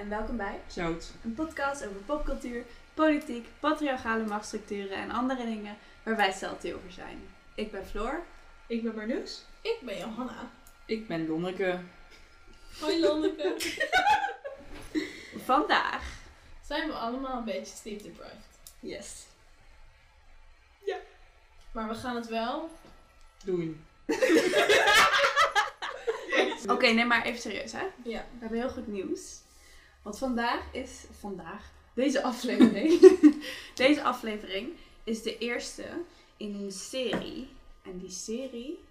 [0.00, 1.10] en welkom bij Zout.
[1.24, 2.64] een podcast over popcultuur,
[2.94, 7.28] politiek, patriarchale machtsstructuren en andere dingen waar wij salty over zijn.
[7.54, 8.22] Ik ben Floor.
[8.66, 9.44] Ik ben Marloes.
[9.60, 10.50] Ik ben Johanna.
[10.84, 11.80] Ik ben Lonneke.
[12.80, 13.54] Hoi Lonneke.
[15.44, 16.04] Vandaag.
[16.66, 18.46] Zijn we allemaal een beetje sleep deprived.
[18.80, 19.26] Yes.
[21.72, 22.70] Maar we gaan het wel.
[23.44, 23.84] Doen.
[26.74, 27.86] Oké, nee, maar even serieus hè.
[28.02, 28.24] Ja.
[28.32, 29.40] We hebben heel goed nieuws.
[30.02, 33.18] Want vandaag is, vandaag, deze aflevering,
[33.74, 34.72] deze aflevering
[35.04, 35.88] is de eerste
[36.36, 37.48] in een serie.
[37.82, 38.84] En die serie,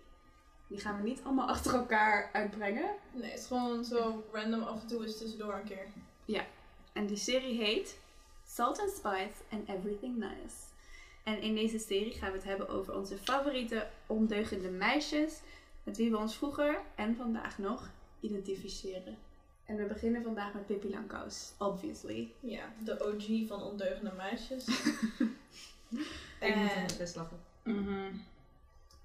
[0.68, 2.90] die gaan we niet allemaal achter elkaar uitbrengen.
[3.12, 5.88] Nee, het is gewoon zo random af en toe is tussendoor een keer.
[7.00, 7.98] En die serie heet
[8.48, 10.56] Salt and Spice and Everything Nice.
[11.24, 15.40] En in deze serie gaan we het hebben over onze favoriete ondeugende meisjes.
[15.84, 19.18] Met wie we ons vroeger en vandaag nog identificeren.
[19.70, 22.32] En we beginnen vandaag met Pippi Langkous, obviously.
[22.40, 24.68] Ja, de OG van ondeugende meisjes.
[26.40, 27.38] Ik moet En best lachen.
[27.64, 28.12] Mhm.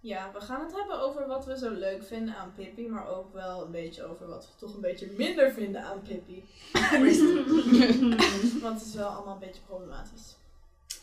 [0.00, 2.88] ja, we gaan het hebben over wat we zo leuk vinden aan Pippi.
[2.88, 6.44] Maar ook wel een beetje over wat we toch een beetje minder vinden aan Pippi.
[8.62, 10.36] Want het is wel allemaal een beetje problematisch.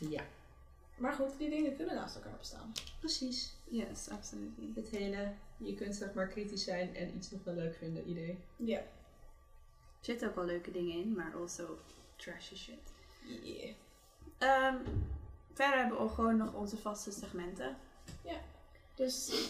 [0.09, 0.23] Ja,
[0.97, 2.72] Maar goed, die dingen kunnen naast elkaar bestaan.
[3.00, 3.53] precies.
[3.69, 4.72] Yes, absolutely.
[4.75, 8.38] Het hele, je kunt zeg maar kritisch zijn en iets nog wel leuk vinden idee.
[8.55, 8.81] Ja.
[10.02, 11.77] Er zitten ook wel leuke dingen in, maar also
[12.16, 12.91] trashy shit.
[13.44, 13.69] Yeah.
[14.38, 14.75] Ehm,
[15.53, 17.77] verder hebben we ook gewoon nog onze vaste segmenten.
[18.95, 19.49] Dus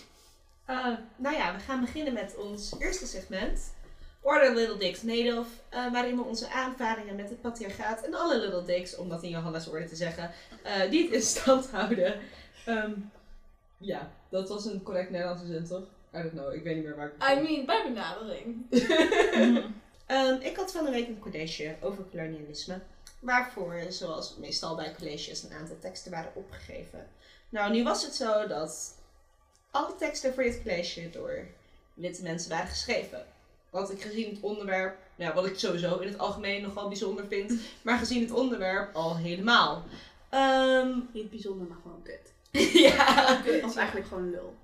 [0.69, 3.73] Uh, nou ja, we gaan beginnen met ons eerste segment.
[4.21, 5.47] Order Little Dicks Made of.
[5.69, 9.29] eh, waarin we onze aanvaringen met het patriarchaat en alle Little Dicks, om dat in
[9.29, 10.31] Johanna's orde te zeggen,
[10.63, 12.19] eh, niet in stand houden.
[12.65, 12.91] Ehm,
[13.77, 15.83] ja, dat was een correct Nederlandse zin toch?
[16.13, 18.65] I don't know, ik weet niet meer waar ik I mean, bij benadering.
[20.11, 22.79] Ehm, ik had van de week een college over kolonialisme.
[23.19, 27.07] Waarvoor, zoals meestal bij colleges, een aantal teksten waren opgegeven.
[27.49, 28.97] Nou, nu was het zo dat
[29.71, 31.45] alle teksten voor dit college door
[31.93, 33.25] witte mensen waren geschreven.
[33.69, 37.53] Wat ik gezien het onderwerp, nou, wat ik sowieso in het algemeen nogal bijzonder vind,
[37.81, 39.83] maar gezien het onderwerp al helemaal.
[40.29, 42.33] Ehm, Niet bijzonder, maar gewoon kut.
[42.87, 43.41] ja.
[43.63, 44.55] Of eigenlijk gewoon lul.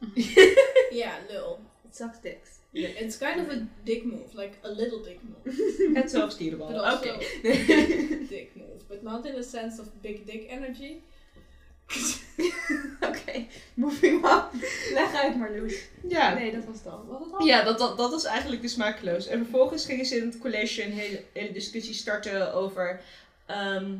[0.90, 1.58] Ja, lul.
[1.90, 2.50] Sucks dicks.
[2.72, 5.54] It's kind of a dick move, like a little dick move.
[5.98, 6.68] Het zelfstierenbal.
[6.68, 7.18] But Oké.
[8.28, 11.02] dick move, but not in the sense of big dick energy.
[13.08, 14.42] Oké, moving on.
[14.92, 15.74] Leg uit Marloes.
[16.08, 16.34] Ja.
[16.34, 17.06] Nee, dat was het al.
[17.06, 17.46] Was het al?
[17.46, 19.26] Ja, dat, dat, dat was eigenlijk dus smakeloos.
[19.26, 23.00] En vervolgens gingen ze in het college een hele, hele discussie starten over
[23.46, 23.96] ehm,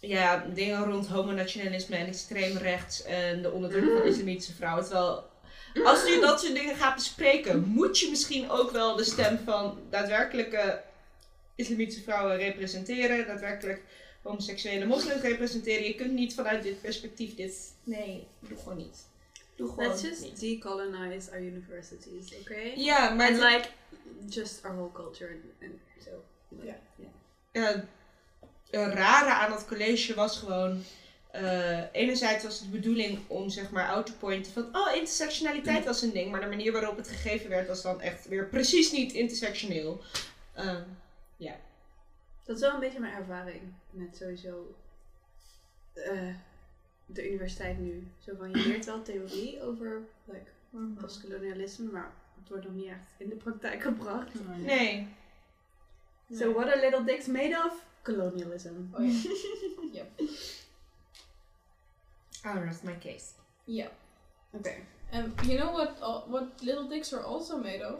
[0.00, 4.84] ja, dingen rond homonationalisme en extreem rechts en de onderdrukking van islamitische vrouwen.
[4.84, 5.24] Terwijl
[5.84, 9.78] als je dat soort dingen gaat bespreken, moet je misschien ook wel de stem van
[9.90, 10.82] daadwerkelijke
[11.54, 13.82] islamitische vrouwen representeren, daadwerkelijk
[14.22, 15.84] homoseksuele moslims representeren.
[15.84, 17.74] Je kunt niet vanuit dit perspectief dit.
[17.84, 19.06] Nee, doe gewoon niet.
[19.56, 20.40] Doe gewoon Let's just niet.
[20.40, 22.60] decolonize our universities, oké?
[22.74, 23.68] Ja, maar And like,
[24.28, 26.24] just our whole culture and, and so.
[26.62, 26.76] Ja.
[27.50, 27.84] ja,
[28.70, 30.84] het rare aan dat college was gewoon.
[31.34, 34.68] Eh, enerzijds was het de bedoeling om zeg maar out te pointen van.
[34.72, 36.30] Oh, intersectionaliteit was een ding.
[36.30, 40.00] Maar de manier waarop het gegeven werd was dan echt weer precies niet intersectioneel.
[40.54, 40.82] Ehm,
[42.44, 44.74] Dat is wel een beetje mijn ervaring met sowieso
[45.92, 46.34] eh,
[47.06, 48.08] de universiteit nu.
[48.18, 50.50] Zo van, je leert wel theorie over like,
[51.00, 54.30] postkolonialisme, maar het wordt nog niet echt in de praktijk gebracht.
[54.58, 55.08] nee.
[56.32, 57.84] So what are little dicks made of?
[58.02, 58.74] Colonialism.
[58.92, 59.22] Oh
[59.92, 60.04] ja.
[62.44, 63.32] I'll rest my case.
[63.64, 63.90] Ja.
[64.52, 64.74] Oké.
[65.12, 65.90] And you know what,
[66.28, 67.98] what little dicks are also made of?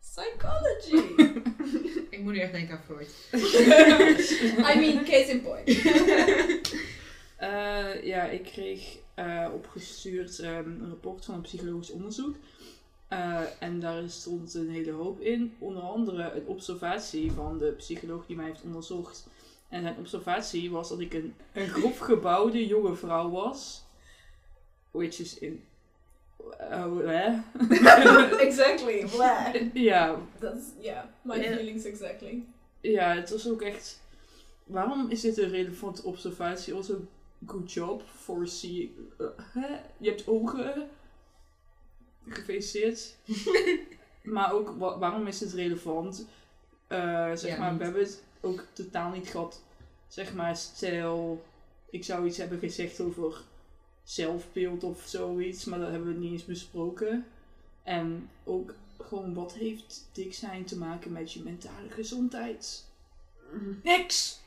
[0.00, 1.22] Psychology.
[2.14, 3.08] Ik moet nu echt denken aan Freud.
[4.74, 5.68] I mean, case in point.
[7.36, 12.36] Eh, ja, ik kreeg eh, opgestuurd ehm, een rapport van een psychologisch onderzoek.
[13.08, 15.54] Eh, en daar stond een hele hoop in.
[15.58, 19.26] Onder andere een observatie van de psycholoog die mij heeft onderzocht.
[19.74, 23.84] En zijn observatie was dat ik een, een grof gebouwde jonge vrouw was.
[24.90, 25.64] Which is in...
[26.60, 27.40] Oh, hè?
[28.36, 29.06] exactly.
[29.10, 29.54] Blah.
[29.72, 32.44] ja, That's, yeah, my feelings exactly.
[32.80, 34.02] ja, het was ook echt...
[34.64, 36.74] Waarom is dit een relevante observatie?
[36.74, 37.00] Also,
[37.46, 38.90] good job for seeing...
[39.18, 39.76] eh, hè?
[39.98, 40.88] Je hebt ogen.
[42.28, 43.16] Gefeliciteerd.
[44.22, 46.26] maar ook, wa- waarom is het relevant?
[46.86, 49.62] Eh, zeg Ja, maar, we hebben het ook totaal niet gehad.
[50.08, 51.44] Zeg maar, stel...
[51.90, 53.42] Ik zou iets hebben gezegd over
[54.04, 55.64] zelfbeeld of zoiets.
[55.64, 57.26] Maar dat hebben we niet eens besproken.
[57.82, 62.84] En ook gewoon wat heeft dik zijn te maken met je mentale gezondheid?
[63.82, 64.40] Niks!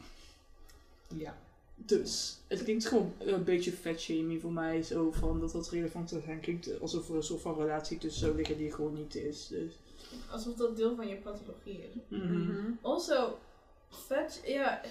[1.16, 1.38] Ja.
[1.76, 6.22] Dus, het klinkt gewoon een beetje fatshaming voor mij, zo van dat dat relevant zou
[6.22, 6.40] zijn.
[6.40, 9.48] Klinkt alsof er een soort van relatie tussen zou liggen die er gewoon niet is.
[9.48, 9.74] Dus.
[10.30, 12.02] Alsof dat deel van je pathologie is.
[12.08, 12.42] mhm.
[12.42, 12.72] Mhm.
[12.82, 13.38] Also,
[13.90, 14.82] vet, ja,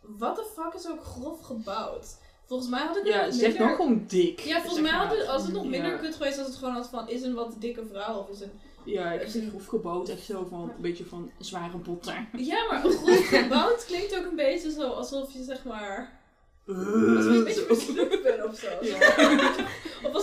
[0.00, 2.06] what the fuck is ook grof gebouwd?
[2.46, 3.66] Volgens mij had ik het Ja, nog zeg minder...
[3.66, 4.40] nog gewoon dik.
[4.40, 5.96] Ja, volgens mij had het, als het nog minder Ja.
[5.98, 8.52] kut geweest als het gewoon had van, is een wat dikke vrouw of is een...
[8.84, 12.28] Ja, ik zeg grof gebouwd, echt zo van een beetje van zware botten.
[12.36, 16.16] Ja, maar grof gebouwd klinkt ook een beetje zo alsof je zeg maar...
[16.68, 16.84] Alsof
[17.32, 18.68] je een beetje mislukt bent of zo.
[18.80, 18.98] Ja.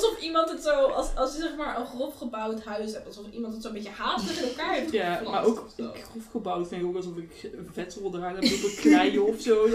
[0.06, 3.08] Of alsof iemand het zo, als, als je zeg maar een grof gebouwd huis hebt,
[3.08, 6.68] alsof iemand het zo een beetje haastig in elkaar heeft Ja, maar ook grof gebouwd
[6.68, 9.68] vind ik ook alsof ik vetrol eraan heb lopen kleien of zo.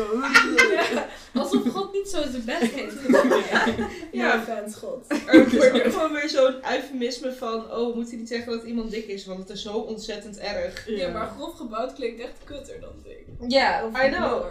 [0.93, 3.29] Ja, alsof God niet zo zijn best heeft gedaan.
[4.12, 4.41] Ja, Ja.
[4.43, 5.05] fans God.
[5.27, 8.91] Er wordt ook gewoon weer zo'n eufemisme van, oh, we moeten niet zeggen dat iemand
[8.91, 10.88] dik is, want het is zo ontzettend erg.
[10.88, 13.27] Ja, maar grof gebouwd klinkt echt kutter dan dik.
[13.49, 14.43] Ja, Of I know.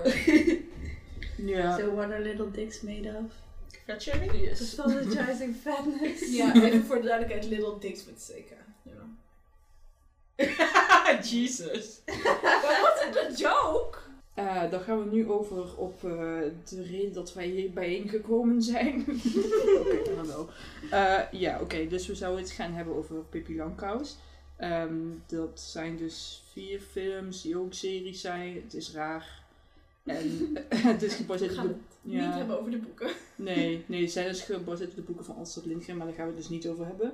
[1.36, 1.78] Ja.
[1.78, 3.32] So what are little dicks made of?
[3.90, 4.42] Fatshaming?
[4.42, 4.76] Yes.
[4.76, 6.36] Pathologizing fatness.
[6.36, 8.52] Ja, even voor de duidelijkheid, little dicks met CK.
[8.82, 9.08] You know.
[11.24, 12.02] Jesus.
[12.82, 13.98] What's the joke?
[14.34, 16.12] Eh, dan gaan we nu over op eh,
[16.70, 19.06] de reden dat wij hier bijeengekomen zijn.
[19.80, 20.50] oké, dan wel.
[20.92, 24.18] Eh, ja, oké, dus we zouden het gaan hebben over Pippi Langkous.
[24.58, 28.56] Ehm, dat zijn dus vier films die ook series zijn.
[28.64, 29.44] Het is raar.
[30.06, 30.58] En
[30.92, 33.10] het is gebaseerd op niet hebben over de boeken.
[33.36, 36.32] nee, nee, zijn dus gebaseerd op de boeken van Astrid Lindgren, maar daar gaan we
[36.32, 37.14] het dus niet over hebben.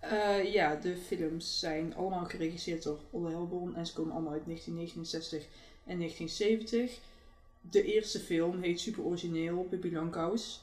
[0.00, 4.44] Eh, ja, de films zijn allemaal geregisseerd door Olle Helborn en ze komen allemaal uit
[4.44, 5.46] 1969
[5.84, 6.98] en 1970.
[7.70, 10.62] De eerste film heet super origineel, Pippi Langkous.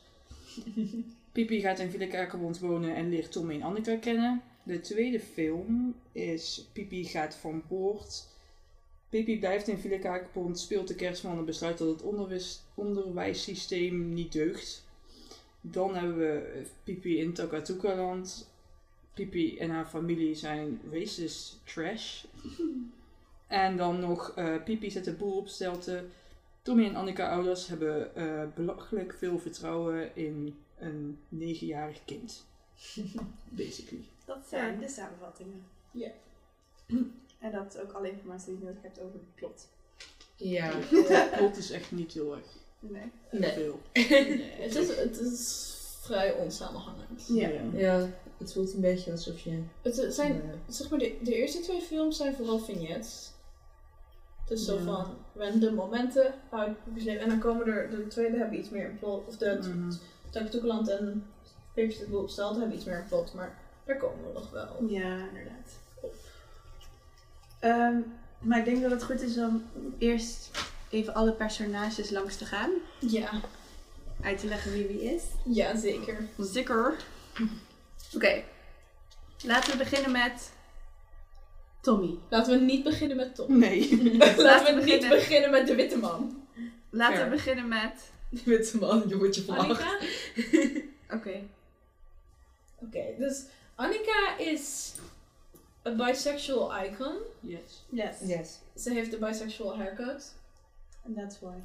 [1.31, 4.41] Pippi gaat in Villekakerwond wonen en leert Tommy en Annika kennen.
[4.63, 8.27] De tweede film is Pippi gaat van boord.
[9.09, 14.85] Pippi blijft in Villekakerwond, speelt de kerstman en besluit dat het onderwijs, onderwijssysteem niet deugt.
[15.61, 18.49] Dan hebben we Pippi in Takatuka-land.
[19.13, 22.23] Pippi en haar familie zijn racist trash.
[23.47, 26.05] En dan nog eh Pippi zet de boel op stelte.
[26.61, 32.45] Tommy en Annika ouders hebben eh, belachelijk veel vertrouwen in een negenjarig kind.
[33.49, 34.03] Basically.
[34.25, 35.63] Dat zijn de samenvattingen.
[35.91, 36.11] Ja.
[37.39, 39.67] En dat is ook alle informatie die je nodig hebt over het plot.
[40.35, 40.71] Ja.
[40.89, 42.45] Het plot is echt niet heel erg
[42.79, 43.11] Nee.
[43.31, 43.51] Nee.
[43.51, 43.79] veel.
[43.93, 47.27] Nee, het is, het is vrij onsamenhangend.
[47.27, 47.49] Ja.
[47.73, 49.61] Ja, het voelt een beetje alsof je...
[49.81, 53.31] Het zijn, eh, zeg maar, de, de eerste twee films zijn vooral vignettes.
[54.41, 54.81] Het is zo Ja.
[54.83, 55.05] van
[55.35, 57.21] random momenten uit Pippi's leven.
[57.21, 59.27] En dan komen er, de tweede hebben iets meer een plot.
[59.27, 59.91] Of de Mhm.
[60.29, 61.25] Takatoekeland en
[61.73, 63.33] Pippi's de Boel hebben iets meer een plot.
[63.33, 64.83] Maar daar komen we nog wel.
[64.87, 65.79] Ja, inderdaad.
[67.59, 67.95] Ehm,
[68.39, 69.65] maar ik denk dat het goed is om
[69.97, 70.51] eerst
[70.89, 72.69] even alle personages langs te gaan.
[72.99, 73.29] Ja,
[74.21, 75.23] Uit te leggen wie wie is.
[75.45, 76.17] ja zeker.
[76.37, 76.95] Zeker.
[78.15, 78.43] Oké.
[79.43, 80.51] Laten we beginnen met
[81.81, 82.17] Tommy.
[82.29, 83.57] Laten we niet beginnen met Tom.
[83.57, 83.89] Nee.
[84.37, 85.51] Laten we niet beginnen.
[85.51, 86.47] met de witte man.
[86.89, 87.29] Laten Fair.
[87.29, 88.11] we beginnen met...
[88.43, 89.71] Witte man, jongetje van?
[91.09, 91.41] Oké.
[92.79, 93.43] Oké, dus
[93.75, 94.93] Annika is
[95.87, 97.15] een bisexual icon.
[97.39, 97.83] Yes.
[97.89, 98.15] Yes.
[98.23, 98.59] Yes.
[98.75, 100.33] Ze heeft de bisexual haircut.
[101.05, 101.55] And that's why.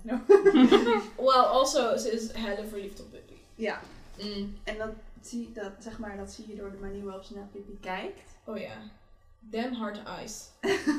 [1.26, 3.40] Well, also, ze is helle verliefd op Pippi.
[3.54, 3.80] Ja.
[4.23, 4.56] Mm.
[4.64, 4.90] En dat
[5.23, 8.30] zie, dat, zeg maar, dat zie je door de manier waarop ze naar Pippi kijkt.
[8.44, 8.76] Oh ja.
[9.40, 10.49] Damn hard eyes.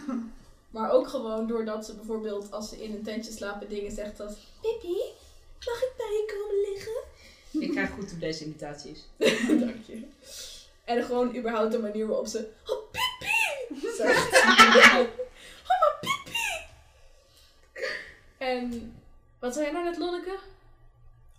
[0.73, 4.33] maar ook gewoon doordat ze bijvoorbeeld als ze in een tentje slapen dingen zegt als
[4.61, 4.97] Pippi,
[5.65, 7.03] mag ik bij je komen liggen?
[7.61, 9.03] Ik krijg goed op deze imitaties.
[9.65, 10.01] Dank je.
[10.83, 12.49] En gewoon überhaupt de manier waarop ze!
[13.97, 14.43] Zegt.
[15.63, 16.37] oh maar Pippi!
[18.37, 18.93] En
[19.39, 20.37] wat zei jij nou net Lonneke?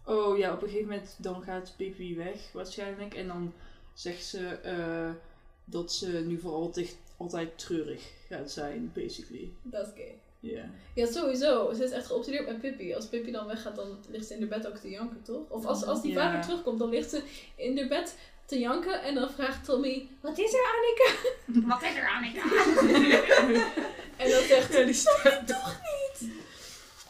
[0.04, 3.14] Oh ja, op een gegeven moment dan gaat Pippi weg waarschijnlijk.
[3.14, 3.52] En dan
[3.94, 5.10] zegt ze eh,
[5.64, 9.52] dat ze nu voor altijd, altijd treurig gaat zijn, basically.
[9.62, 10.18] Dat is gay.
[10.40, 10.70] Ja.
[10.94, 11.72] Ja, sowieso.
[11.72, 12.94] Ze is echt geobsedeerd met Pippi.
[12.94, 15.48] Als Pippi dan weggaat, dan ligt ze in de bed ook te janken, toch?
[15.48, 17.22] Of als, als die vader terugkomt, dan ligt ze
[17.56, 19.02] in de bed te janken.
[19.02, 21.28] En dan vraagt Tommy, wat is er, Annika?
[21.68, 22.42] Wat is er, Annika?
[24.16, 26.30] En dan zegt die snap je toch niet?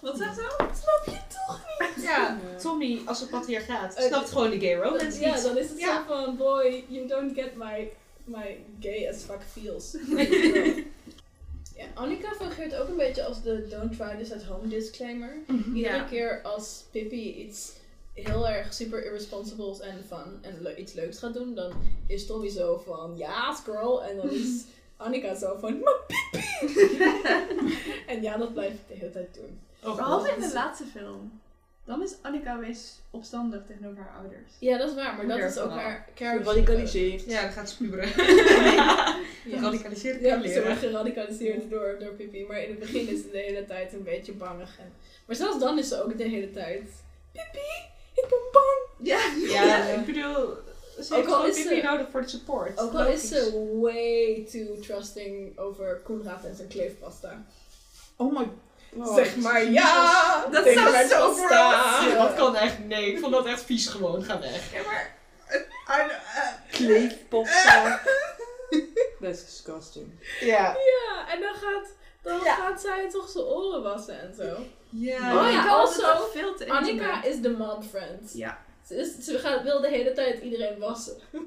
[0.00, 0.54] Wat zegt ze?
[0.58, 2.04] Snap je toch niet?
[2.04, 5.78] Ja, Tommy, als een patriarchaat, Eh, snapt gewoon de gay romance Ja, dan is het
[5.78, 5.96] Ja.
[6.08, 7.90] zo van, boy, you don't get my,
[8.24, 9.96] my gay as fuck feels.
[11.76, 15.36] ja, Annika fungeert ook een beetje als de don't try this at home disclaimer.
[15.74, 16.02] Iedere Ja.
[16.04, 17.72] keer als Pippi iets
[18.14, 21.72] heel erg super irresponsibles en fun en le- iets leuks gaat doen, dan
[22.06, 24.04] is Tommy zo van, ja, girl.
[24.04, 24.64] En dan is
[24.96, 26.98] Annika zo van, maar pipi!
[28.12, 29.60] en ja, dat blijf ik de hele tijd doen.
[29.84, 31.40] Oh, Behalve in de laatste film.
[31.84, 34.52] Dan is Annika wees opstandig tegenover haar ouders.
[34.58, 36.44] Ja, dat is waar, maar dat is ook haar character.
[36.52, 37.24] Geradicaliseerd.
[37.24, 38.08] Ja, dat gaat spuberen.
[39.44, 39.56] Ja.
[39.58, 42.44] Geradicaliseerd Ja, ze wordt geradicaliseerd door, door Pippi.
[42.48, 44.78] Maar in het begin is ze de hele tijd een beetje bangig.
[44.78, 44.92] En,
[45.26, 46.82] maar zelfs dan is ze ook de hele tijd...
[47.32, 48.78] Pippi, ik ben bang!
[48.98, 49.18] Ja.
[49.48, 50.56] Ja, ik bedoel, ze Ook
[50.96, 52.78] heeft al gewoon is Pippi ze- nodig voor de support.
[52.80, 57.44] Ook al is ze way too trusting over Koenraad en zijn kleefpasta.
[58.16, 58.48] Oh my
[59.02, 59.14] god.
[59.16, 60.46] zeg maar ja!
[60.50, 62.14] Dat mijn zo gross.
[62.14, 64.22] Dat kan echt, nee, ik vond dat echt vies gewoon.
[64.24, 64.72] Ga weg.
[64.72, 65.12] Ja, maar...
[66.70, 68.00] Kleefpasta.
[69.20, 70.06] That's disgusting.
[70.40, 70.76] Ja.
[70.76, 71.88] Ja, en dan gaat,
[72.22, 72.54] dan Ja.
[72.54, 74.56] gaat zij toch zijn oren wassen en zo.
[74.96, 75.16] Ja.
[75.16, 78.32] Oh ja, Annika also, veel te Annika is de mom friend.
[78.34, 78.58] Ja.
[78.86, 81.16] Ze, is, ze gaat, wil de hele tijd iedereen wassen.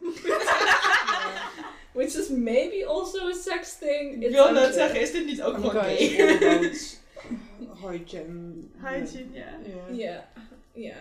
[1.93, 4.15] Which is maybe also a sex thing.
[4.15, 5.97] Ik It's wil net zeggen, is dit niet ook gewoon gay?
[7.81, 8.53] hygiene.
[8.83, 9.45] Hygiene, ja.
[9.65, 9.87] Ja.
[9.91, 10.27] Ja,
[10.73, 10.95] ja.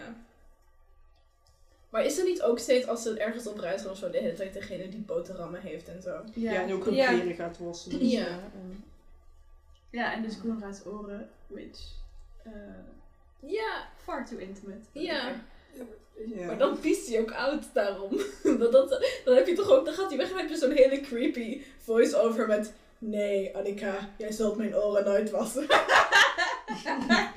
[1.91, 4.19] Maar is er niet ook steeds als ze ergens op reis gaan of zo de
[4.19, 6.21] hele tijd degene die boterhammen heeft en zo?
[6.35, 7.09] Ja, en ook hun Ja.
[7.09, 7.99] kleren gaat wassen.
[7.99, 8.27] Dus, Ja.
[8.27, 8.85] en-
[9.91, 11.79] Ja, en dus Koenraad's oren, which...
[12.47, 14.81] eh Ja, far too intimate.
[14.93, 15.43] ja.
[16.35, 16.47] ja.
[16.47, 18.21] Maar dan piest hij ook uit daarom.
[18.59, 20.71] Want dat, dan heb je toch ook, dan gaat hij weg en heb je zo'n
[20.71, 25.67] hele creepy voice-over met Nee, Annika, jij zult mijn oren nooit wassen.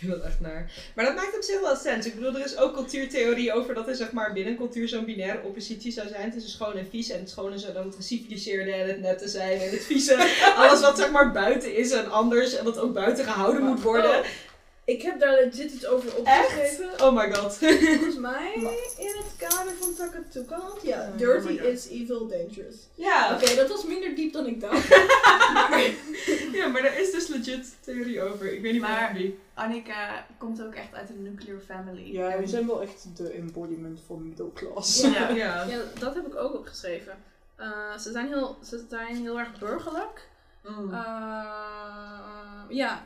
[0.00, 0.70] Ik vind dat echt naar.
[0.94, 2.06] Maar dat maakt op zich wel sens.
[2.06, 5.42] Ik bedoel, er is ook cultuurtheorie over dat er zeg maar binnen cultuur zo'n binaire
[5.42, 7.10] oppositie zou zijn tussen schoon en vies.
[7.10, 9.60] En het schone zou dan het geciviliseerde en het nette zijn.
[9.60, 10.16] En het vieze,
[10.56, 12.56] alles wat zeg maar buiten is en anders.
[12.56, 14.22] En dat ook buiten gehouden moet worden.
[14.90, 17.02] Ik heb daar legit iets over opgeschreven.
[17.02, 17.56] Oh my god.
[17.88, 18.52] Volgens mij
[18.98, 20.60] in het kader van Takatuka.
[20.82, 22.76] Ja, Oh dirty is evil, dangerous.
[22.94, 23.34] Ja.
[23.34, 24.88] Oké, dat was minder diep dan ik dacht.
[26.58, 28.52] ja, maar daar is dus legit theorie over.
[28.52, 29.38] Ik weet niet Maar- meer wie.
[29.54, 32.12] Annika komt ook echt uit een nuclear family.
[32.12, 35.00] Ja, we zijn wel echt de embodiment van middle class.
[35.00, 35.28] Ja.
[35.28, 35.64] Ja.
[35.64, 37.14] Ja, dat heb ik ook opgeschreven.
[37.56, 40.28] Eh, ze, zijn heel, ze zijn heel erg burgerlijk.
[40.64, 40.94] Mm.
[40.94, 41.00] Eh,
[42.68, 43.02] ja.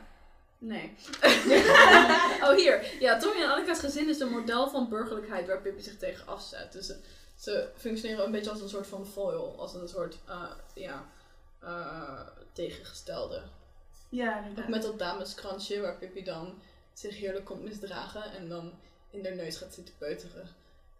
[0.65, 0.95] Nee.
[2.43, 2.95] oh, hier.
[2.99, 6.71] Ja, Tommy en Annika's gezin is een model van burgerlijkheid waar Pippi zich tegen afzet.
[6.71, 6.97] Dus ze,
[7.35, 9.55] ze functioneren een beetje als een soort van foil.
[9.59, 11.05] Als een soort, eh, ja,
[11.59, 13.41] eh, tegengestelde.
[14.09, 16.61] Ja, Ook met dat dameskransje waar Pippi dan
[16.93, 18.73] zich heerlijk komt misdragen en dan
[19.09, 20.49] in haar neus gaat zitten peuteren.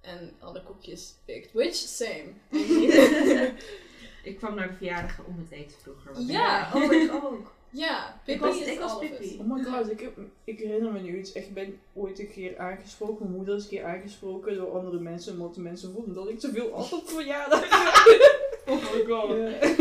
[0.01, 1.51] En alle koekjes pikt.
[1.51, 2.33] Which, same.
[4.23, 6.21] Ik kwam naar de verjaardag om het eten vroeger.
[6.21, 6.71] Ja.
[6.73, 7.53] Oh, ik ook.
[7.75, 9.37] Ja, Ik Pippi was, is ik was Pippi.
[9.39, 10.11] Oh my god, ik, heb,
[10.43, 11.31] ik herinner me nu iets.
[11.31, 15.33] Ik ben ooit een keer aangesproken, mijn moeder is een keer aangesproken door andere mensen,
[15.33, 17.63] omdat de mensen vonden dat ik te veel at op verjaardag.
[18.67, 19.29] Oh my god.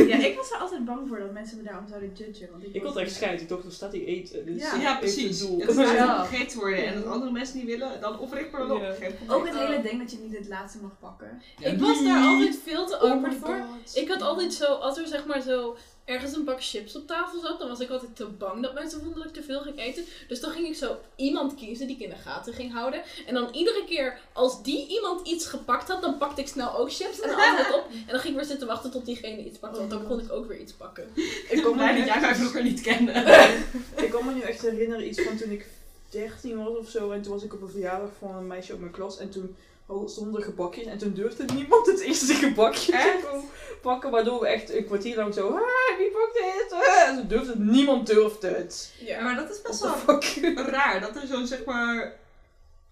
[0.08, 2.48] Ja, ik was er altijd bang voor dat mensen me daarom zouden judgen.
[2.50, 4.46] Want ik, Ik had echt scheid, ik dacht, staat hier eten.
[4.46, 4.96] Dus Ja.
[4.98, 5.38] precies.
[5.38, 5.58] doel.
[5.60, 6.24] Het moet Ja.
[6.24, 6.86] gegeten worden.
[6.86, 8.82] En als andere mensen niet willen, dan offer ik maar wel op.
[9.28, 11.42] Ook het hele ding dat je niet het laatste mag pakken.
[11.60, 13.56] Ik was daar altijd veel te Oh awkward my voor.
[13.84, 13.96] god.
[13.96, 17.40] Ik had altijd zo, als er zeg maar zo ergens een bak chips op tafel
[17.40, 19.78] zat, dan was ik altijd te bang dat mensen vonden dat ik te veel ging
[19.78, 20.04] eten.
[20.28, 23.02] Dus dan ging ik zo iemand kiezen die ik in de gaten ging houden.
[23.26, 26.92] En dan iedere keer als die iemand iets gepakt had, dan pakte ik snel ook
[26.92, 27.86] chips en dan het op.
[27.90, 30.32] En dan ging ik weer zitten wachten tot diegene iets pakte, want dan kon ik
[30.32, 31.08] ook weer iets pakken.
[31.48, 33.12] Ik me Blij dat jij mij vroeger niet kende.
[34.04, 35.66] ik kan me nu echt herinneren iets van toen ik
[36.08, 37.10] 13 was of zo.
[37.10, 39.18] En toen was ik op een verjaardag van een meisje op mijn klas.
[39.18, 39.56] En toen
[39.86, 40.86] hadden- stonden er gebakjes.
[40.86, 43.20] En toen durfde niemand het eerste gebakje Echt?
[43.20, 43.40] te
[43.82, 44.10] pakken.
[44.10, 45.48] Waardoor we echt een kwartier lang zo...
[45.48, 46.72] Ah, wie pakt dit?
[46.72, 47.58] Ah, en ze durfde het.
[47.58, 48.94] Niemand durfde het.
[48.98, 51.00] Ja, maar dat is best wel raar.
[51.00, 52.16] Dat er zo'n, zeg maar,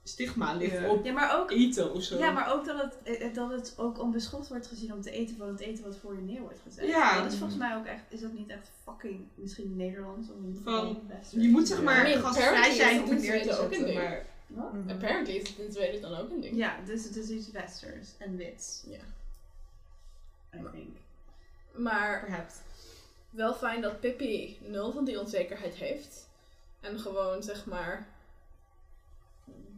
[0.05, 0.89] stigma ligt Ja.
[0.89, 2.19] op Ja, maar ook, eten of zo.
[2.19, 5.37] ja, maar ook dat, het, eh, dat het ook onbeschoft wordt gezien om te eten
[5.37, 6.87] van het eten wat voor je neer wordt gezet.
[6.87, 7.23] Ja.
[7.23, 10.61] Dat is volgens mij ook echt, is dat niet echt fucking, misschien Nederlands of een
[10.65, 11.01] Van?
[11.31, 11.83] Je moet zeg Ja.
[11.85, 13.71] maar mean, gastvrij zijn om neer te Zweden ook
[14.55, 14.91] Mhm.
[14.91, 16.57] Apparently is het in Zweden dan ook een ding.
[16.57, 18.85] Ja, dus het is iets Westers en wits.
[18.87, 19.01] Ja.
[20.59, 20.97] I think.
[21.73, 22.55] Maar perhaps.
[23.31, 26.29] wel fijn dat Pippi nul van die onzekerheid heeft.
[26.81, 28.09] En gewoon zeg maar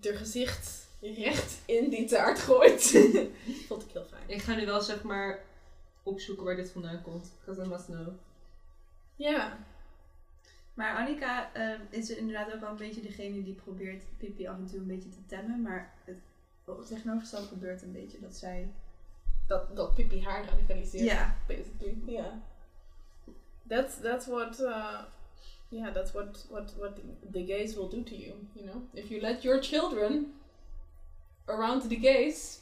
[0.03, 2.83] haar gezicht recht in die taart gooit.
[3.69, 4.23] Vond ik heel fijn.
[4.27, 5.45] Ik ga nu wel zeg maar
[6.03, 7.33] opzoeken waar dit vandaan komt.
[7.39, 8.09] Because I must know.
[9.17, 9.59] Ja.
[10.75, 14.67] Maar Annika eh, is inderdaad ook wel een beetje degene die probeert Pippi af en
[14.67, 15.63] toe een beetje te temmen.
[15.63, 16.19] Maar het
[16.87, 18.73] tegenovergestelde gebeurt een beetje dat zij...
[19.47, 21.05] Dat, dat Pippi haar radicaliseert.
[21.05, 21.37] Ja.
[21.47, 21.97] Basically.
[22.07, 22.41] Ja.
[23.69, 24.61] That's, that's what...
[24.61, 25.01] Uh,
[25.69, 27.01] yeah, that's what, what, what
[27.33, 28.83] the gays will do to you, you know?
[28.93, 30.35] If you let your children
[31.47, 32.61] around the gays,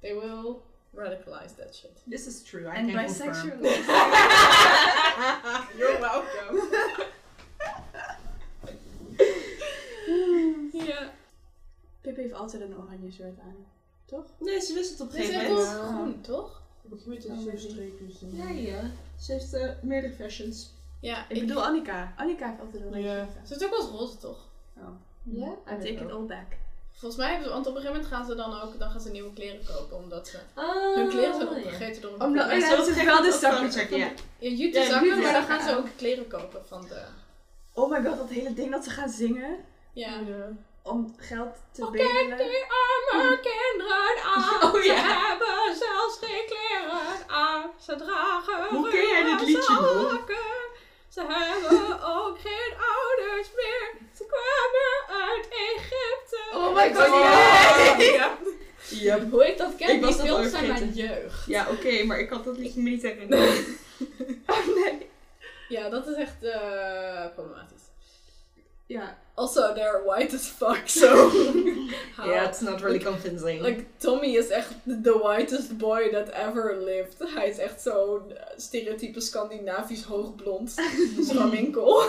[0.00, 0.62] they will
[0.94, 2.02] radicalize that shit.
[2.08, 2.66] This is true.
[2.66, 3.50] I En can bisexual.
[3.50, 3.62] confirm.
[5.78, 6.68] You're welcome.
[10.86, 11.10] ja.
[12.00, 13.56] Pip heeft altijd een oranje shirt aan.
[14.04, 14.24] Toch?
[14.38, 15.72] Nee, ze wist het op een Dit is gegeven moment.
[15.72, 16.62] wel groen, toch?
[16.90, 17.50] Oh, is maybe.
[17.50, 18.22] het streepjes.
[18.22, 18.90] en- Ja, ja.
[19.20, 20.70] Ze heeft eh, meerdere fashions.
[21.00, 22.14] Ja, Ik bedoel Annika.
[22.16, 23.24] Annika heeft altijd een oranje Ja.
[23.24, 23.46] shirt aan.
[23.46, 24.48] Ze heeft ook wel eens roze, toch?
[24.76, 24.88] Oh.
[25.22, 25.52] Ja?
[25.52, 26.46] I take it all back.
[26.92, 29.00] Volgens mij hebben ze, want op een gegeven moment gaan ze dan ook dan gaan
[29.00, 32.70] ze nieuwe kleren kopen, omdat ze Oh, hun kleren zijn opgegeten door een Omdat- probleem.
[32.70, 33.72] ja, ze wel de zakken.
[33.72, 34.10] checken, ja.
[34.38, 37.00] Ja, jute Ja, zakken, maar dan gaan ze ook kleren kopen van de...
[37.74, 39.64] Oh my god, dat hele ding dat ze gaan zingen.
[39.92, 40.10] Ja.
[40.82, 42.36] Om geld te Kijk bedelen.
[42.38, 44.50] die arme kinderen aan.
[44.74, 44.96] Oh, ja.
[44.96, 47.70] Ze hebben zelfs geen kleren aan.
[47.80, 50.61] Ze dragen Hoe ken jij dit liedje zakken.
[51.12, 53.92] Ze hebben ook geen ouders meer.
[54.16, 56.40] Ze kwamen uit Egypte.
[56.54, 57.96] Oh my god, ja.
[57.98, 58.38] ja.
[58.90, 61.46] Ja, Hoe ik dat ken, Ik die was dat zijn mijn jeugd.
[61.46, 63.64] ja oké, maar ik had dat liedje me niet herinneren.
[64.46, 65.10] Oh nee.
[65.68, 67.82] Ja, dat is echt eh, problematisch.
[68.86, 69.18] Ja.
[69.34, 71.06] Also, they're white as fuck, so...
[72.16, 73.62] how- Yeah, it's not really convincing.
[73.62, 77.16] Like, Tommy is echt the whitest boy that ever lived.
[77.34, 80.74] Hij is echt zo'n eh, stereotype Scandinavisch hoogblond
[81.28, 82.02] schamwinkel.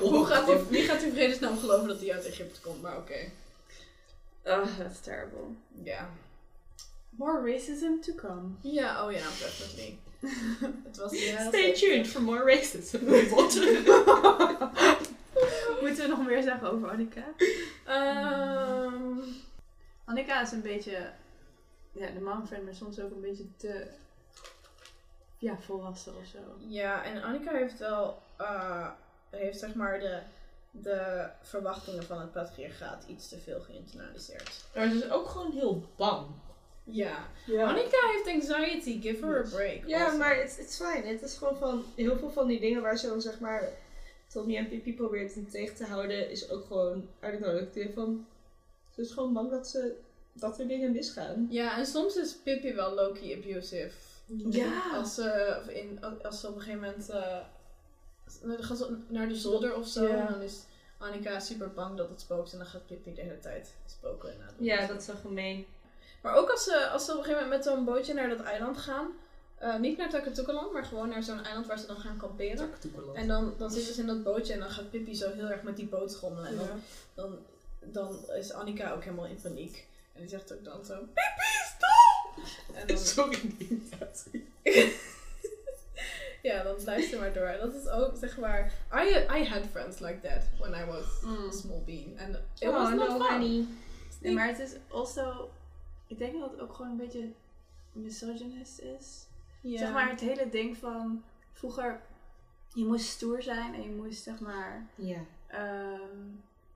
[0.00, 2.82] Hoe gaat hij, wie gaat in vredesnaam geloven dat hij uit Egypte komt?
[2.82, 3.30] Maar oké.
[4.44, 5.44] Oh, that's terrible.
[5.84, 6.08] Ja.
[7.10, 8.48] More racism to come.
[8.62, 9.98] Ja, oh ja, definitely.
[10.88, 11.78] Het was Stay 70.
[11.78, 12.98] tuned for more racism.
[15.80, 17.24] Moeten we nog meer zeggen over Annika?
[17.86, 19.18] Ehm,
[20.04, 21.10] Annika is een beetje,
[21.92, 23.86] ja, de momfriend, maar soms ook een beetje te,
[25.38, 26.38] ja, volwassen of zo.
[26.68, 28.88] ja, en Annika heeft wel, eh,
[29.30, 30.20] heeft zeg maar de,
[30.70, 34.64] de verwachtingen van het patriarchaat iets te veel geïnternaliseerd.
[34.74, 36.26] maar ze is ook gewoon heel bang.
[36.90, 37.26] Ja.
[37.46, 37.68] Ja.
[37.68, 39.86] Annika heeft anxiety, give her a break.
[39.86, 40.18] Ja, also.
[40.18, 41.06] maar het is fijn.
[41.06, 43.68] Het is gewoon van heel veel van die dingen waar ze dan zeg maar
[44.28, 48.26] Tommy en Pippi probeert hem tegen te houden, is ook gewoon uit het idee van
[48.94, 49.94] ze is gewoon bang dat ze
[50.32, 51.46] dat er dingen misgaan.
[51.50, 53.90] Ja, en soms is Pippi wel low-key abusive.
[54.26, 54.90] Ja.
[54.92, 57.38] Als ze, of in, als ze op een gegeven moment eh,
[58.42, 60.06] dan gaan ze naar de zolder of zo.
[60.06, 60.26] Ja.
[60.26, 60.64] En dan is
[60.98, 62.52] Annika super bang dat het spookt.
[62.52, 64.30] En dan gaat Pippi de hele tijd spoken.
[64.30, 64.64] En.
[64.64, 65.66] Ja, dat is wel gemeen.
[66.22, 68.40] Maar ook als ze, als ze op een gegeven moment met zo'n bootje naar dat
[68.40, 69.10] eiland gaan.
[69.58, 72.70] Eh, niet naar Takatukaland, maar gewoon naar zo'n eiland waar ze dan gaan kamperen.
[73.14, 75.62] En dan, dan zitten ze in dat bootje en dan gaat Pippi zo heel erg
[75.62, 76.46] met die boot schommelen.
[76.48, 76.68] En dan,
[77.14, 77.38] dan,
[77.80, 79.86] dan is Annika ook helemaal in paniek.
[80.12, 82.44] En die zegt ook dan zo, Pippi, stop!
[82.74, 84.48] En dan, Sorry, die imitatie.
[86.42, 87.46] ja, dan blijft ze maar door.
[87.46, 91.04] En dat is ook, zeg maar, I, I had friends like that when I was
[91.22, 91.48] Mm.
[91.48, 92.18] a small bean.
[92.18, 93.32] And it Oh, was not no, fun.
[93.32, 93.66] honey.
[94.20, 95.50] Nee, maar het is also,
[96.06, 97.28] ik denk dat het ook gewoon een beetje
[97.92, 99.26] misogynist is.
[99.60, 99.78] Ja.
[99.78, 102.00] Zeg maar het hele ding van, vroeger,
[102.74, 105.20] je moest stoer zijn en je moest zeg maar Ja.
[105.46, 106.16] ehm,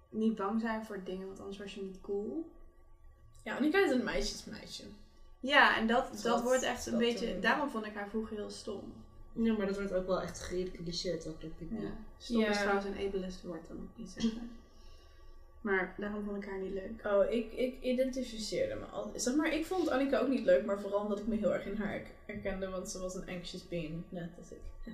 [0.08, 2.50] niet bang zijn voor dingen, want anders was je niet cool.
[3.44, 4.84] Ja, Annika is een meisjesmeisje.
[5.40, 7.40] Ja, en dat, Dus dat, dat- wordt echt een dat beetje, doen.
[7.40, 8.92] daarom vond ik haar vroeger heel stom.
[9.32, 10.40] Ja, maar dat wordt ook wel echt
[11.26, 11.80] ook door Pippi.
[11.80, 11.90] Ja.
[12.18, 14.50] Stom is trouwens een ableist woord, dan moet ik niet zeggen.
[15.62, 17.06] Maar daarom vond ik haar niet leuk.
[17.12, 19.12] Oh, ik, ik identificeerde me al.
[19.16, 21.64] Zeg maar, ik vond Annika ook niet leuk, maar vooral omdat ik me heel erg
[21.66, 24.60] in haar her- herkende, want ze was een anxious being, net als ik.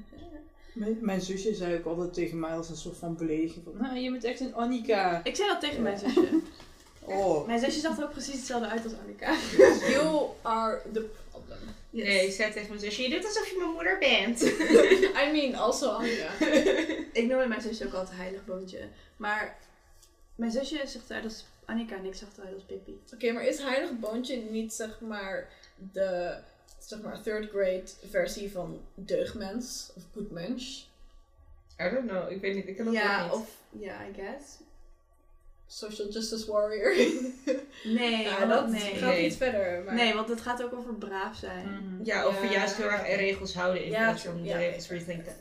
[0.74, 3.96] Mijn, mijn zusje zei ook altijd tegen mij als een soort van belediging van, nou,
[3.98, 5.20] je bent echt een Annika.
[5.24, 6.28] Ik zei dat tegen mijn zusje.
[7.10, 7.46] Oh.
[7.46, 9.34] Mijn zusje zag er ook precies hetzelfde uit als Annika.
[9.92, 11.58] You are the problem.
[11.90, 14.42] Nee, ik zei tegen mijn zusje, je doet alsof je mijn moeder bent.
[15.26, 16.30] I mean, also Annika.
[17.12, 18.78] Ik noemde mijn zusje ook altijd heilig boontje.
[19.16, 19.58] Maar
[20.38, 23.00] mijn zusje zegt eruit als Annika en ik zag eruit als Pippi.
[23.14, 25.48] Oké, maar is Heilig Boontje niet zeg maar
[25.92, 26.36] de
[26.78, 30.90] zeg maar third grade versie van deugdmens of goed mens?
[31.80, 33.32] I don't know, ik weet niet, ik ken dat Ja, niet.
[33.32, 34.56] of ja, I guess.
[35.66, 36.94] Social justice warrior.
[37.84, 38.94] Nee, ja, want- dat nee.
[38.94, 39.82] gaat iets verder.
[39.84, 39.94] Maar...
[39.94, 41.68] Nee, want het gaat ook over braaf zijn.
[41.68, 42.04] Mhm.
[42.04, 42.50] Ja, of Ja.
[42.50, 45.36] juist heel erg regels houden in plaats van de regels rethinken.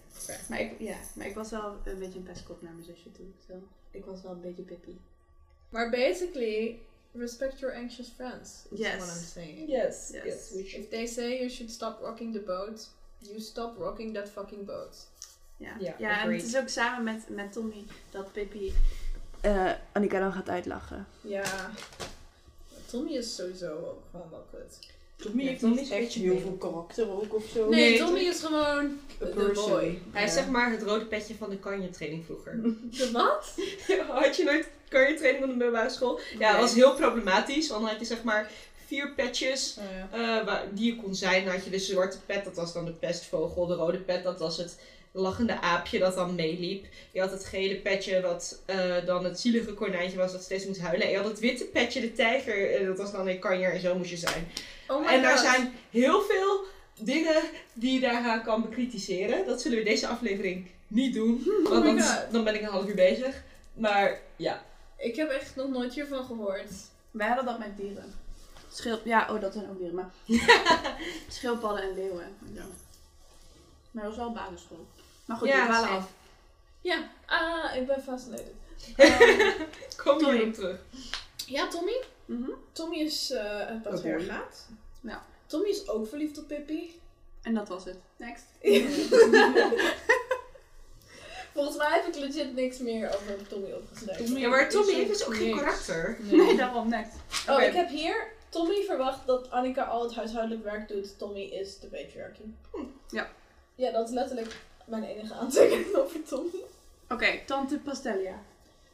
[0.50, 3.26] Maar ik, ja, maar ik was wel een beetje een pestkop naar mijn zusje toe.
[3.48, 3.54] Zo.
[3.92, 5.00] Ik was wel een beetje Pippi.
[5.70, 6.80] Maar basically,
[7.12, 8.50] respect your anxious friends.
[8.72, 8.98] Is Yes.
[8.98, 9.70] what I'm saying.
[9.70, 10.24] Yes, Yes.
[10.24, 10.84] yes, we should.
[10.84, 15.08] If they say you should stop rocking the boat, you stop rocking that fucking boat.
[15.58, 18.74] Ja, Ja, ja en het is ook samen met, met Tommy dat Pippi
[19.42, 21.08] eh, Annika dan gaat uitlachen.
[21.22, 21.72] Ja.
[22.86, 24.80] Tommy is sowieso ook gewoon wel kut.
[25.18, 27.70] Tommy Ja, heeft Tommy niet een echt heel veel karakter ook of zo.
[27.70, 29.70] Nee, Nee, Tommy is gewoon de person.
[29.70, 30.00] boy.
[30.12, 32.60] Hij is zeg maar het rode petje van de kanje-training vroeger.
[32.98, 33.56] De wat?
[34.24, 36.20] Had je nooit kanje-training op de middelbare school?
[36.40, 38.52] Ja, dat was heel problematisch, want dan had je zeg maar
[38.86, 39.84] vier patches Oh,
[40.20, 40.40] ja.
[40.40, 41.46] eh, waar, die je kon zijn.
[41.46, 43.66] Dan had je de zwarte pet, dat was dan de pestvogel.
[43.66, 44.78] De rode pet, dat was het
[45.18, 46.86] lachende aapje dat dan meeliep.
[47.12, 50.82] Je had het gele petje, wat eh, dan het zielige konijntje was dat steeds moest
[50.82, 51.06] huilen.
[51.06, 53.80] En je had het witte petje, de tijger, eh, dat was dan een kanjer en
[53.80, 54.48] zo moest je zijn.
[54.88, 55.46] Oh my en daar god.
[55.46, 56.66] zijn heel veel
[57.00, 57.42] dingen
[57.74, 59.46] die je daaraan kan bekritiseren.
[59.46, 62.68] Dat zullen we deze aflevering niet doen, want Oh my dan, dan ben ik een
[62.68, 63.44] half uur bezig.
[63.74, 64.66] Maar ja.
[64.98, 66.72] Ik heb echt nog nooit hiervan gehoord.
[67.12, 68.14] Wij hadden dat met dieren.
[68.72, 70.12] Schil ja, oh, dat zijn ook dieren, maar...
[71.28, 72.36] Schildpadden en leeuwen.
[72.54, 72.66] Ja.
[73.92, 74.88] Maar dat was wel basisschool.
[75.28, 75.88] Maar goed, Ja, we same.
[75.88, 76.10] af.
[76.82, 78.54] Ja, ah, ik ben fascinated.
[80.04, 80.38] Kom Tommy.
[80.38, 80.80] hier op terug.
[81.46, 82.04] Ja, Tommy?
[82.26, 82.50] Mhm.
[82.72, 84.68] Tommy is eh het wat gaat.
[85.02, 85.26] Ja.
[85.46, 87.00] Tommy is ook verliefd op Pippi.
[87.42, 87.98] En dat was het.
[88.18, 88.44] Next.
[91.54, 94.26] Volgens mij heb ik legit niks meer over Tommy opgeschreven.
[94.26, 95.60] Tommy- Ja, maar Tommy is heeft dus ook geen niks.
[95.60, 96.18] karakter.
[96.20, 97.14] Nee, daarom next.
[97.48, 97.64] Oh, Oké.
[97.64, 98.36] ik heb hier...
[98.50, 101.18] Tommy verwacht dat Annika al het huishoudelijk werk doet.
[101.18, 102.42] Tommy is de patriarchy.
[103.10, 103.30] Ja.
[103.76, 104.56] Ja, dat is letterlijk
[104.88, 106.64] mijn enige aantekening over Tommy.
[107.10, 108.40] Oké, Tante Pastelia.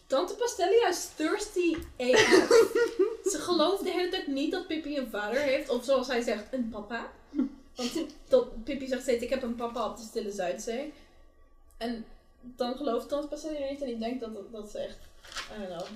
[0.08, 2.48] Tante Pastelia is thirsty AF.
[3.32, 5.70] Ze gelooft de hele tijd niet dat Pippi een vader heeft.
[5.70, 7.12] Of zoals hij zegt, een papa.
[7.76, 7.94] Want
[8.28, 10.94] dat, Pippi zegt steeds, ik heb een papa op de Stille Zuidzee.
[11.78, 12.06] En
[12.42, 13.82] dan gelooft Tante Pastelia niet.
[13.82, 14.98] En ik denk dat, dat, dat ze echt,
[15.52, 15.88] I don't know,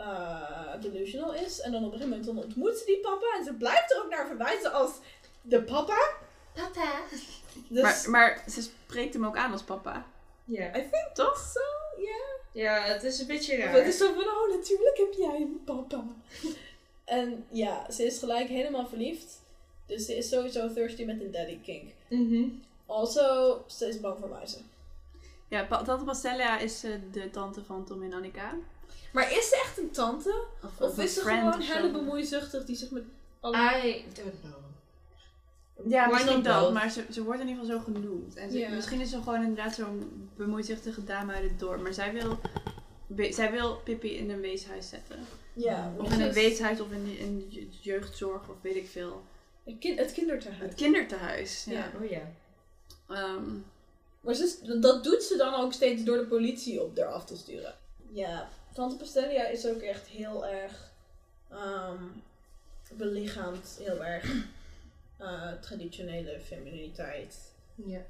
[0.00, 1.60] uh, delusional is.
[1.60, 3.26] En dan op een gegeven moment ontmoet ze die papa.
[3.38, 4.90] En ze blijft er ook naar verwijzen als
[5.42, 5.98] de papa.
[6.54, 6.90] Papa.
[7.68, 10.06] Dus, Maar, maar ze spreekt hem ook aan als papa.
[10.44, 10.68] Ja.
[10.68, 11.52] I think Toch?
[11.52, 11.60] so,
[12.02, 12.62] ja.
[12.62, 13.74] ja, het is een beetje raar.
[13.74, 16.04] Het is zo van, oh natuurlijk heb jij een papa.
[17.04, 19.42] en ja, ze is gelijk helemaal verliefd.
[19.86, 21.90] Dus ze is sowieso thirsty met een daddy kink.
[22.08, 22.48] Mhm.
[22.86, 24.70] Also, ze is bang voor muizen.
[25.48, 28.54] Ja, pa Tante Pastelia is eh, de tante van Tom en Annika.
[29.12, 30.44] Maar is ze echt een tante?
[30.78, 31.72] Of is ze gewoon zo.
[31.72, 33.02] hele bemoeizuchtig die zich met
[33.40, 33.56] alle...
[33.56, 34.63] I don't know.
[35.88, 36.72] Ja, Why misschien dat, both?
[36.72, 38.34] maar ze, ze wordt in ieder geval zo genoemd.
[38.36, 41.80] En ze- misschien is ze gewoon inderdaad zo'n bemoeizichtige dame uit het dorp.
[41.80, 42.38] Maar zij wil,
[43.30, 45.16] zij wil Pippi in een weeshuis zetten.
[45.52, 49.22] ja, Of in een is- weeshuis of in, in je- jeugdzorg of weet ik veel.
[49.64, 50.60] Het, kind, het kindertehuis.
[50.60, 51.64] Het kinderthuis.
[51.64, 51.72] Ja.
[51.72, 51.90] Ja.
[52.02, 52.22] Oh ja.
[53.08, 53.44] Ehm,
[54.20, 57.36] Maar ze dat doet ze dan ook steeds door de politie op haar af te
[57.36, 57.74] sturen.
[58.12, 60.90] Ja, Tante Pastelia is ook echt heel erg
[61.50, 62.02] ehm
[62.96, 64.34] belichaamd, heel erg
[65.24, 67.52] eh, traditionele femininiteit.
[67.74, 68.00] Ja.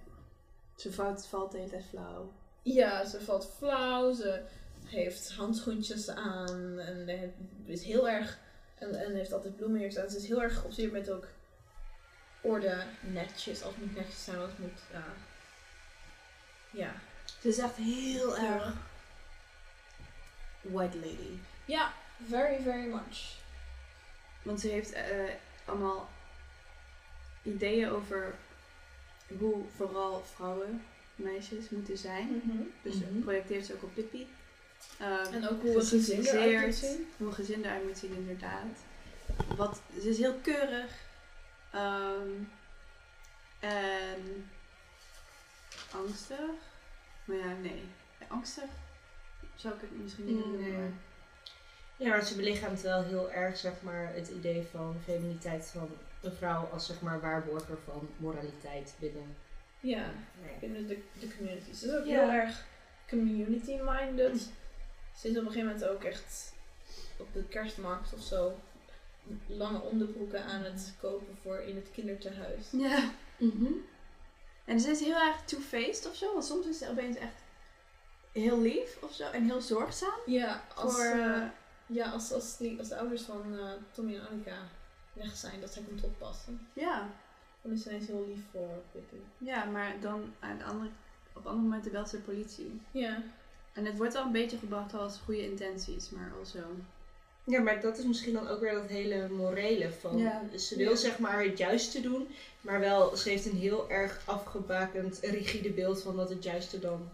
[0.76, 2.32] ze valt, valt de hele tijd flauw.
[2.62, 4.42] Ja, ze valt flauw, ze
[4.84, 7.08] heeft handschoentjes aan en
[7.66, 8.38] is heel erg.
[8.74, 10.10] En, en heeft altijd bloemen hier staan.
[10.10, 11.28] Ze is heel erg geobsedeerd met ook
[12.40, 13.62] orde, netjes.
[13.62, 14.80] Alles moet netjes zijn, alles moet.
[14.92, 15.04] ja
[16.74, 16.94] ja.
[17.40, 18.54] Ze is echt heel Ja.
[18.54, 18.74] erg
[20.60, 21.38] white lady.
[21.64, 21.92] Ja,
[22.28, 23.38] very, very much.
[24.42, 25.30] Want ze heeft eh,
[25.64, 26.08] allemaal
[27.44, 28.34] ideeën over
[29.38, 30.84] hoe vooral vrouwen,
[31.16, 32.42] meisjes moeten zijn.
[32.82, 33.20] Dus Mhm.
[33.20, 34.28] projecteert ze ook op Pippi.
[34.98, 37.08] Ehm, En ook hoe een gezin eruit moet zien.
[37.16, 38.66] Hoe een gezin eruit moet zien, inderdaad.
[39.56, 40.90] Wat, ze is heel keurig.
[41.70, 42.28] Ehm,
[43.60, 44.50] en
[45.92, 46.38] angstig.
[47.24, 47.82] Maar ja, nee.
[48.28, 48.64] Angstig
[49.54, 50.60] zou ik het misschien niet noemen.
[50.60, 50.72] Nee.
[50.72, 50.92] maar-
[51.96, 55.88] Ja, maar ze belichaamt wel heel erg zeg maar, het idee van feminiteit van
[56.24, 59.36] een vrouw als zeg maar, waarborger van moraliteit binnen.
[59.80, 60.10] Ja,
[60.42, 60.56] Nee.
[60.60, 61.72] binnen de, de community.
[61.72, 62.20] Ze is ook Ja.
[62.20, 62.64] heel erg
[63.08, 64.50] community-minded.
[65.16, 66.52] Ze is op een gegeven moment ook echt
[67.16, 68.52] op de kerstmarkt of zo
[69.46, 72.64] lange onderbroeken aan het kopen voor in het kindertehuis.
[72.70, 73.10] Ja.
[73.36, 73.72] Mhm.
[74.64, 76.32] En ze is heel erg two-faced of zo.
[76.32, 77.42] Want soms is ze opeens echt
[78.32, 79.30] heel lief of zo.
[79.30, 80.18] En heel zorgzaam.
[80.26, 81.42] Ja, als, Voor, eh,
[81.86, 84.56] ja, als, als, die, als de ouders van eh, Tommy en Annika
[85.14, 86.68] weg zijn, dat zij komt oppassen.
[86.72, 87.10] ja.
[87.62, 89.22] Dan is ze ineens heel lief voor Pippi.
[89.38, 90.90] Ja, maar dan aan de andere,
[91.32, 92.80] op andere momenten belt ze de politie.
[92.90, 93.22] Ja.
[93.72, 96.58] En het wordt al een beetje gebracht als goede intenties, maar also.
[97.44, 100.18] Ja, maar dat is misschien dan ook weer dat hele morele van.
[100.18, 100.42] Ja.
[100.58, 100.96] Ze wil Ja.
[100.96, 102.28] zeg maar het juiste doen,
[102.60, 107.08] maar wel, ze heeft een heel erg afgebakend, rigide beeld van wat het juiste dan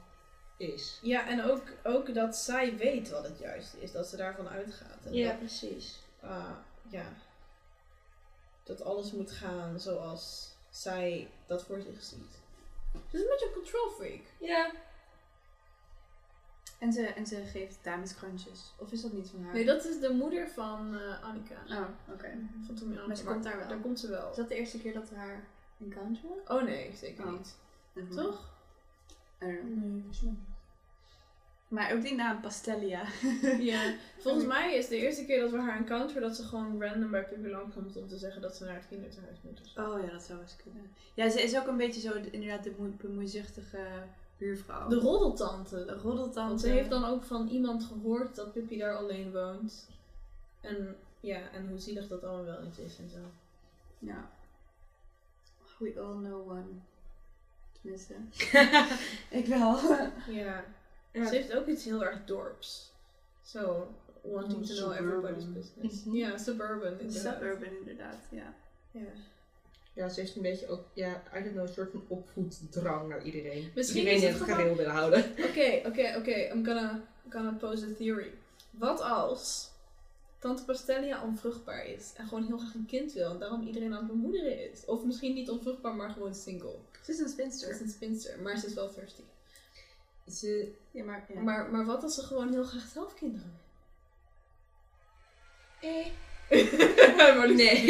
[0.56, 0.98] is.
[1.02, 5.04] Ja, en ook, ook dat zij weet wat het juiste is, dat ze daarvan uitgaat.
[5.04, 5.98] En dat, precies.
[6.20, 6.50] ah,
[6.88, 7.04] ja,
[8.62, 12.38] dat alles moet gaan zoals zij dat voor zich ziet.
[12.92, 14.22] Ze is een beetje een control freak.
[14.40, 14.70] Ja.
[16.78, 18.72] En ze, en ze geeft dames crunches.
[18.78, 19.52] Of is dat niet van haar?
[19.54, 21.54] Nee, dat is de moeder van eh, Annika.
[21.68, 22.38] Oh, oké.
[22.66, 23.68] Van Tommy en Maar ze komt daar wel.
[23.68, 24.30] Daar komt ze wel.
[24.30, 25.44] Is dat de eerste keer dat we haar
[25.80, 26.36] encounteren?
[26.48, 27.32] Oh nee, zeker Oh.
[27.32, 27.54] niet.
[28.14, 28.50] Toch?
[29.42, 29.82] I don't know.
[29.82, 30.49] Nee, volgens mij niet.
[31.70, 33.02] Maar ook die naam Pastelia.
[33.72, 37.10] Ja, volgens mij is de eerste keer dat we haar encounteren dat ze gewoon random
[37.10, 39.60] bij Pippi langskomt om te zeggen dat ze naar het kinderthuis moet.
[39.74, 39.80] zo.
[39.92, 40.90] Oh ja, dat zou eens kunnen.
[41.14, 43.78] Ja, ze is ook een beetje zo de- inderdaad de bemoe- bemoeizuchtige
[44.38, 44.88] buurvrouw.
[44.88, 45.84] De roddeltante.
[45.84, 46.48] De roddeltante.
[46.48, 49.88] Want ze heeft dan ook van iemand gehoord dat Pippi daar alleen woont.
[50.60, 53.18] En ja, en hoe zielig dat allemaal wel niet is en zo.
[53.98, 54.30] Ja.
[55.78, 56.64] We all know one.
[57.80, 58.14] Tenminste.
[59.40, 59.78] ik wel.
[60.28, 60.64] Ja.
[61.12, 61.26] Ja.
[61.26, 62.92] Ze heeft ook iets heel erg dorps.
[63.42, 66.02] Zo, wanting to know everybody's business.
[66.12, 66.98] Ja, suburban.
[67.00, 67.34] inderdaad.
[67.34, 68.54] Suburban inderdaad, ja.
[68.90, 69.12] Ja.
[69.94, 73.24] Ja, ze heeft een beetje ook, ja, I don't know, een soort van opvoeddrang naar
[73.24, 73.70] iedereen.
[73.74, 75.24] Misschien iedereen in het gareel willen houden.
[75.48, 76.50] Oké, oké, oké.
[76.52, 78.32] I'm gonna, gonna pose a theory.
[78.70, 79.70] Wat als
[80.38, 83.98] Tante Pastelia onvruchtbaar is en gewoon heel graag een kind wil en daarom iedereen aan
[83.98, 84.84] het bemoederen is?
[84.84, 86.74] Of misschien niet onvruchtbaar, maar gewoon single.
[87.02, 87.70] Ze is een Ze spinster.
[87.70, 89.22] is een spinster, maar ze is wel thirsty.
[90.30, 91.24] Ze, Ja, maar...
[91.34, 91.40] Ja.
[91.40, 93.58] Maar, maar wat als ze gewoon heel graag zelf kinderen
[95.80, 96.06] eh.
[97.16, 97.34] wil?
[97.36, 97.86] maar Nee,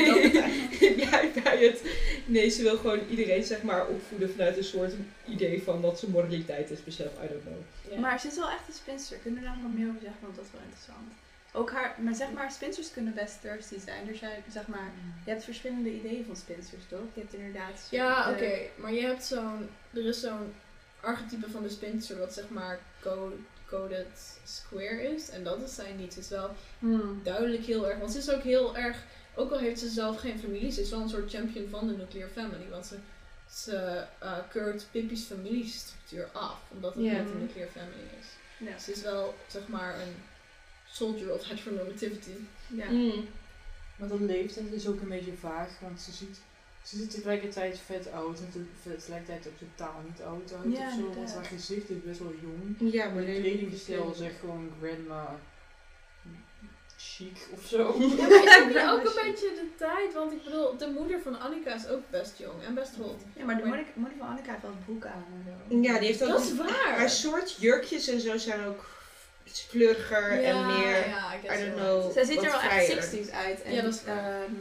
[0.96, 1.83] jij bij het.
[2.26, 4.92] Nee, ze wil gewoon iedereen zeg maar opvoeden vanuit een soort
[5.26, 6.85] idee van wat zijn moraliteit is.
[6.85, 7.92] Besef, I don't know.
[7.92, 8.00] Ja.
[8.00, 9.18] Maar ze is wel echt een spinster.
[9.18, 10.20] Kunnen we daar nog meer over zeggen?
[10.22, 11.12] Want dat is wel interessant.
[11.53, 14.09] Ook haar, maar zeg maar, spinsters kunnen best thirsty zijn.
[14.09, 14.92] Er zijn, zeg maar,
[15.24, 17.07] je hebt verschillende ideeën van spinsters, toch?
[17.14, 17.88] Je hebt inderdaad...
[17.90, 18.59] Ja, oké.
[18.76, 19.68] Maar je hebt zo'n...
[19.94, 20.55] Er is zo'n
[21.00, 23.36] archetype van de spinster wat zeg maar co-
[23.66, 25.28] coded square is.
[25.30, 26.12] En dat is zij niet.
[26.12, 27.20] Ze is wel Hmm.
[27.22, 27.98] duidelijk heel erg.
[27.98, 29.02] Want ze is ook heel erg.
[29.34, 31.96] Ook al heeft ze zelf geen familie, ze is wel een soort champion van de
[31.96, 32.68] nuclear family.
[32.70, 32.96] Want ze,
[33.50, 37.12] ze eh, keurt Pippi's familiestructuur af, omdat het Ja.
[37.12, 38.26] net een nuclear family is.
[38.68, 38.78] Ja.
[38.78, 40.14] Ze is wel zeg maar een
[40.90, 42.30] soldier of heteronormativity.
[42.66, 42.90] Ja.
[42.90, 43.28] Mm.
[43.96, 46.40] Maar dat leeftijd is ook een beetje vaag, want ze ziet,
[46.90, 50.92] ze ziet tegelijkertijd vet oud en te- tegelijkertijd ook totaal niet oud uit Ja, of
[50.92, 52.92] zo, want haar gezicht is best wel jong.
[52.92, 55.38] Ja, Maar de kledingstijl is echt gewoon grandma
[56.96, 57.96] chic of zo.
[57.98, 61.40] Ja, maar is ook, ook een beetje de tijd, want ik bedoel, de moeder van
[61.40, 63.20] Annika is ook best jong en best hot.
[63.37, 65.76] Ja, maar de moeder, moeder van Annika heeft wel een broek aan en zo.
[65.81, 66.29] Ja, die heeft ook.
[66.29, 66.94] Dat is waar!
[66.96, 68.85] Haar soort jurkjes en zo zijn ook
[69.50, 71.08] iets kleuriger en meer.
[71.08, 72.12] ja, I don't know.
[72.12, 72.98] Zij ziet er wel vrijer.
[72.98, 73.62] echt 60s uit.
[73.62, 74.42] En, Ja, dat is waar.
[74.42, 74.52] ehm,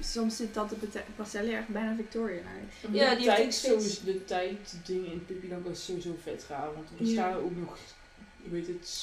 [0.00, 2.92] soms zit Tante Pate- Pastelli echt bijna Victorian uit.
[2.94, 6.74] Ja, de die tijd, sowieso- de tijd dingen in Pippi Langkous is sowieso vet raar,
[6.74, 7.76] want er bestaan ook nog,
[8.42, 9.02] je weet het.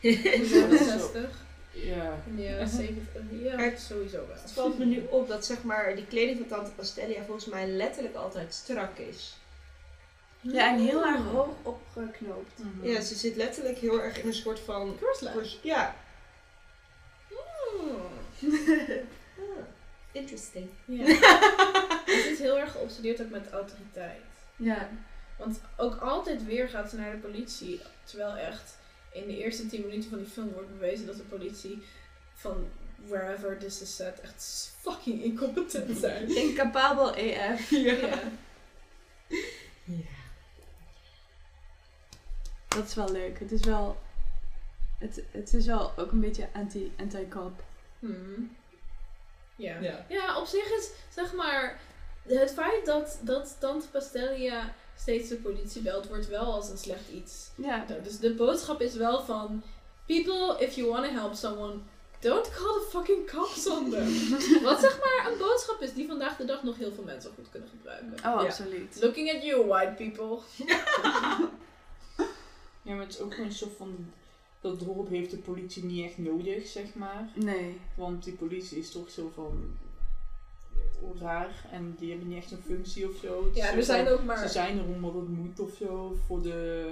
[0.00, 1.30] In de jaren 60.
[1.70, 2.22] ja.
[2.36, 3.22] Jaren 70.
[3.42, 4.36] Ja, sowieso wel.
[4.42, 7.66] Het valt me nu op dat zeg maar die kleding van Tante Pastelia volgens mij
[7.66, 9.36] letterlijk altijd strak is.
[10.42, 12.58] Ja, en heel erg hoog opgeknoopt.
[12.58, 12.86] Mhm.
[12.88, 14.96] Ja, ze zit letterlijk heel erg in een soort van.
[15.32, 15.94] Pers- Ja.
[17.30, 18.40] Ah,
[20.12, 20.68] interesting.
[20.84, 21.06] Ja.
[22.06, 24.22] Ze is heel erg geobsedeerd ook met autoriteit.
[24.56, 24.88] Ja.
[25.38, 27.80] Want ook altijd weer gaat ze naar de politie.
[28.04, 28.76] Terwijl echt
[29.12, 31.82] in de eerste 10 minuten van die film wordt bewezen dat de politie
[32.34, 32.68] van
[33.06, 36.36] wherever this is set echt fucking incompetent zijn.
[36.44, 37.70] Incapabel AF.
[37.70, 37.92] Ja.
[37.92, 38.18] Ja.
[39.84, 39.94] Ja.
[42.74, 43.38] Dat is wel leuk.
[43.38, 43.96] Het is wel...
[44.98, 47.52] Het, het is wel ook een beetje anti- anti-cop.
[47.98, 48.56] Hmm.
[49.56, 49.78] Ja.
[49.80, 50.04] Ja.
[50.08, 51.80] Ja, op zich is, zeg maar,
[52.22, 57.08] het feit dat, dat Tante Pastelia steeds de politie belt, wordt wel als een slecht
[57.08, 57.48] iets.
[57.54, 57.84] ja.
[58.02, 59.62] Dus de boodschap is wel van,
[60.06, 61.74] people, if you want to help someone,
[62.20, 64.08] don't call the fucking cops on them.
[64.62, 67.50] Wat zeg maar een boodschap is die vandaag de dag nog heel veel mensen goed
[67.50, 68.12] kunnen gebruiken.
[68.16, 68.30] Oh, Ja.
[68.30, 68.98] absoluut.
[69.00, 70.38] Looking at you, white people.
[72.82, 74.12] Ja, maar het is ook gewoon een soort van,
[74.60, 77.28] dat dorp heeft de politie niet echt nodig, zeg maar.
[77.34, 77.76] Nee.
[77.94, 79.76] Want die politie is toch zo van
[81.20, 83.44] raar en die hebben niet echt een functie of zo.
[83.44, 84.38] Het Ja, er zijn ook maar...
[84.38, 86.88] Ze zijn er omdat het moet of zo, voor de,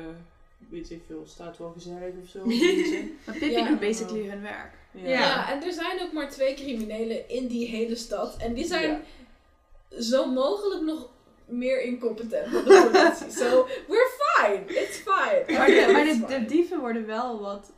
[0.69, 2.45] weet ik veel, staat wel gezellig of zo.
[3.27, 3.69] Maar Pippi Ja.
[3.69, 4.73] doet basically hun werk.
[4.93, 5.09] ja.
[5.09, 5.53] Ja.
[5.53, 8.37] en er zijn ook maar twee criminelen in die hele stad.
[8.37, 9.03] En die zijn
[9.91, 10.03] Ja.
[10.03, 11.09] zo mogelijk nog
[11.51, 13.31] meer incompetent dan de politie.
[13.31, 14.65] So, we're fine.
[14.81, 15.45] It's fine.
[15.59, 17.73] Maar, de, maar de, dieven worden wel wat...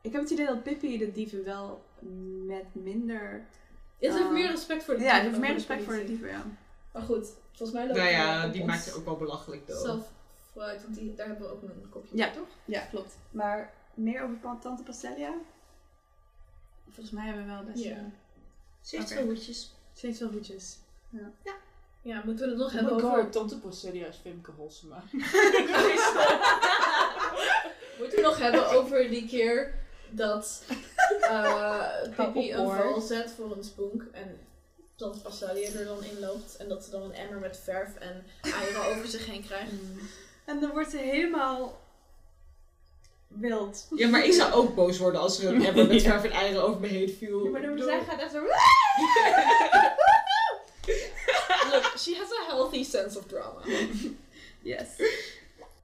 [0.00, 1.84] Ik heb het idee dat Pippi de dieven wel
[2.46, 3.46] met minder...
[3.98, 4.32] Het heeft Ah.
[4.32, 6.44] meer respect voor de Ja, ze dieven heeft meer respect voor de dieven, ja.
[6.92, 9.80] Maar goed, volgens mij lopen Nou ja, die maakt je ook wel belachelijk dood.
[9.80, 10.06] zelf
[10.52, 10.82] vooruit.
[10.82, 12.30] Want die, daar hebben we ook een kopje Ja.
[12.30, 12.46] toch?
[12.64, 13.18] Ja, klopt.
[13.30, 15.34] Maar meer over Tante Pastelia?
[16.84, 17.84] Volgens mij hebben we wel best...
[17.84, 17.90] Ja.
[17.96, 18.02] eh,
[18.80, 19.74] Ze heeft wel hoedjes.
[19.92, 20.78] steeds wel hoedjes.
[22.02, 23.22] Ja, moeten we het nog Oh hebben my over...
[23.22, 25.02] god, Tante Pastelia is Femke Halsema.
[27.98, 29.74] Moeten we nog hebben over die keer
[30.10, 30.62] dat
[31.20, 34.38] eh Pippi een val zet voor een spook en
[34.96, 38.24] Tante Pastelia er dan in loopt en dat ze dan een emmer met verf en
[38.40, 39.72] eieren over zich heen krijgt.
[40.44, 41.80] En dan wordt ze helemaal
[43.28, 43.86] wild.
[43.94, 46.62] Ja, maar ik zou ook boos worden als er een emmer met verf en eieren
[46.62, 47.44] over me heen viel.
[47.44, 48.42] Ja, maar dan zij gaat echt zo...
[51.98, 53.60] She has a healthy sense of drama.
[54.62, 54.86] Yes.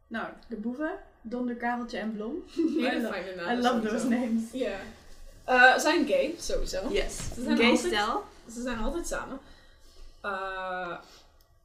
[0.07, 0.99] Nou, de boeven.
[1.23, 2.45] Donder, Kareltje en Blom.
[2.55, 3.61] Hele I lo- fijne I namen.
[3.61, 3.91] love sowieso.
[3.97, 4.43] those names.
[4.53, 4.79] Ja.
[5.45, 6.89] Eh, zijn gay, sowieso.
[6.91, 7.17] Yes.
[7.35, 8.25] Ze zijn Gay altijd- stijl.
[8.53, 9.39] Ze zijn altijd samen.
[10.23, 10.97] Eh,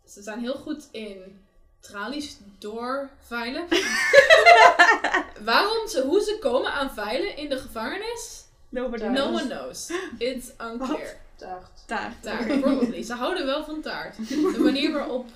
[0.07, 1.39] ze zijn heel goed in
[1.79, 3.67] tralies doorveilen.
[5.43, 9.41] Waarom ze, hoe ze komen aan veilen in de gevangenis, Nobody no knows.
[9.41, 9.91] one knows.
[10.17, 11.17] It's unclear.
[11.39, 11.69] Taart.
[11.85, 12.21] Taart.
[12.21, 13.03] Taart, probably.
[13.03, 14.15] Ze houden wel van taart.
[14.29, 15.27] De manier waarop...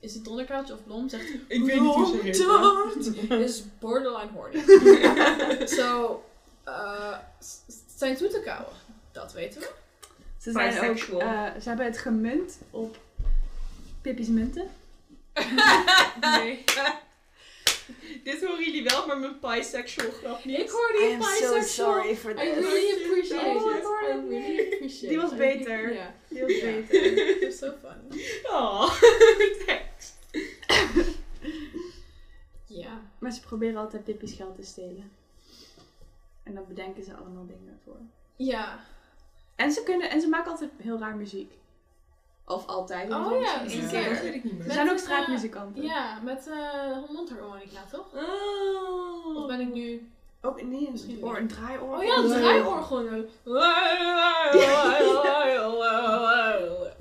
[0.00, 1.08] Is het donderkaartje of blom?
[1.08, 3.26] Zegt Ik weet niet hoe ze heet.
[3.28, 3.40] taart.
[3.40, 5.66] Is borderline horny.
[5.78, 6.22] Zo,
[6.64, 7.18] eh,
[7.96, 8.72] zijn toe te kauwen.
[9.12, 9.70] Dat weten we.
[10.40, 10.96] Ze zijn ook...
[11.20, 12.96] Eh, ze hebben het gemunt op
[14.02, 14.70] Pippi's munten.
[16.20, 16.64] Nee.
[18.24, 20.58] Dit horen jullie wel, maar mijn bisexual grap niet.
[20.58, 22.14] Ik hoor die bisexual.
[22.14, 23.82] for I really appreciate Oh, it.
[25.00, 25.36] Die was it.
[25.38, 25.92] beter.
[25.92, 26.14] Ja.
[26.28, 26.64] Die was Ja.
[26.64, 27.02] beter.
[27.36, 28.24] It was so funny.
[28.44, 29.00] Oh,
[29.66, 30.14] thanks.
[32.66, 33.00] Ja.
[33.18, 35.10] Maar ze proberen altijd Pippi's geld te stelen.
[36.42, 37.96] En dan bedenken ze allemaal dingen voor.
[38.36, 38.78] Ja.
[39.56, 41.52] En ze, kunnen, en ze maken altijd heel raar muziek.
[42.44, 43.10] Of altijd.
[43.12, 43.72] Oh ja, dat
[44.20, 44.72] weet ik niet Ze meer.
[44.72, 45.82] zijn ook Met, straatmuzikanten.
[45.82, 48.14] Ja, met uh, mondharmonica, toch?
[48.14, 49.36] Oh.
[49.36, 50.08] Of ben ik nu...
[50.40, 51.98] Ook nee, Misschien een, oor, een draaiorgel.
[51.98, 53.00] Oh ja, een draaiorgel.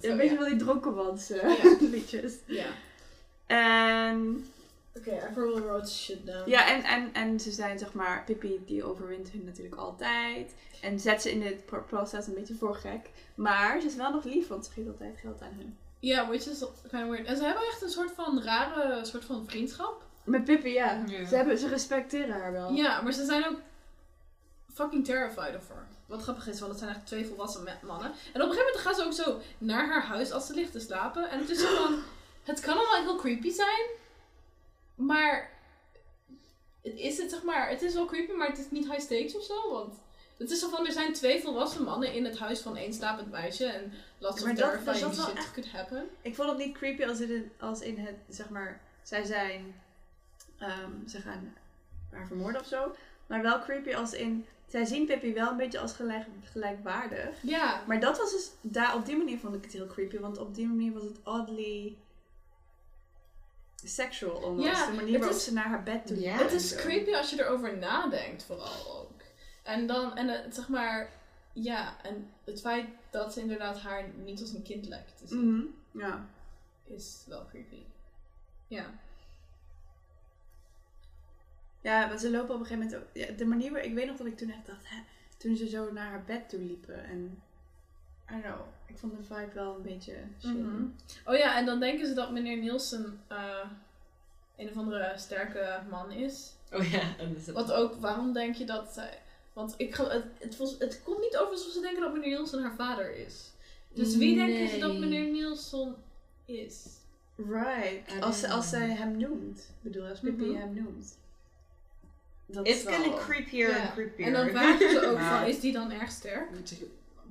[0.02, 1.56] Een beetje van die dronkenwans Ja.
[1.80, 2.34] liedjes.
[2.46, 2.66] Ja.
[3.48, 4.46] En
[4.98, 6.50] Oké, I probably wrote shit down.
[6.50, 10.54] ja, en, en, en ze zijn zeg maar, Pippi die overwint hun natuurlijk altijd.
[10.82, 13.10] En zet ze in het pro- proces een beetje voor gek.
[13.36, 15.78] Maar ze is wel nog lief, want ze geeft altijd geld aan hun.
[16.00, 17.26] Ja, which is kind of weird.
[17.28, 20.06] En ze hebben echt een soort van rare soort van vriendschap.
[20.28, 21.04] Met Pippi, ja.
[21.08, 21.26] Ja.
[21.26, 22.72] Ze, hebben, ze respecteren haar wel.
[22.72, 23.58] Ja, maar ze zijn ook
[24.74, 25.86] fucking terrified of her.
[26.06, 28.08] Wat grappig is, want het zijn echt twee volwassen me- mannen.
[28.34, 30.72] En op een gegeven moment gaan ze ook zo naar haar huis als ze ligt
[30.72, 31.30] te slapen.
[31.30, 32.00] En het is zo van,
[32.52, 33.88] het kan allemaal heel creepy zijn.
[34.96, 35.50] Maar,
[36.84, 39.36] het is het zeg maar, het is wel creepy, maar het is niet high stakes
[39.36, 39.72] of zo.
[39.72, 39.94] Want
[40.38, 43.32] het is zo van, er zijn twee volwassen mannen in het huis van één slapend
[43.32, 43.66] meisje.
[43.66, 46.10] En lots Maar of dat- terrifying dat is wel shit echt- could happen.
[46.22, 49.82] Ik vond het niet creepy als in, het, als in het, zeg maar, zij zijn,
[50.60, 51.54] ehm, ze gaan
[52.12, 52.96] haar vermoorden of zo.
[53.28, 57.36] Maar wel creepy als in, zij zien Pippi wel een beetje als gelijk, gelijkwaardig.
[57.42, 60.18] Ja, Maar dat was dus, daar op die manier vond ik het heel creepy.
[60.20, 61.98] Want op die manier was het oddly
[63.84, 64.68] sexual almost.
[64.68, 66.20] Ja, de manier waarop is- ze naar haar bed toe.
[66.20, 66.36] Ja.
[66.38, 69.22] Het is creepy als je erover nadenkt, vooral ook.
[69.64, 71.10] En dan, en het, zeg maar,
[71.54, 75.54] ja, en het feit dat ze inderdaad haar niet als een kind lijkt te zien,
[75.54, 75.66] Mhm,
[76.04, 76.26] Ja.
[76.84, 77.84] is wel creepy.
[78.68, 78.86] Ja.
[81.88, 83.10] Ja, want ze lopen op een gegeven moment ook.
[83.14, 84.98] Ja, de manier waar ik weet nog dat ik toen echt dacht, hè,
[85.38, 87.04] toen ze zo naar haar bed toe liepen.
[87.06, 87.42] En
[88.30, 90.54] I don't know, ik vond de vibe wel een beetje shit.
[90.58, 90.84] Mhm.
[91.26, 93.66] Oh ja, en dan denken ze dat meneer Nielsen eh,
[94.58, 96.52] een of andere sterke man is.
[96.72, 99.20] Oh ja, en dat is Wat ook, waarom denk je dat zij...
[99.54, 102.62] Want ik, het, het, was- het komt niet over alsof ze denken dat meneer Nielsen
[102.62, 103.52] haar vader is.
[103.94, 105.00] Dus wie denken ze dat Nee.
[105.00, 105.96] meneer Nielsen
[106.46, 106.86] is?
[107.36, 108.22] Right.
[108.22, 109.60] Als, als zij hem noemt.
[109.60, 110.56] Ik bedoel, als Pippi Mhm.
[110.60, 111.18] hem noemt.
[112.50, 112.94] Dat It's wel...
[112.94, 114.26] getting creepier and creepier.
[114.26, 116.50] En dan vragen ze ook Maar- van, is die dan erg sterk?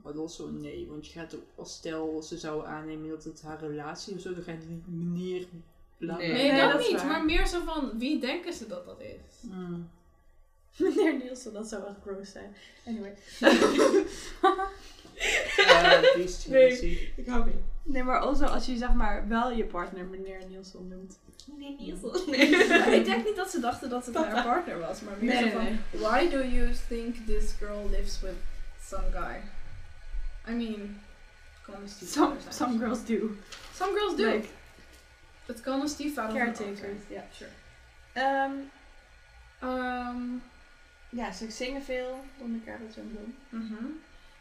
[0.02, 3.60] Maar also nee, want je gaat ook, als stel ze zou aannemen dat het haar
[3.60, 5.46] relatie of zo, dan ga je niet meneer
[5.98, 6.32] bla Nee.
[6.32, 6.92] Nee, Nee, dat, niet.
[6.92, 7.06] waar.
[7.06, 9.48] Maar meer zo van, wie denken ze dat dat is?
[9.50, 9.88] Mm.
[10.76, 12.54] Meneer Nielsen, dat zou echt gross zijn.
[12.86, 13.14] Anyway.
[15.56, 16.00] Ja,
[16.48, 17.12] Nee.
[17.16, 17.54] Ik hou mee.
[17.88, 21.18] Nee, maar also als je zeg maar wel je partner meneer Nielsen noemt.
[21.58, 22.04] Nee, niet
[22.98, 25.56] ik denk niet dat ze dachten dat het haar partner was, maar meer Nee, zo
[25.56, 25.78] van, nee.
[25.90, 28.34] why do you think this girl lives with
[28.82, 29.40] some guy?
[30.48, 31.00] I mean,
[31.54, 33.30] het kan een stiefvader Some, some girls do.
[33.74, 34.30] Some girls do.
[34.30, 34.48] Like,
[35.46, 36.98] het kan een stiefvader caretakers.
[37.08, 37.50] Ja, Sure.
[38.12, 38.52] Ehm,
[39.60, 40.22] Ehm,
[41.08, 42.24] ja, ze zingen veel.
[42.38, 44.00] Onder Kareltje en Bloem.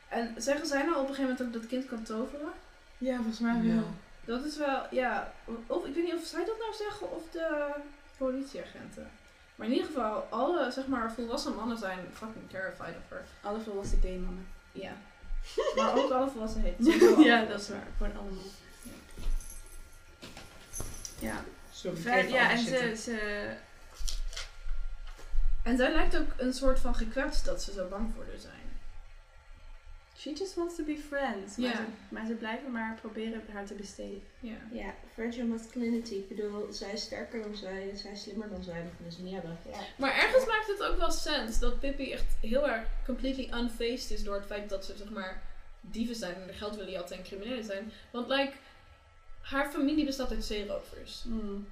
[0.09, 2.51] En zeggen zij nou op een gegeven moment ook dat het kind kan toveren?
[2.97, 3.83] Ja, volgens mij Ja.
[4.25, 5.33] Dat is wel, ja.
[5.67, 7.73] Of ik weet niet of zij dat nou zeggen of de
[8.17, 9.09] politieagenten.
[9.55, 13.23] Maar in ieder geval, alle zeg maar volwassen mannen zijn fucking terrified of her.
[13.41, 14.47] Alle volwassen gay mannen.
[14.71, 14.91] Ja.
[15.75, 16.75] Maar ook alle volwassen heet.
[17.25, 17.87] ja, dat is waar.
[17.97, 18.43] Gewoon allemaal.
[21.19, 23.47] Ja, Sorry, Ver- even ja en ze, ze...
[25.63, 28.54] En zij lijkt ook een soort van gekwetst dat ze zo bang voor haar zijn.
[30.25, 31.57] She just wants to be friends.
[31.57, 31.75] Maar, Ja.
[31.75, 34.21] ze, maar ze blijven maar proberen haar te besteden.
[34.39, 34.57] Ja.
[34.71, 36.13] Ja, fragile masculinity.
[36.13, 38.83] Ik bedoel, zij is sterker dan zij en zij is slimmer dan zij.
[38.83, 39.57] Dat kunnen ze niet hebben.
[39.97, 44.23] Maar ergens maakt het ook wel sens dat Pippi echt heel erg completely unfaced is
[44.23, 45.41] door het feit dat ze zeg maar
[45.81, 47.91] dieven zijn en er geld willen jatten en criminelen zijn.
[48.11, 48.53] Want like,
[49.41, 51.23] haar familie bestaat uit zeerovers.
[51.27, 51.67] Mm.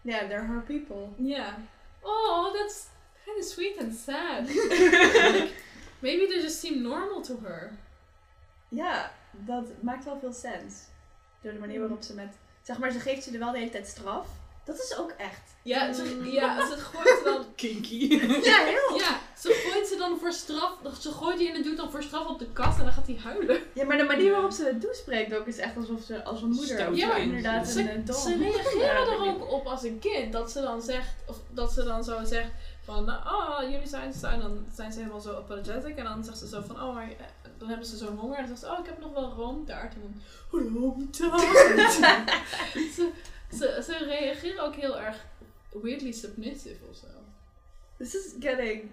[0.00, 1.08] Yeah, they're her people.
[1.16, 1.58] Ja.
[2.00, 2.86] Oh, that's
[3.24, 4.48] kind of sweet and sad.
[6.04, 7.72] Maybe they just seem normal to her.
[8.68, 10.74] Ja, dat maakt wel veel sens.
[11.42, 12.34] Door de manier waarop ze met...
[12.62, 14.26] Zeg maar, ze geeft ze er wel de hele tijd straf.
[14.64, 15.54] Dat is ook echt.
[15.62, 17.44] Ja, ze, ja, ze gooit ze dan.
[17.56, 18.08] Kinky.
[18.50, 18.98] Ja, heel.
[18.98, 20.72] Ja, ze gooit ze dan voor straf.
[21.00, 23.18] Ze gooit die en doet dan voor straf op de kast en dan gaat hij
[23.22, 23.62] huilen.
[23.74, 26.48] Ja, maar de manier waarop ze het toespreekt ook is echt alsof ze als een
[26.48, 30.32] moeder Stout Ja, inderdaad Ze, een ze reageren er ook op als een kind.
[30.32, 32.50] Dat ze dan zegt, of dat ze dan zo zegt
[32.84, 34.26] van, ah, jullie zijn zo.
[34.26, 35.96] En dan zijn ze helemaal zo apologetic.
[35.96, 37.26] En dan zegt ze zo van, oh, maar eh,
[37.58, 38.38] dan hebben ze zo'n honger.
[38.38, 39.94] En dan zegt ze, oh, ik heb nog wel roomtaart.
[39.94, 40.20] En dan,
[40.50, 41.42] roomtaart.
[42.96, 43.12] ze,
[43.52, 45.26] ze, ze reageren ook heel erg
[45.72, 47.06] weirdly submissive of zo.
[47.96, 48.90] This is getting...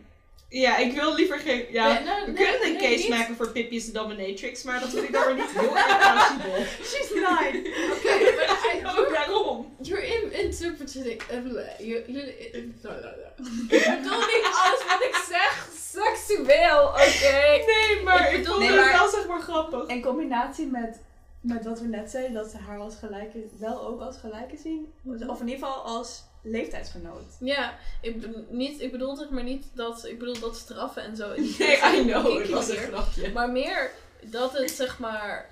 [0.54, 1.66] Ja, ik wil liever geen...
[1.70, 3.10] Ja, Nee, nou, we nee, kunnen een nee, case niet.
[3.10, 5.98] maken voor Pippi is de dominatrix, maar dat vind ik dan weer niet heel erg
[5.98, 6.66] plausibel.
[6.84, 7.60] She's nine!
[7.94, 9.76] Oké, maar I- Oh, daarom.
[9.82, 11.22] You're in interpreting.
[11.30, 13.46] You, you, no, no, no.
[13.68, 17.64] Ik bedoel niet alles wat ik zeg seksueel, oké?
[17.66, 19.86] Nee, maar Ik ik bedoel- vond Nee, het maar- wel zeg maar grappig.
[19.88, 21.00] In combinatie met,
[21.42, 24.94] met wat we net zeiden, dat ze haar als gelijke, wel ook als gelijke zien.
[25.28, 27.26] Of in ieder geval als leeftijdsgenoot.
[27.40, 31.16] Ja, ik bedoel, niet, ik bedoel zeg maar niet dat, ik bedoel dat straffen en
[31.16, 31.30] zo.
[31.60, 33.32] Nee, I know, Kinky was een grapje.
[33.32, 35.50] Maar meer dat het zeg maar.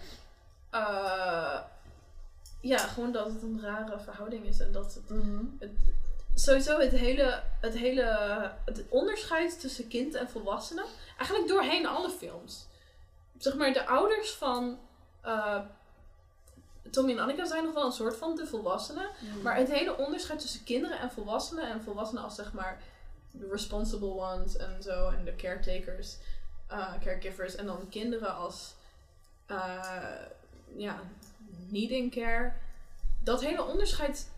[0.71, 1.59] eh,
[2.61, 5.09] ja, gewoon dat het een rare verhouding is en dat het
[5.59, 5.71] het,
[6.35, 8.03] sowieso het hele, het hele
[8.65, 10.85] het onderscheid tussen kind en volwassene,
[11.17, 12.67] eigenlijk doorheen alle films.
[13.37, 14.79] Zeg maar, de ouders van
[15.21, 15.59] eh,
[16.91, 19.09] Tommy en Annika zijn nog wel een soort van de volwassenen.
[19.43, 22.81] Maar het hele onderscheid tussen kinderen en volwassenen, en volwassenen als zeg maar
[23.31, 26.17] de responsible ones en zo, en de caretakers,
[26.67, 28.73] eh, caregivers, en dan kinderen als
[29.45, 30.25] eh,
[30.75, 30.99] ja,
[31.67, 32.53] needing care.
[33.23, 34.29] Dat hele onderscheid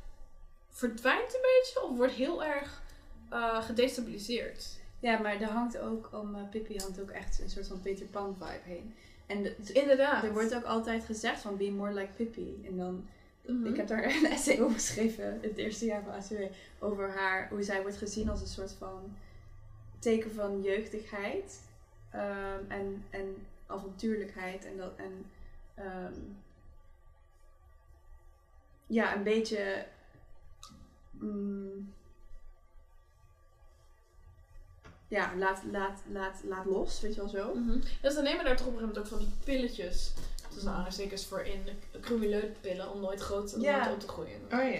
[0.70, 2.82] verdwijnt een beetje of wordt heel erg
[3.30, 4.80] eh, gedestabiliseerd.
[4.99, 8.06] Ja, maar er hangt ook, om uh, Pippi hangt ook echt een soort van Peter
[8.06, 8.95] Pan vibe heen.
[9.32, 10.23] En de- de- Inderdaad.
[10.23, 12.61] er wordt ook altijd gezegd van be more like Pippi.
[12.65, 13.05] En dan,
[13.45, 13.65] Mhm.
[13.65, 16.41] ik heb daar een essay over geschreven, het eerste jaar van ACW,
[16.79, 19.15] over haar, hoe zij wordt gezien als een soort van
[19.99, 21.61] teken van jeugdigheid
[22.11, 24.65] ehm, en, en avontuurlijkheid.
[24.65, 25.25] En, dat, en
[25.75, 26.13] ehm,
[28.88, 29.86] ja, een beetje.
[31.11, 31.93] mm,
[35.18, 37.53] ja, laat, laat, laat, laat los, weet je wel zo.
[37.53, 37.78] Mhm.
[38.01, 40.14] Ja, ze nemen daar toch op een gegeven moment ook van die pilletjes,
[40.49, 41.62] tussen aanhalingstekens, voor in,
[42.01, 43.78] crumileutpillen, om nooit groot om Ja.
[43.80, 44.41] nooit op te groeien.
[44.51, 44.80] Oh ja.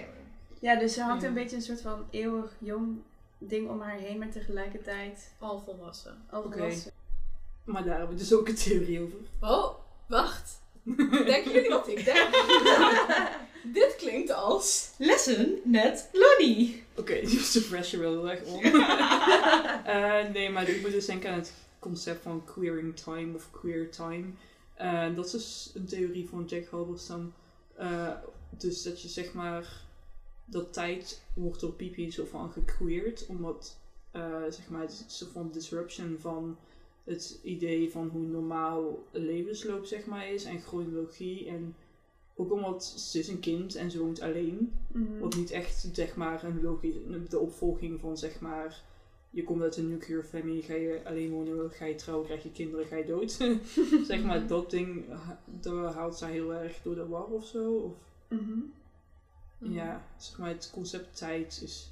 [0.60, 1.28] Ja, dus hangt Ja.
[1.28, 3.02] een beetje een soort van eeuwig jong
[3.38, 6.18] ding om haar heen, maar tegelijkertijd Al volwassen.
[6.30, 6.58] al Oké.
[6.58, 6.92] volwassen.
[7.64, 9.18] Maar daar hebben we dus ook een theorie over.
[9.42, 9.74] Oh,
[10.08, 10.60] wacht.
[11.26, 12.30] Denken jullie wat ik denk?
[13.64, 14.90] Dit klinkt als...
[14.98, 16.84] Lessen met Lonnie.
[16.96, 18.64] Oké, dus de pressure wel heel erg om.
[19.86, 23.90] Eh, nee, maar ik moet dus denken aan het concept van queering time of queer
[23.90, 24.26] time.
[24.74, 27.34] Eh, dat is dus een theorie van Jack Halberstam.
[27.76, 28.14] Eh,
[28.50, 29.86] dus dat je zeg maar
[30.46, 33.78] dat tijd wordt door Pipi zo van gequeerd, omdat
[34.12, 36.58] eh, zeg maar het soort van disruption van
[37.04, 41.76] het idee van hoe normaal levensloop zeg maar is en chronologie en
[42.36, 44.74] ook omdat ze is een kind en ze woont alleen.
[44.88, 45.20] Mhm.
[45.20, 48.82] Wat niet echt zeg maar een logische, de opvolging van zeg maar,
[49.30, 52.52] je komt uit een nuclear family, ga je alleen wonen, ga je trouwen, krijg je
[52.52, 53.32] kinderen, ga je dood.
[54.08, 55.06] zeg maar dat ding,
[55.46, 57.74] dat haalt zij heel erg door de war of zo.
[57.74, 57.94] Of,
[58.28, 59.74] Mhm.
[59.74, 61.92] Ja, zeg maar het concept tijd is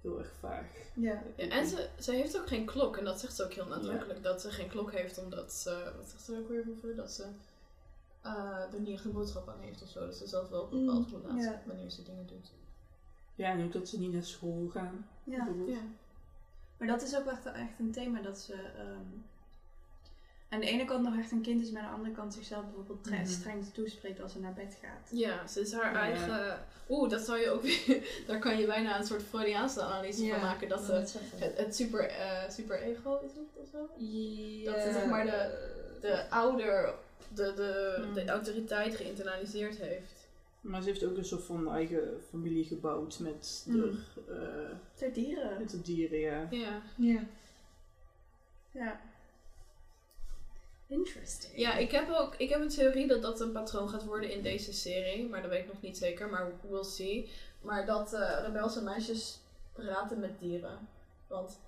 [0.00, 0.66] heel erg vaag.
[0.94, 1.22] Ja.
[1.36, 2.96] Ja, en ze, ze heeft ook geen klok.
[2.96, 4.22] En dat zegt ze ook heel nadrukkelijk.
[4.22, 5.92] Dat ze geen klok heeft omdat ze...
[5.96, 6.96] Wat zegt ze ook weer over?
[6.96, 7.24] Dat ze
[8.36, 10.00] eh, er niet echt een boodschap aan heeft of zo.
[10.06, 11.62] Dat ze zelf wel bepaalt hoe laat Mm, ja.
[11.66, 12.50] wanneer ze dingen doet.
[13.34, 15.06] Ja, en ook dat ze niet naar school gaan.
[15.24, 15.48] ja.
[15.66, 15.78] Ja.
[16.78, 19.06] Maar dat is ook echt, echt een thema dat ze ehm,
[20.48, 22.64] aan de ene kant nog echt een kind is, maar aan de andere kant zichzelf
[22.64, 23.26] bijvoorbeeld Mhm.
[23.26, 25.08] streng toespreekt als ze naar bed gaat.
[25.18, 26.00] Ja, ze is haar Ja.
[26.00, 26.58] eigen...
[26.88, 28.08] Oeh, dat zou je ook weer...
[28.26, 30.68] Daar kan je bijna een soort Freudiaanse analyse van maken.
[30.68, 33.78] Dat ze het, het super, eh, super ego is het of zo?
[34.64, 35.68] Dat ze zeg maar de,
[36.00, 36.94] de ouder,
[37.34, 38.14] de, de, Mm.
[38.14, 40.26] de autoriteit geïnternaliseerd heeft.
[40.60, 43.74] Maar ze heeft ook een soort van eigen familie gebouwd met Mm.
[43.74, 43.98] de,
[44.28, 45.58] eh, Ter dieren.
[45.58, 46.46] met de dieren, ja.
[46.50, 46.82] Ja.
[46.96, 47.20] Ja.
[48.70, 49.00] Ja.
[50.86, 51.52] Interesting.
[51.56, 54.42] Ja, ik heb ook ik heb een theorie dat dat een patroon gaat worden in
[54.42, 55.28] deze serie.
[55.28, 57.30] Maar dat weet ik nog niet zeker, maar we'll see.
[57.62, 59.38] Maar dat eh, rebelse meisjes
[59.72, 60.88] praten met dieren.
[61.26, 61.58] Want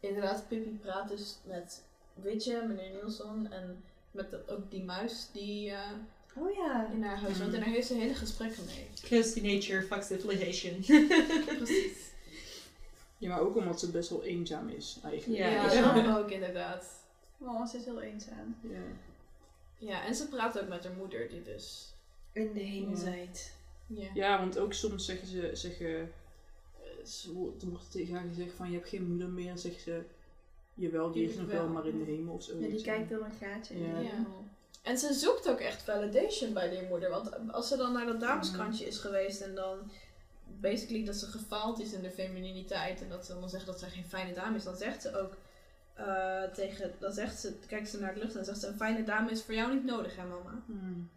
[0.00, 1.82] inderdaad, Pippi praat dus met
[2.14, 3.84] Witje, meneer Nielsen en
[4.16, 5.90] met de- ook die muis die eh,
[6.38, 6.90] Oh ja.
[6.92, 7.54] in haar huis woont.
[7.54, 8.86] En daar heeft ze hele gesprekken mee.
[9.02, 10.80] Close to nature, fuck civilization.
[11.56, 11.98] Precies.
[13.18, 15.40] Ja, maar ook omdat ze best wel eenzaam is, eigenlijk.
[15.42, 15.72] Ja.
[15.72, 16.86] Ja, ook inderdaad.
[17.38, 18.56] Oh, ze is heel eenzaam.
[18.60, 18.78] Ja.
[19.78, 21.92] Ja, en ze praat ook met haar moeder, die dus...
[22.32, 23.52] In de hemelzijd.
[23.86, 24.08] Ja.
[24.14, 26.12] Ja, want ook soms zeggen ze, zeggen,
[26.82, 29.50] eh, ze wordt- tegen haar gezegd van je hebt geen moeder meer.
[29.50, 30.02] En zegt ze,
[30.76, 32.58] jawel, die is nog wel, maar in de hemel of zo.
[32.58, 33.98] Ja, die kijkt door een gaatje in Ja.
[33.98, 34.10] de Ja.
[34.10, 34.44] hemel.
[34.82, 37.10] En ze zoekt ook echt validation bij die moeder.
[37.10, 39.90] Want als ze dan naar dat dameskrantje is geweest en dan
[40.60, 43.86] basically dat ze gefaald is in de femininiteit en dat ze dan zegt dat ze
[43.86, 45.36] geen fijne dame is, dan zegt ze ook
[45.94, 49.04] eh, tegen, dan zegt ze, kijkt ze naar de lucht en zegt ze een fijne
[49.04, 50.62] dame is voor jou niet nodig hè mama.
[50.66, 51.10] Hmm.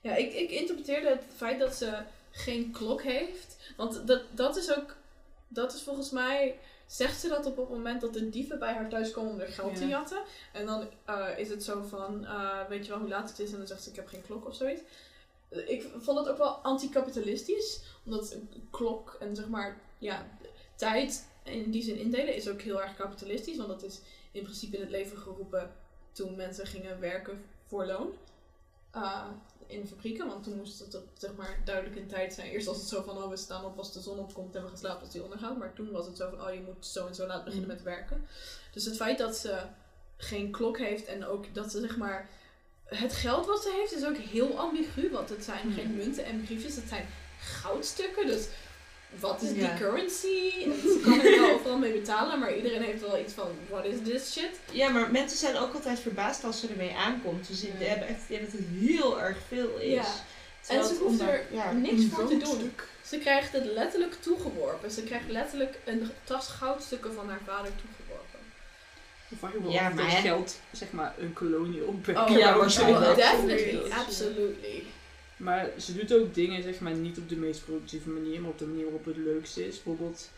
[0.00, 4.76] Ja, ik, ik interpreteerde het feit dat ze geen klok heeft, want dat, dat is
[4.76, 4.96] ook,
[5.52, 8.88] dat is volgens mij, zegt ze dat op het moment dat de dieven bij haar
[8.88, 9.88] thuis komen om haar geld te Ja.
[9.88, 10.22] jatten.
[10.52, 13.50] En dan eh, is het zo van, eh, weet je wel hoe laat het is?
[13.52, 14.82] En dan zegt ze, ik heb geen klok of zoiets.
[15.48, 18.36] Ik vond het ook wel anticapitalistisch, omdat
[18.70, 20.26] klok en zeg maar, ja,
[20.74, 24.00] tijd in die zin indelen is ook heel erg kapitalistisch, want dat is
[24.32, 25.72] in principe in het leven geroepen
[26.12, 28.14] toen mensen gingen werken voor loon.
[28.96, 29.26] Uh,
[29.70, 32.50] in de fabrieken, want toen moest het zeg maar duidelijk in tijd zijn.
[32.50, 34.68] Eerst was het zo van, oh we staan op als de zon opkomt en we
[34.68, 35.58] gaan slapen als die ondergaat.
[35.58, 37.82] Maar toen was het zo van, oh je moet zo en zo laat beginnen met
[37.82, 38.26] werken.
[38.72, 39.58] Dus het feit dat ze
[40.16, 42.28] geen klok heeft en ook dat ze zeg maar...
[42.84, 46.42] Het geld wat ze heeft is ook heel ambigu, want het zijn geen munten en
[46.42, 47.08] briefjes, het zijn
[47.40, 48.26] goudstukken.
[48.26, 48.48] Dus
[49.18, 49.54] wat is Ja.
[49.54, 50.50] die currency?
[50.92, 53.96] Ze kan er wel overal mee betalen, maar iedereen heeft wel iets van, what is
[54.04, 54.50] this shit?
[54.72, 57.46] Ja, maar mensen zijn ook altijd verbaasd als ze ermee aankomt.
[57.48, 57.84] Dus ze Ja.
[57.86, 59.90] hebben echt het idee dat het heel erg veel is.
[59.94, 60.04] Ja.
[60.68, 61.72] En ze hoeft er ja.
[61.72, 62.72] niks voor te doen.
[63.06, 64.90] Ze krijgt het letterlijk toegeworpen.
[64.90, 69.70] Ze krijgt letterlijk een tas goudstukken van haar vader toegeworpen.
[69.70, 72.18] Ja, maar geld, zeg maar, een kolonie opwekt.
[72.18, 73.16] Oh, ja, oh, waarschijnlijk.
[73.16, 74.82] definitely, absolutely.
[75.40, 78.58] Maar ze doet ook dingen, zeg maar, niet op de meest productieve manier, maar op
[78.58, 79.74] de manier waarop het leukste is.
[79.82, 80.30] Bijvoorbeeld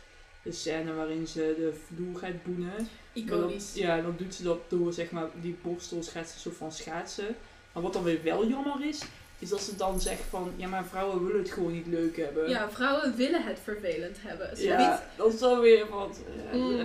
[0.42, 2.88] de scène waarin ze de vloer gaat boenen.
[3.12, 3.74] Iconisch.
[3.74, 7.36] ja, dan doet ze dat door, zeg maar, die borstels gaat ze zo van schaatsen.
[7.72, 9.00] Maar wat dan weer wel jammer is,
[9.38, 12.48] is dat ze dan zegt van, ja, maar vrouwen willen het gewoon niet leuk hebben.
[12.48, 14.50] Ja, vrouwen willen het vervelend hebben.
[14.60, 16.20] Ja, dat is dan weer wat...
[16.50, 16.76] eh, Mm.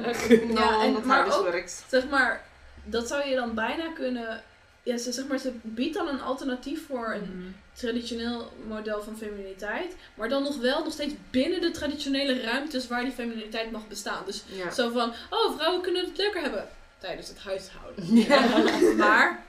[0.54, 1.84] Ja, en- dat maar dus ook- werkt.
[1.90, 2.46] zeg maar,
[2.84, 4.44] dat zou je dan bijna kunnen...
[4.88, 7.48] Ja, ze, zeg maar, ze biedt dan een alternatief voor een Mhm.
[7.74, 9.96] traditioneel model van femininiteit.
[10.16, 14.26] Maar dan nog wel nog steeds binnen de traditionele ruimtes waar die femininiteit mag bestaan.
[14.26, 14.70] Dus Ja.
[14.72, 16.68] Zo van, oh, vrouwen kunnen het leuker hebben
[16.98, 18.16] tijdens het huishouden.
[18.28, 18.94] Ja.
[18.98, 19.44] Maar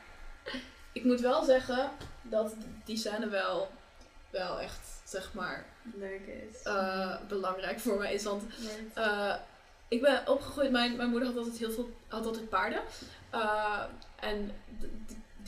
[0.92, 1.90] ik moet wel zeggen
[2.22, 3.70] dat die scène wel,
[4.30, 6.20] wel echt, zeg maar, Leuk
[6.50, 6.62] is.
[6.62, 8.22] eh, belangrijk voor mij is.
[8.24, 8.42] Want
[8.94, 9.34] eh,
[9.88, 12.80] ik ben opgegroeid, mijn, mijn moeder had altijd heel veel, had altijd paarden.
[13.30, 13.82] Eh,
[14.20, 14.50] en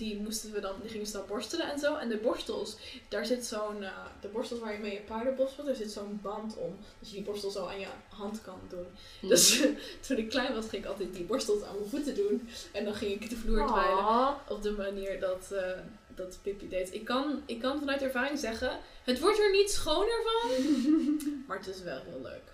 [0.01, 1.97] die moesten we dan, die gingen ze dan borstelen en zo.
[1.97, 2.77] En de borstels,
[3.09, 6.19] daar zit zo'n, eh, de borstels waar je mee je paarden borstelt, daar zit zo'n
[6.23, 6.77] band om.
[6.99, 8.87] Dat je die borstel zo aan je hand kan doen.
[9.21, 9.63] Dus
[10.07, 12.49] toen ik klein was, ging ik altijd die borstels aan mijn voeten doen.
[12.73, 14.37] En dan ging ik de vloer dweilen.
[14.49, 15.79] Op de manier dat, eh
[16.15, 16.95] dat Pippi deed.
[16.95, 20.51] Ik kan, ik kan vanuit ervaring zeggen, het wordt er niet schoner van.
[21.47, 22.49] maar het is wel heel leuk.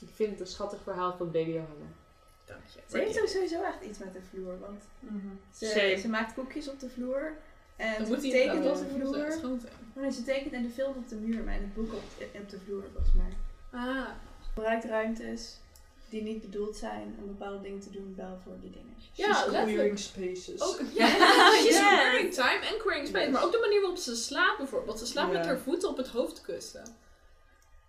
[0.00, 1.86] Ik vind het een schattig verhaal van Baby Johanna.
[2.44, 2.80] Dank je.
[2.88, 4.82] Ze heeft ook sowieso echt iets met de vloer, want
[5.52, 7.32] ze, ze maakt koekjes op de vloer.
[7.76, 9.32] En Dan ze moet hij tekent op de vloer.
[9.32, 9.72] schoon zijn.
[9.94, 12.02] Nee, ze tekent in de film op de muur, maar in het boek op,
[12.34, 13.32] op de vloer volgens mij.
[13.80, 14.08] Ah,
[14.48, 15.56] Gebruikt ruimtes
[16.08, 18.94] die niet bedoeld zijn om bepaalde dingen te doen, wel voor die dingen.
[19.12, 20.60] Ja, queering spaces.
[20.60, 21.06] ook, ja,
[21.62, 23.30] she's queering time en queering space.
[23.30, 24.98] Maar ook de manier waarop ze slaapt bijvoorbeeld.
[24.98, 26.84] Ze slaapt met haar voeten op het hoofdkussen.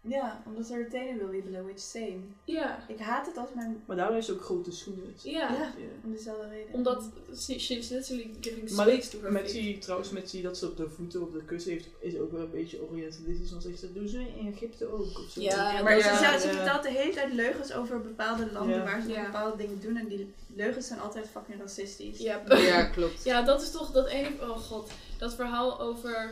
[0.07, 2.17] Ja, omdat ze haar tenen wil wiebelen, which same.
[2.43, 3.83] Ja, Ik haat het als mijn...
[3.85, 5.13] Maar daarom heeft ze ook grote schoenen.
[5.23, 5.31] ja.
[5.31, 5.49] Ja.
[5.59, 5.71] Ja.
[6.03, 6.73] Om dezelfde reden.
[6.73, 7.03] Omdat
[7.37, 10.67] she, she's literally giving Maar space to her met die, trouwens, met die dat ze
[10.67, 13.51] op de voeten op de kussen heeft, is ook wel een beetje orientalistisch.
[13.51, 15.41] Want zegt ze, doen ze in Egypte ook of zo.
[15.41, 16.53] Ja, Ja, maar dat ze, ze, ja.
[16.53, 18.83] vertelt de hele tijd leugens over bepaalde landen Ja.
[18.83, 19.25] waar ze Ja.
[19.25, 19.97] bepaalde dingen doen.
[19.97, 22.17] En die leugens zijn altijd fucking racistisch.
[22.19, 22.47] Yep.
[22.57, 23.23] Ja, klopt.
[23.23, 24.29] Ja, dat is toch dat ene.
[24.41, 26.31] Oh god, dat verhaal over.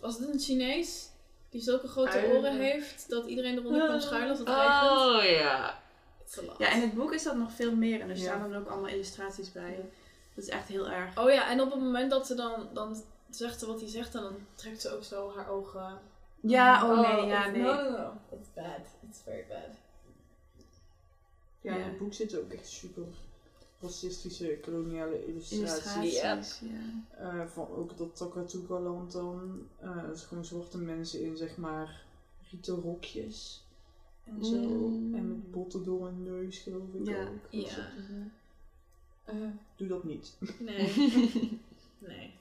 [0.00, 1.10] Was het een Chinees?
[1.52, 4.00] Die zulke grote oren heeft dat iedereen eronder kan Ah.
[4.00, 4.90] schuilen als het regent.
[4.90, 5.80] Oh ja.
[6.58, 8.00] Ja, in het boek is dat nog veel meer.
[8.00, 8.22] En er Ja.
[8.22, 9.76] staan dan ook allemaal illustraties bij.
[10.34, 11.18] Dat is echt heel erg.
[11.18, 14.14] Oh ja, en op het moment dat ze dan, dan zegt ze wat hij zegt,
[14.14, 15.98] en dan trekt ze ook zo haar ogen.
[16.40, 17.62] Ja, oh nee, ja, it's- nee.
[17.62, 18.12] No, no, no.
[18.30, 18.80] It's bad.
[19.08, 19.76] It's very bad.
[21.60, 21.84] Ja, in Ja.
[21.84, 23.02] het boek zit ook echt super
[23.82, 25.94] racistische koloniale illustraties.
[25.98, 26.80] Illustraties, ja.
[27.18, 29.66] Eh, van ook dat Takatuka-land dan.
[29.80, 32.02] eh dus gewoon zwarte mensen in zeg maar
[32.50, 33.64] rieten rokjes.
[34.24, 34.56] En zo.
[34.56, 35.14] Mm.
[35.14, 37.22] En met botten door hun neus geloof ik Ja.
[37.22, 37.38] ook.
[37.50, 37.88] Ja.
[39.24, 39.34] Eh,
[39.76, 40.36] doe dat niet.
[40.58, 40.92] Nee.
[42.08, 42.34] nee.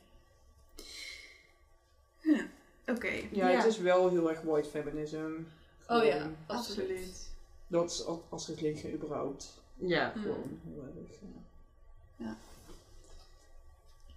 [2.86, 3.08] Oké.
[3.32, 3.58] Ja, Ja.
[3.58, 5.32] het is wel heel erg white feminism.
[5.88, 7.30] Oh ja, absoluut.
[7.68, 9.61] Dat is al- als religie überhaupt.
[9.82, 10.14] Ja.
[10.22, 10.60] Gewoon
[10.98, 11.20] erg.
[12.18, 12.38] Ja.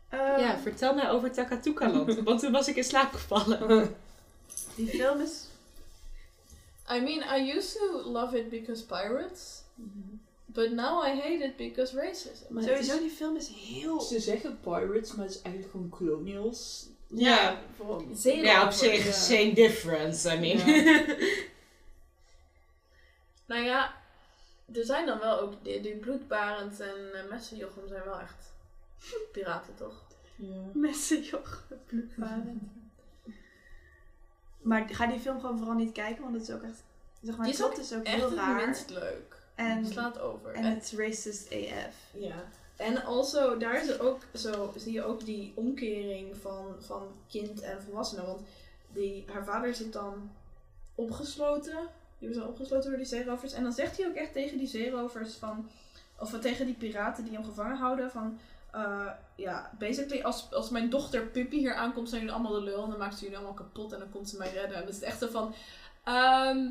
[0.09, 3.97] Ehm, ja, vertel mij over Takatuka-land, want toen was ik in slaap gevallen.
[4.77, 5.45] Die film is...
[6.91, 9.63] I mean, I used to love it because pirates.
[10.47, 12.45] But now I hate it because racism.
[12.53, 14.01] Maar Sowieso, is- die film is heel...
[14.01, 16.87] Ze zeggen pirates, maar het is eigenlijk gewoon colonials.
[17.07, 17.59] Ja.
[17.77, 19.13] Van, Ja, op zich, Ja.
[19.13, 20.59] same difference, I mean.
[23.47, 23.95] Nou ja,
[24.73, 28.53] er zijn dan wel ook die, die bloedbarend en uh, messenjochem zijn wel echt
[29.33, 30.03] piraten, toch?
[30.37, 30.61] ja.
[30.75, 32.63] Messenjoch, bloedbarend.
[34.63, 36.83] Maar ga die film gewoon vooral niet kijken, want het is ook echt...
[37.23, 38.65] Zeg maar, Die het is ook is ook Echt heel het raar.
[38.65, 39.43] minst leuk.
[39.55, 40.53] En, Het slaat over.
[40.53, 41.95] en het is racist AF.
[42.13, 42.45] Ja.
[42.77, 47.61] En also, daar is er ook zo, zie je ook die omkering van, van kind
[47.61, 48.27] en volwassene.
[48.27, 48.41] Want
[48.93, 50.31] die, haar vader zit dan
[50.95, 51.89] opgesloten.
[52.25, 53.53] Die was dan opgesloten door die zeerovers.
[53.53, 55.71] En dan zegt hij ook echt tegen die zeerovers van,
[56.19, 58.39] of tegen die piraten die hem gevangen houden van,
[58.73, 62.83] eh, ja, basically als, als mijn dochter Puppy hier aankomt, zijn jullie allemaal de lul
[62.83, 64.77] en dan maakt ze jullie allemaal kapot en dan komt ze mij redden.
[64.77, 65.55] En dat is echt zo van,
[66.05, 66.69] ehm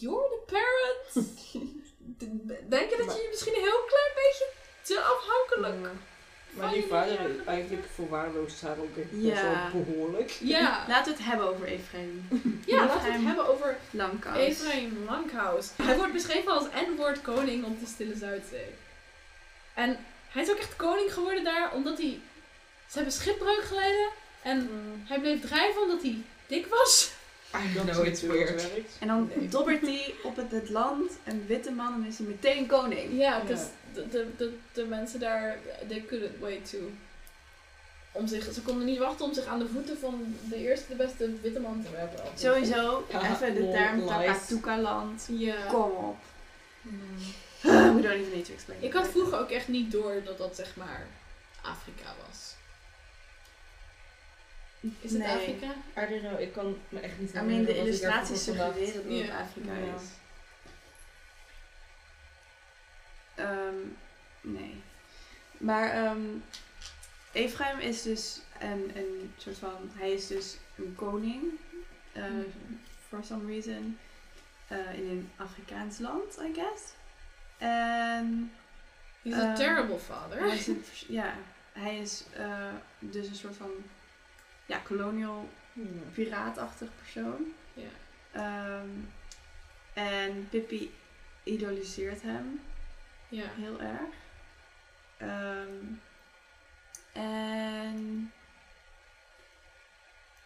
[0.00, 1.26] you're the parent.
[2.70, 4.48] Denk je dat je je misschien een heel klein beetje
[4.82, 5.94] te afhankelijk.
[6.52, 9.70] Maar die vader is eigenlijk verwaarloost haar ook echt best Ja.
[9.72, 10.30] wel behoorlijk.
[10.40, 12.26] Ja, Laten we het hebben over Ephraim.
[12.66, 14.58] ja laten we het hebben over Lankhuis.
[15.82, 18.74] Hij wordt beschreven als N-woord koning op de Stille Zuidzee.
[19.74, 19.98] En
[20.28, 22.20] hij is ook echt koning geworden daar omdat hij...
[22.88, 24.08] Ze hebben schipbreuk geleden
[24.42, 24.68] en
[25.08, 27.12] hij bleef drijven omdat hij dik was.
[27.54, 28.68] I Dat know it's weird.
[28.98, 29.48] En dan Nee.
[29.48, 33.18] dobbert hij op het, het land, een witte man, en is hij meteen koning.
[33.18, 33.60] Ja, dus
[33.94, 36.78] de, de, de, mensen daar, they couldn't wait to...
[38.12, 40.94] Om zich, ze konden niet wachten om zich aan de voeten van de eerste, de
[40.94, 42.24] beste witte man te werpen.
[42.34, 44.06] Sowieso, Ja, even de term.
[44.06, 45.28] Takatuka-land.
[45.30, 45.66] Ja.
[45.68, 46.16] Kom op.
[47.62, 48.82] We don't even need to explain.
[48.82, 51.06] Ik had vroeger ook echt niet door dat dat zeg maar
[51.62, 52.51] Afrika was.
[55.00, 55.28] Is het Nee.
[55.36, 55.66] Afrika?
[55.98, 59.04] I don't know, ik kan me echt niet I mean, herinneren de illustraties suggereren dat
[59.04, 59.38] het Ja.
[59.40, 59.94] Afrika Ja.
[59.94, 60.02] is.
[63.34, 63.74] Ehm,
[64.40, 64.82] nee.
[65.58, 66.20] Maar ehm
[67.32, 69.90] Ephraim is dus een, een soort van...
[69.92, 71.42] Hij is dus een koning.
[72.12, 72.40] eh, Mhm.
[73.08, 73.98] For some reason.
[74.68, 76.82] eh, in een Afrikaans land, I guess.
[77.58, 78.52] En...
[79.22, 80.38] He's a Ehm, terrible father.
[80.38, 81.34] Hij is een, pers- ja,
[81.72, 82.68] hij is eh,
[82.98, 83.70] dus een soort van
[84.66, 85.48] ja, colonial
[86.12, 87.54] piraatachtig persoon.
[87.74, 87.88] Ja.
[88.32, 88.88] Ehm,
[89.92, 90.94] en Pippi
[91.42, 92.60] idoliseert hem
[93.28, 93.46] Ja.
[93.54, 94.00] heel erg.
[95.16, 95.84] Ehm,
[97.12, 98.32] en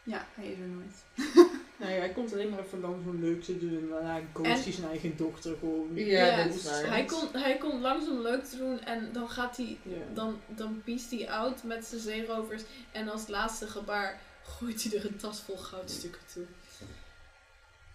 [0.03, 1.05] ja, hij is er nooit.
[1.79, 4.65] Nou ja, hij komt alleen maar even langs om leuk te doen en daarna ghost
[4.65, 5.91] hij zijn eigen dochter gewoon.
[5.95, 6.87] Ja, dat dus is waar.
[6.87, 9.97] Hij komt hij komt langs om leuk te doen en dan gaat hij, Ja.
[10.15, 12.63] dan, dan piest hij out met zijn zeerovers
[12.93, 16.45] en als laatste gebaar gooit hij er een tas vol goudstukken toe.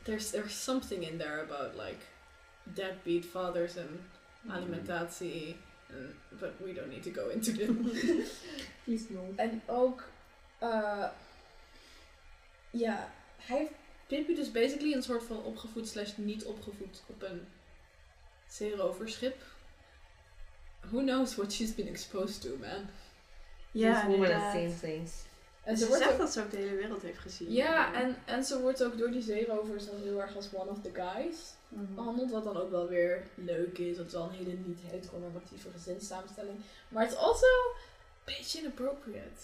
[0.04, 2.00] There's, there's something in there about like
[2.64, 4.00] deadbeat fathers en
[4.48, 5.56] alimentatie.
[5.88, 8.30] en- but we don't need to go into this.
[8.84, 9.34] Please no.
[9.36, 10.04] En ook,
[10.60, 11.06] eh,
[12.72, 13.72] ja, hij heeft
[14.08, 17.48] Pippi dus basically een soort van opgevoed slash niet opgevoed op een
[18.48, 19.42] zeeroverschip.
[20.82, 22.89] Who knows what she's been exposed to, man.
[23.72, 24.52] Ja, inderdaad.
[24.54, 25.12] seen things.
[25.64, 27.52] En Ze ze wordt zegt ook, dat ze ook de hele wereld heeft gezien.
[27.52, 30.82] ja, en, en ze wordt ook door die zeerovers dan heel erg als one of
[30.82, 31.38] the guys
[31.70, 32.32] behandeld.
[32.32, 33.98] Wat dan ook wel weer leuk is.
[33.98, 36.60] Dat is wel een hele niet heteronormatieve gezinssamenstelling.
[36.89, 39.42] Maar het is also een beetje inappropriate.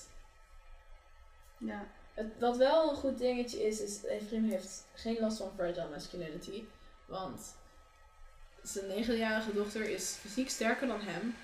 [1.58, 1.88] Ja.
[2.18, 6.64] Het, wat wel een goed dingetje is, is Ephraim heeft geen last van fragile masculinity.
[7.06, 7.42] Want
[8.64, 11.36] zijn negenjarige dochter is fysiek sterker dan hem.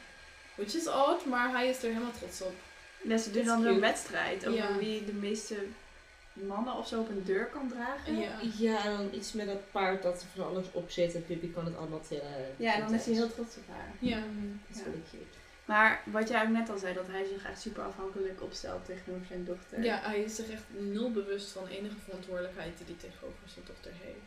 [0.56, 2.54] Which is odd, maar hij is er helemaal trots op.
[3.04, 3.80] Ja, ze doen dan zo'n cute.
[3.80, 4.78] wedstrijd over Ja.
[4.78, 5.56] wie de meeste
[6.34, 8.18] mannen of zo op een deur kan dragen.
[8.18, 8.40] Ja.
[8.58, 11.52] Ja, en dan iets met dat paard dat er van alles op zit en Pippi
[11.52, 12.56] kan het allemaal tillen.
[12.58, 13.94] Ja, en dan is hij heel trots op haar.
[14.00, 14.18] Ja.
[14.18, 14.26] Dat
[14.70, 14.84] is Ja.
[14.84, 15.38] wel cute.
[15.66, 19.26] Maar wat jij ook net al zei, dat hij zich echt super afhankelijk opstelt tegenover
[19.28, 19.84] zijn dochter.
[19.84, 23.92] Ja, hij is zich echt nul bewust van enige verantwoordelijkheid die hij tegenover zijn dochter
[24.00, 24.26] heeft.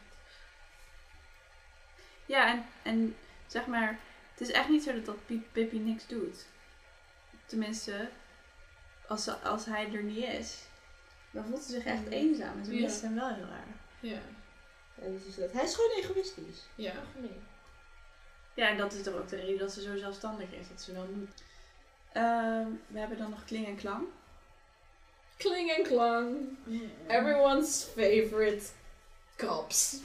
[2.26, 3.16] Ja, en, en
[3.46, 3.98] zeg maar,
[4.32, 6.46] Het is echt niet zo dat, dat Pi- Pippi niks doet.
[7.46, 8.08] Tenminste,
[9.06, 10.62] als, ze, als hij er niet is,
[11.30, 12.58] dan voelt ze zich echt eenzaam.
[12.58, 12.80] En ze Ja.
[12.80, 13.76] mist hem wel heel erg.
[14.00, 14.18] Ja.
[15.02, 15.52] En dus is dat.
[15.52, 16.66] Hij is gewoon egoïstisch.
[16.74, 16.92] Ja.
[17.16, 17.38] Nee.
[18.56, 20.68] Ja, en dat is toch ook de reden dat ze zo zelfstandig is.
[20.68, 21.42] Dat ze wel moet.
[22.12, 24.06] Ehm, we hebben dan nog kling en klang.
[25.36, 26.36] Kling en klang.
[27.06, 28.66] Everyone's favorite
[29.36, 30.00] cops.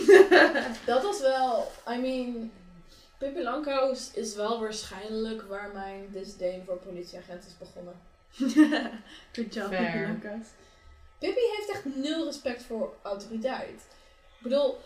[0.86, 2.52] Dat was wel, I mean,
[3.18, 8.00] Pippi Langkous is wel waarschijnlijk waar mijn disdain voor politieagenten is begonnen.
[9.32, 9.92] Good job, Fair.
[9.92, 10.46] Pippi Langkous.
[11.18, 13.86] Pippi heeft echt nul respect voor autoriteit.
[14.36, 14.78] Ik bedoel,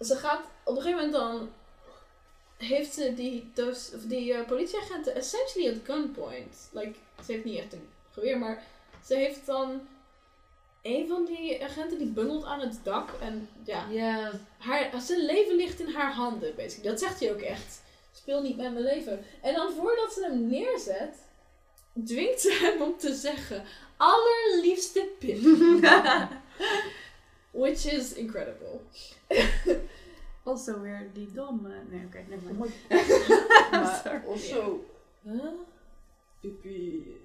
[0.00, 1.52] ze gaat op een gegeven moment dan.
[2.62, 6.68] Heeft ze die, dus, of die eh, politieagenten essentially at gunpoint.
[6.70, 6.92] Like,
[7.24, 8.62] ze heeft niet echt een geweer, maar
[9.04, 9.80] ze heeft dan.
[10.82, 13.10] Een van die agenten die bungelt aan het dak.
[13.20, 16.90] En ja, haar, zijn leven ligt in haar handen, basically.
[16.90, 17.82] Dat zegt hij ook echt.
[18.12, 19.24] Speel niet met mijn leven.
[19.42, 21.14] En dan voordat ze hem neerzet,
[22.04, 23.64] dwingt ze hem om te zeggen:
[23.96, 25.38] Allerliefste Pip.
[27.50, 28.80] Which is incredible.
[30.42, 31.66] Also weer die dom.
[31.66, 32.68] eh, nee, oké, Oh my
[33.70, 34.22] maar Sorry.
[34.28, 34.84] also,
[35.22, 35.44] Huh?
[36.40, 37.16] Pippi,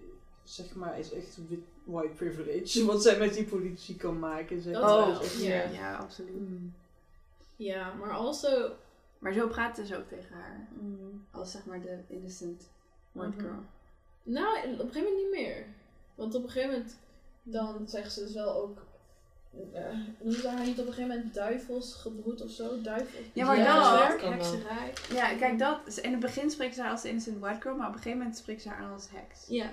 [0.43, 1.37] zeg maar, is echt
[1.83, 2.85] white privilege.
[2.85, 4.61] Wat zij met die politie kan maken.
[4.61, 4.73] Zeg.
[4.73, 4.95] Dat maar.
[5.07, 5.61] wel, is echt- ja.
[5.79, 6.49] Ja, absoluut.
[6.49, 6.73] Mm.
[7.55, 8.71] Ja, maar also.
[9.19, 10.67] Maar zo praten ze ook tegen haar.
[11.31, 12.69] Als zeg maar de innocent
[13.11, 13.39] white Mhm.
[13.39, 13.59] girl.
[14.23, 15.65] Nou, op een gegeven moment niet meer.
[16.15, 16.97] Want op een gegeven moment,
[17.43, 18.81] dan zeggen ze dus wel ook.
[19.73, 19.89] Uh,
[20.19, 22.81] noemen ze haar niet op een gegeven moment duivelsgebroed of zo?
[22.81, 23.19] Duivel.
[23.33, 24.21] Ja, maar Ja, dat...
[24.21, 24.93] hekserij.
[25.13, 25.97] Ja, kijk, dat...
[25.97, 28.37] In het begin spreekt ze haar als innocent white girl, maar op een gegeven moment
[28.37, 29.45] spreekt ze haar aan als heks.
[29.47, 29.69] Ja.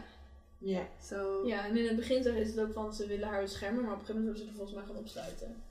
[0.59, 0.83] Ja.
[1.03, 1.47] Zo...
[1.47, 3.93] ja, en in het begin zeggen ze het ook van ze willen haar beschermen, maar
[3.93, 5.63] op een gegeven moment hebben ze er volgens mij gaan opsluiten.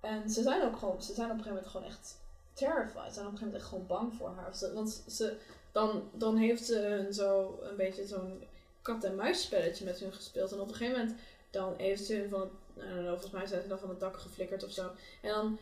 [0.00, 2.16] En ze zijn ook gewoon, ze zijn op een gegeven moment gewoon echt
[2.52, 3.02] terrified.
[3.06, 4.54] Ze zijn op een gegeven moment echt gewoon bang voor haar.
[4.56, 5.36] Ze- Want ze,
[5.72, 8.44] dan, dan heeft ze een zo een beetje zo'n
[8.82, 10.52] kat-en-muis spelletje met hun gespeeld.
[10.52, 11.18] En op een gegeven moment
[11.50, 14.64] dan heeft ze van het, know, volgens mij zijn ze dan van het dak geflikkerd
[14.64, 14.90] of zo.
[15.22, 15.58] En dan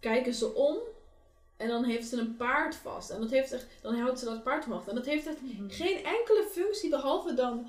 [0.00, 0.76] kijken ze om
[1.56, 3.10] en dan heeft ze een paard vast.
[3.10, 4.88] En dat heeft echt, dan houdt ze dat paard omhoog.
[4.88, 7.66] En dat heeft echt geen enkele functie behalve dan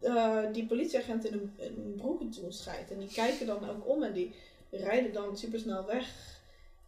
[0.00, 2.90] eh, die politieagent in een, in een broeken doen schijt.
[2.90, 4.34] En die kijken dan ook om en die
[4.70, 6.38] rijden dan supersnel weg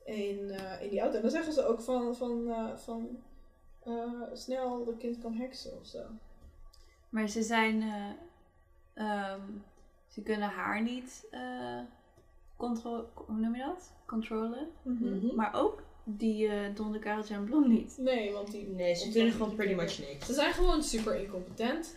[0.04, 1.16] in, eh, in die auto.
[1.16, 3.22] En dan zeggen ze ook van, van, eh, van
[4.32, 6.02] snel, de kind kan heksen of zo.
[7.08, 7.82] Maar ze zijn...
[7.82, 8.10] eh,
[8.94, 9.40] ehm,
[10.14, 11.24] ze kunnen haar niet...
[11.30, 11.78] eh
[12.56, 13.90] contro- hoe noem je dat?
[14.06, 14.68] Controlen.
[14.82, 15.34] Mhm.
[15.34, 17.94] Maar ook die eh Don de Kareltje en Blom niet.
[17.98, 18.68] Nee, want die...
[18.68, 20.26] Nee, ze kunnen gewoon pretty much niks.
[20.26, 21.96] Ze zijn gewoon super incompetent.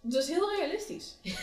[0.00, 1.16] Dus heel realistisch.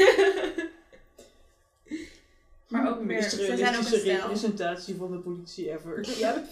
[2.68, 6.18] Maar ook meest Ze zijn ook een representatie van de politie ever.
[6.18, 6.46] Yep.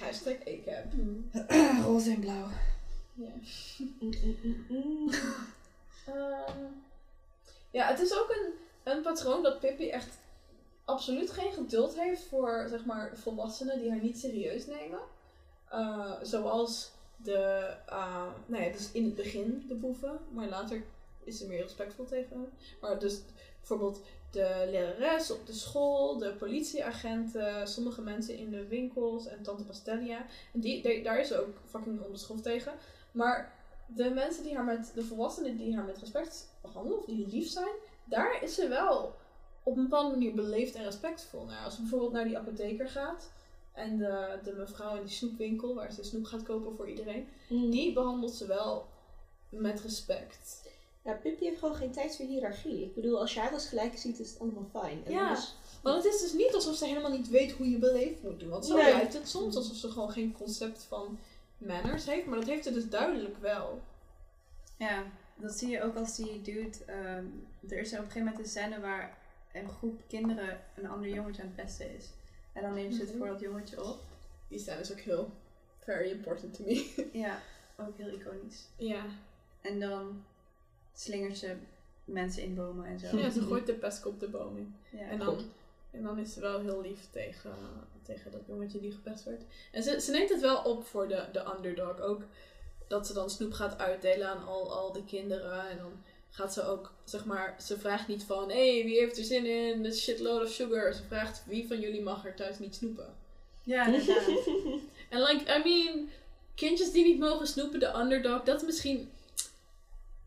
[0.00, 0.92] Hashtag ACAB.
[1.84, 2.46] Roze en blauw.
[3.14, 3.28] Ja.
[3.78, 4.12] Mm,
[4.42, 5.10] mm, mm.
[6.06, 6.58] Ehm,
[7.70, 8.52] ja, het is ook een,
[8.86, 10.18] een patroon dat Pippi echt
[10.84, 15.00] absoluut geen geduld heeft voor zeg maar, volwassenen die haar niet serieus nemen.
[15.68, 20.84] Eh, zoals de, uh, nou ja, dus in het begin de boeven, maar later
[21.24, 22.52] is ze meer respectvol tegen hen.
[22.80, 23.20] Maar dus
[23.58, 29.64] bijvoorbeeld de lerares op de school, de politieagenten, sommige mensen in de winkels en Tante
[29.64, 30.26] Pastelia.
[30.52, 32.72] En die, daar is ze ook fucking onbeschoft tegen.
[33.12, 33.52] Maar
[33.86, 37.48] de mensen die haar met, de volwassenen die haar met respect behandelen, of die lief
[37.48, 37.74] zijn,
[38.06, 39.14] daar is ze wel
[39.62, 41.64] op een bepaalde manier beleefd en respectvol naar.
[41.64, 43.30] Als ze bijvoorbeeld naar die apotheker gaat
[43.72, 47.92] en de, de mevrouw in die snoepwinkel waar ze snoep gaat kopen voor iedereen, die
[47.92, 48.86] behandelt ze wel
[49.48, 50.64] met respect.
[51.04, 52.82] Ja, Pippi heeft gewoon geen tijd voor hiërarchie.
[52.82, 55.04] Ik bedoel, als je haar als gelijk ziet, is het allemaal fijn.
[55.04, 55.32] En Ja.
[55.32, 58.40] is- Want het is dus niet alsof ze helemaal niet weet hoe je beleefd moet
[58.40, 58.48] doen.
[58.48, 58.92] Want zo Nee.
[58.92, 61.18] lijkt het soms alsof ze gewoon geen concept van
[61.58, 63.80] manners heeft, maar dat heeft ze dus duidelijk wel.
[64.78, 65.02] Ja,
[65.36, 66.84] dat zie je ook als die dude.
[66.86, 67.24] ehm,
[67.68, 69.18] er is op een gegeven moment een scène waar
[69.52, 72.06] een groep kinderen een ander jongetje aan het pesten is.
[72.52, 73.18] En dan neemt ze het Mhm.
[73.18, 73.98] voor dat jongetje op.
[74.48, 75.30] Die scène is ook heel
[75.78, 76.94] very important to me.
[77.12, 77.40] Ja,
[77.76, 78.66] ook heel iconisch.
[78.76, 79.04] ja.
[79.60, 80.24] En dan
[80.94, 81.56] slingert ze
[82.04, 83.16] mensen in bomen en zo.
[83.16, 84.74] ja, ze gooit de pestkop op de boom in.
[84.90, 84.98] Ja.
[85.08, 85.38] En dan,
[85.90, 87.50] en dan is ze wel heel lief tegen,
[88.02, 89.42] tegen dat jongetje die gepest werd.
[89.72, 92.00] En ze, ze neemt het wel op voor de, de underdog.
[92.00, 92.22] Ook
[92.86, 95.68] dat ze dan snoep gaat uitdelen aan al, al de kinderen.
[95.68, 95.92] En dan
[96.30, 98.50] gaat ze ook, zeg maar, ze vraagt niet van...
[98.50, 99.84] Hé, hey, wie heeft er zin in?
[99.84, 100.92] Een shitload of sugar.
[100.92, 103.14] Ze vraagt wie van jullie mag er thuis niet snoepen.
[103.62, 104.28] Ja, inderdaad.
[105.08, 106.08] En like, I mean,
[106.54, 109.10] kindjes die niet mogen snoepen, de underdog, dat is misschien...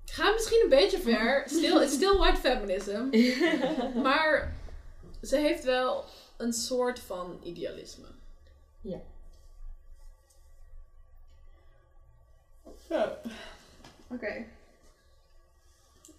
[0.06, 1.44] Gaat misschien een beetje ver.
[1.46, 3.10] Still, it's still white feminism.
[4.04, 4.56] Maar
[5.22, 6.06] ze heeft wel
[6.38, 8.08] een soort van idealisme.
[12.90, 13.10] Zo.
[14.08, 14.46] Oké.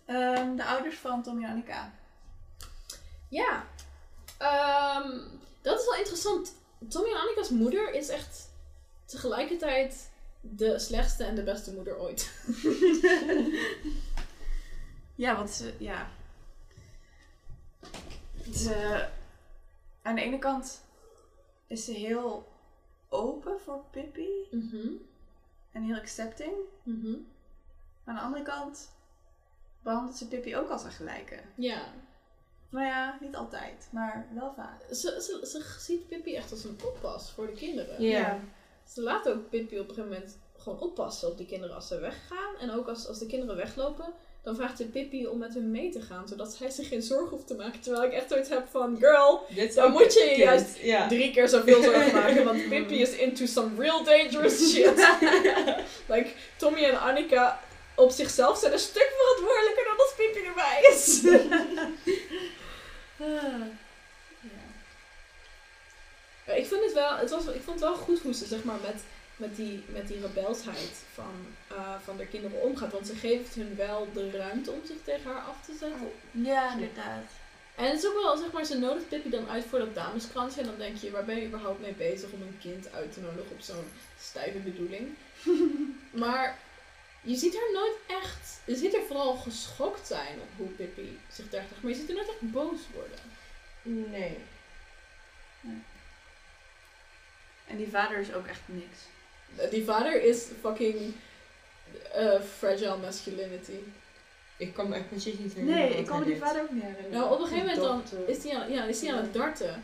[0.05, 1.93] Ehm, de ouders van Tommy en Annika.
[3.29, 3.67] Ja.
[4.39, 5.19] Ehm,
[5.63, 6.55] dat is wel interessant.
[6.89, 8.49] Tommy en Annika's moeder is echt
[9.05, 10.11] tegelijkertijd
[10.41, 12.31] de slechtste en de beste moeder ooit.
[15.15, 16.11] Ja, want ze, ja.
[18.55, 19.09] Ze,
[20.03, 20.81] aan de ene kant
[21.67, 22.53] is ze heel
[23.09, 24.89] open voor Pippi Mhm.
[25.73, 26.53] En heel accepting.
[26.83, 27.15] Mhm.
[28.05, 28.93] Aan de andere kant
[29.83, 31.41] behandelt ze Pippi ook als een gelijke.
[31.55, 31.93] Ja.
[32.69, 34.83] Nou ja, niet altijd, maar wel vaak.
[34.91, 38.03] Ze, ze, ze ziet Pippi echt als een oppas voor de kinderen.
[38.03, 38.41] Ja.
[38.85, 41.99] Ze laat ook Pippi op een gegeven moment gewoon oppassen op die kinderen als ze
[41.99, 42.57] weggaan.
[42.57, 44.13] En ook als, als de kinderen weglopen,
[44.43, 46.29] dan vraagt ze Pippi om met hun mee te gaan.
[46.29, 47.81] Zodat zij zich geen zorgen hoeft te maken.
[47.81, 50.37] Terwijl ik echt zoiets heb van, girl, Dan moet je kind.
[50.37, 52.45] juist drie keer zoveel zorgen maken.
[52.45, 55.09] Want Pippi is into some real dangerous shit.
[56.15, 57.61] like, Tommy en Annika
[57.95, 61.21] op zichzelf zijn een stuk verantwoordelijker dan als Pippi erbij is.
[66.47, 68.65] Ja, ik vind het wel, het was, ik vond het wel goed hoe ze zeg
[68.65, 69.03] maar met,
[69.41, 71.35] met, die, met die rebelsheid van,
[71.69, 72.93] eh, van de kinderen omgaat.
[72.93, 76.11] Want ze geeft hun wel de ruimte om zich tegen haar af te zetten.
[76.31, 77.25] Ja, inderdaad.
[77.75, 80.61] En het is ook wel, zeg maar, ze nodigt Pippi dan uit voor dat dameskransje.
[80.61, 83.21] En dan denk je, waar ben je überhaupt mee bezig om een kind uit te
[83.21, 85.09] nodigen op zo'n stijve bedoeling?
[86.25, 86.59] maar
[87.23, 91.51] je ziet haar nooit echt, je ziet haar vooral geschokt zijn op hoe Pippi zich
[91.51, 91.83] dertig.
[91.83, 93.19] Maar je ziet haar nooit echt boos worden.
[94.11, 94.39] Nee.
[97.67, 98.99] En die vader is ook echt niks.
[99.71, 101.15] Die vader is fucking
[102.13, 103.79] eh, fragile masculinity.
[104.57, 105.89] Ik kan me echt precies niet herinneren.
[105.89, 107.11] Nee, ik kan me die vader ook niet herinneren.
[107.13, 109.83] Nou, op een gegeven moment dan is hij aan, ja, is hij aan het darten.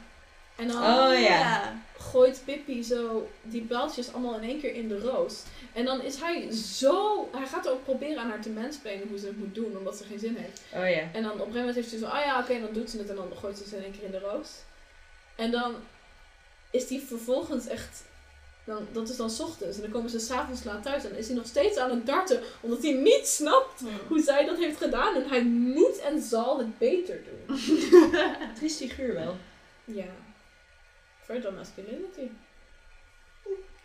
[0.57, 1.75] En dan Oh ja.
[1.99, 5.43] gooit Pippi zo die pijltjes allemaal in één keer in de roos.
[5.73, 7.29] En dan is hij zo...
[7.33, 10.05] Hij gaat ook proberen aan haar te mansplainen hoe ze het moet doen, omdat ze
[10.05, 10.63] geen zin heeft.
[10.73, 11.09] Oh ja.
[11.13, 12.07] En dan op een gegeven moment heeft ze zo...
[12.07, 14.05] Ah ja, oké, dan doet ze het en dan gooit ze ze in één keer
[14.05, 14.49] in de roos.
[15.35, 15.75] En dan
[16.71, 18.03] is die vervolgens echt...
[18.67, 19.77] Dan, dat is dan 's ochtends.
[19.77, 21.03] En dan komen ze s'avonds laat thuis.
[21.03, 22.43] En dan is hij nog steeds aan het darten.
[22.61, 25.15] Omdat hij niet snapt hoe zij dat heeft gedaan.
[25.15, 27.57] En hij moet en zal het beter doen.
[28.57, 29.37] Triest figuur wel.
[29.85, 30.13] Ja.
[31.21, 32.29] Fragile masculinity.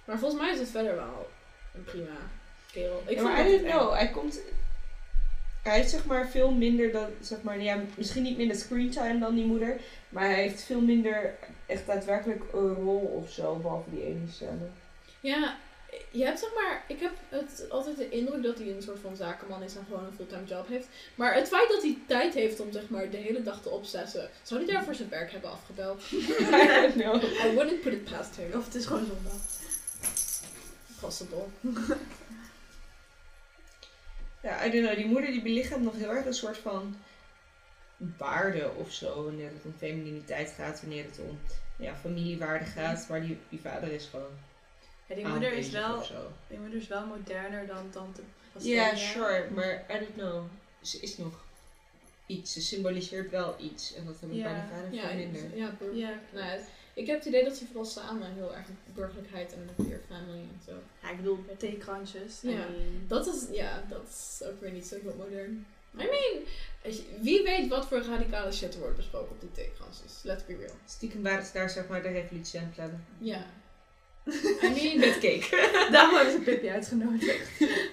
[0.06, 1.30] Maar volgens mij is het verder wel
[1.76, 2.18] een prima
[2.72, 3.04] kerel.
[3.06, 3.94] Ik ja, maar I het don't know.
[3.94, 4.42] Hij komt...
[5.64, 9.36] Hij heeft zeg maar veel minder dan, zeg maar, ja, misschien niet minder screentime dan
[9.36, 9.80] die moeder.
[10.10, 11.38] Maar hij heeft veel minder
[11.72, 14.70] echt daadwerkelijk een rol of zo, behalve die ene scène.
[15.20, 15.58] Ja,
[16.12, 19.16] je hebt zeg maar, ik heb het, altijd de indruk dat hij een soort van
[19.16, 20.88] zakenman is en gewoon een fulltime job heeft.
[21.16, 24.30] Maar het feit dat hij tijd heeft om zeg maar de hele dag te obsessen,
[24.44, 26.04] zou hij daarvoor zijn werk hebben afgebeld?
[26.12, 26.26] I
[26.82, 27.24] don't know.
[27.24, 28.54] I wouldn't put it past him.
[28.54, 29.42] Of het is gewoon zondag.
[31.00, 31.46] Possible.
[34.44, 34.96] Ja, I don't know.
[34.96, 36.96] Die moeder die belichaamt nog heel erg een soort van
[38.18, 39.24] waarde of zo.
[39.24, 41.40] Wanneer het om femininiteit gaat, wanneer het om
[41.82, 43.08] ja, familiewaarde gaat.
[43.10, 44.32] Maar die, die vader is gewoon
[45.06, 46.04] Ja, die moeder is wel,
[46.48, 48.22] die moeder is wel moderner dan tante.
[48.58, 49.48] Ja, sure.
[49.54, 50.44] Maar I don't know.
[50.82, 51.34] Ze is nog
[52.26, 52.54] iets.
[52.54, 53.94] Ze symboliseert wel iets.
[53.96, 54.44] En dat heb ik Ja.
[54.44, 55.58] bij de vader Ja, veel minder.
[55.58, 55.74] ja,
[56.34, 56.58] nou, ja,
[56.94, 60.62] ik heb het idee dat ze vooral samen heel erg burgerlijkheid en nuclear family en
[60.66, 60.72] zo.
[61.02, 62.42] Ja, ik bedoel, theekransjes.
[62.42, 62.50] Ja.
[62.66, 65.66] en- Dat is, ja, dat is ook weer niet zo heel modern.
[65.94, 66.46] I mean,
[67.22, 70.20] wie weet wat voor radicale shit er wordt besproken op die theekransjes.
[70.24, 70.76] Let's be real.
[70.86, 73.06] Stiekem waren ze daar zeg maar de revolutie aan het plannen.
[73.18, 73.46] Ja.
[74.64, 75.68] I mean, Met cake.
[75.92, 77.50] Daarom hebben ze Pippi uitgenodigd.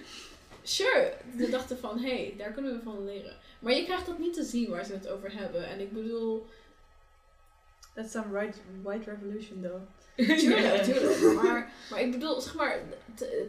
[0.63, 3.37] sure, we dachten van, hé, hey, daar kunnen we van leren.
[3.59, 5.67] Maar je krijgt dat niet te zien waar ze het over hebben.
[5.67, 6.47] En ik bedoel,
[7.99, 9.83] That's some right, white revolution, though.
[10.39, 11.43] tuurlijk, tuurlijk.
[11.43, 12.81] Maar, maar ik bedoel, zeg maar,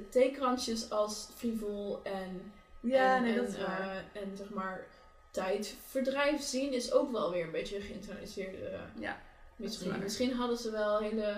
[0.10, 3.82] theekransjes als frivol en Ja, en, nee, en, dat is waar.
[4.13, 4.86] eh, en zeg maar,
[5.32, 8.57] tijdverdrijf zien is ook wel weer een beetje geïnternaliseerde.
[8.65, 9.21] eh, Ja,
[9.55, 11.38] misschien, misschien hadden ze wel hele.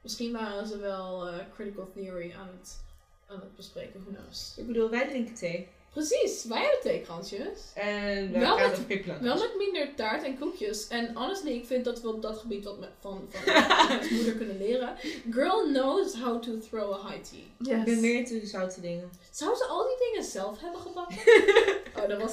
[0.00, 2.82] Misschien waren ze wel eh, critical theory aan het,
[3.26, 4.54] aan het bespreken, who knows.
[4.58, 5.68] Ik bedoel, wij drinken thee.
[5.92, 7.58] Precies, wij hebben theekransjes.
[7.74, 9.20] En wij Wel met-.
[9.20, 10.88] Wel met minder taart en koekjes.
[10.88, 14.58] En honestly, ik vind dat we op dat gebied wat met, van, van moeder kunnen
[14.58, 14.96] leren.
[15.30, 17.72] Girl knows how to throw a high tea.
[17.78, 18.00] Ik ben yes.
[18.00, 19.10] meer into zoute dingen.
[19.30, 21.16] Zou ze al die dingen zelf hebben gebakken?
[22.02, 22.32] oh, dat was...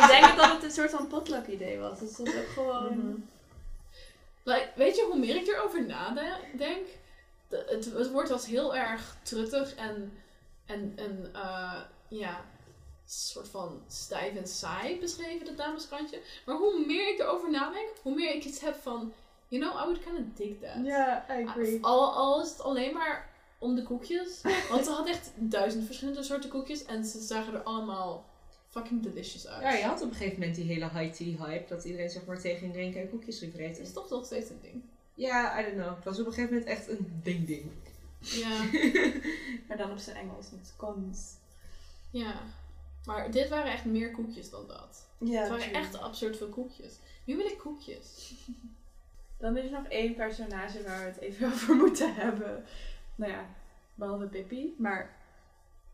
[0.00, 1.98] Ik denk dat het een soort van potluck idee was.
[1.98, 2.98] Dus dat is ook gewoon...
[2.98, 3.14] Mhm.
[4.42, 6.86] Like, weet je, hoe meer ik erover nadenk,
[7.48, 10.12] de- het, het wordt als heel erg truttig en,
[10.66, 12.44] en, en eh, ja,
[13.10, 16.20] soort van stijf en saai beschreven, dat dameskantje.
[16.46, 19.12] Maar hoe meer ik erover nadenk, hoe meer ik iets heb van,
[19.48, 20.84] you know, I would kind of dig that.
[20.86, 21.78] Ja, I agree.
[21.84, 24.40] Al, al is het alleen maar om de koekjes.
[24.70, 28.24] Want ze had echt duizend verschillende soorten koekjes en ze zagen er allemaal
[28.68, 29.62] fucking delicious uit.
[29.62, 31.68] Ja, je had op een gegeven moment die hele high tea hype.
[31.68, 33.82] Dat iedereen zeg maar tegen drinken en koekjes ging Het vreten.
[33.82, 34.82] is toch nog steeds een ding.
[35.14, 35.94] Ja, I don't know.
[35.94, 37.70] Het was op een gegeven moment echt een ding ding.
[38.20, 38.62] Ja,
[39.68, 41.32] Maar dan op zijn Engels, niet cons.
[42.10, 42.40] ja.
[43.04, 45.06] Maar dit waren echt meer koekjes dan dat.
[45.18, 46.98] Ja, Het waren echt absurd veel koekjes.
[47.24, 48.34] Nu wil ik koekjes.
[49.38, 52.64] Dan is er nog één personage waar we het even over moeten hebben.
[53.14, 53.46] Nou ja,
[53.94, 55.16] behalve Pippi, maar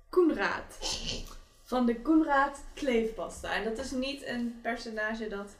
[0.08, 0.78] Koenraad.
[1.62, 3.54] Van de Koenraad kleefpasta.
[3.54, 5.56] En dat is niet een personage dat...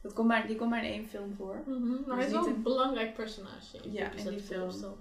[0.00, 1.62] dat komt maar, die komt maar in één film voor.
[2.06, 3.78] Maar hij is wel een belangrijk personage.
[3.82, 4.62] in Ja, in die film.
[4.62, 4.98] Opstel.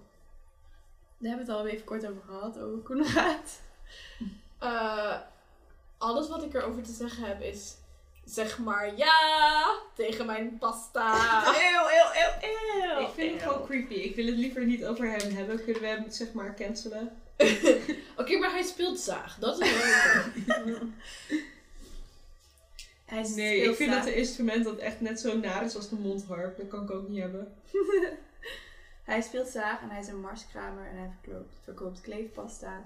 [1.18, 3.62] Daar hebben we het al even kort over gehad, over Koenraad.
[4.60, 5.20] Eh,
[6.00, 7.74] alles wat ik erover te zeggen heb is...
[8.26, 11.14] Zeg maar ja tegen mijn pasta.
[11.68, 13.08] Eeuw, eeuw, eeuw, eeuw.
[13.08, 13.94] ik vind het gewoon creepy.
[13.94, 15.64] Ik wil het liever niet over hem hebben.
[15.64, 17.12] Kunnen we hem zeg maar cancelen?
[18.18, 19.38] Oké, maar hij speelt zaag.
[19.40, 20.78] Dat is wel.
[23.06, 25.90] Hij is Nee, ik vind dat een instrument dat echt net zo naar is als
[25.90, 26.58] de mondharp.
[26.58, 27.54] Dat kan ik ook niet hebben.
[29.04, 32.82] Hij speelt zaag en hij is een marskramer en hij verkoopt, verkoopt kleefpasta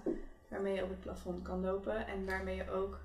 [0.54, 2.98] waarmee je op het plafond kan lopen en waarmee je ook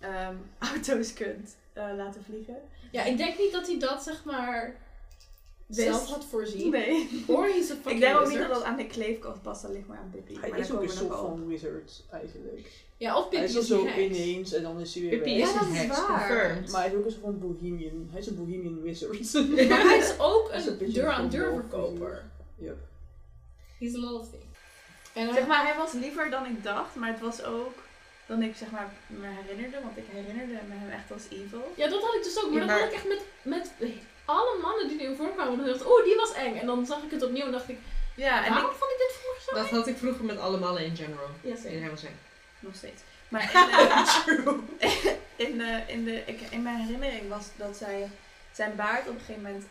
[0.00, 0.34] ehm,
[0.72, 2.56] auto's kunt eh, laten vliegen.
[2.92, 4.76] Ja, ik denk niet dat hij dat zeg maar
[5.66, 5.80] Wist.
[5.80, 6.70] zelf had voorzien.
[6.70, 7.24] Nee.
[7.26, 10.38] Or fucking Ik denk ook niet dat dat aan de kleefpasta ligt, maar aan Pippi.
[10.40, 12.84] Hij maar is ook een soort van wizard eigenlijk.
[12.96, 15.48] Ja, of Pippi is is zo ineens en dan is hij weer Pippi is Ja,
[15.48, 16.06] een dat is heks, waar.
[16.06, 16.70] confirmed.
[16.70, 18.08] Maar hij is ook een soort van bohemian.
[18.10, 19.32] Hij is een bohemian wizard.
[19.68, 22.24] Maar hij is ook is een deur-aan-deur verkoper.
[22.58, 22.76] Yep.
[23.78, 24.49] He's a lot of things.
[25.12, 27.74] En hij- Zeg maar, hij was liever dan ik dacht, maar het was ook
[28.26, 31.72] dan ik zeg maar me herinnerde, want ik herinnerde me hem echt als evil.
[31.76, 32.50] Ja, dat had ik dus ook.
[32.50, 33.70] Maar Ja, dat had ik echt met, met
[34.24, 35.56] alle mannen die erin voorkwamen.
[35.56, 36.56] Dan dacht ik, oeh, die was eng.
[36.56, 37.78] En dan zag ik het opnieuw en dacht ik,
[38.14, 40.58] Ja, en waarom ik vond ik dit vroeger zo Dat had ik vroeger met alle
[40.58, 41.30] mannen in general.
[41.40, 41.98] Ja, In zeker.
[41.98, 42.18] zijn.
[42.58, 43.02] nog steeds.
[43.28, 44.94] Maar in, eh,
[45.46, 48.08] in, de, in, de, ik, in mijn herinnering was dat zij
[48.52, 49.64] zijn baard op een gegeven moment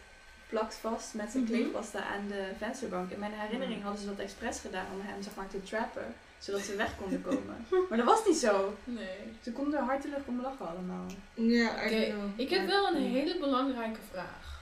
[0.49, 1.51] plakt vast met zijn Mhm.
[1.53, 3.11] kleefpasta aan de vensterbank.
[3.11, 6.61] In mijn herinnering hadden ze dat expres gedaan om hem zeg maar te trappen, zodat
[6.61, 7.65] ze weg konden komen.
[7.89, 8.73] Maar dat was niet zo.
[8.83, 9.17] Nee.
[9.43, 11.05] Ze konden er hartelijk om lachen allemaal.
[11.33, 14.61] Ja, Oké, ik heb wel een hele belangrijke vraag.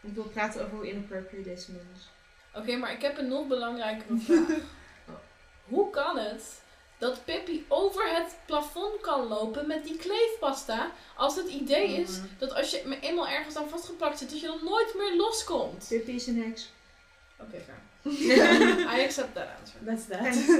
[0.00, 2.08] Ik wil praten over hoe inappropriate deze man is.
[2.54, 4.46] Oké, maar ik heb een nog belangrijkere vraag.
[5.64, 6.60] Hoe kan het
[6.98, 12.26] dat Pippi over het plafond kan lopen met die kleefpasta als het idee is Mhm.
[12.38, 15.86] dat als je me eenmaal ergens aan vastgeplakt zit, dat je dan nooit meer loskomt?
[15.88, 16.72] Pippi is een heks.
[17.40, 17.78] Oké, fair.
[18.98, 19.84] I accept that answer.
[19.84, 20.58] That's that.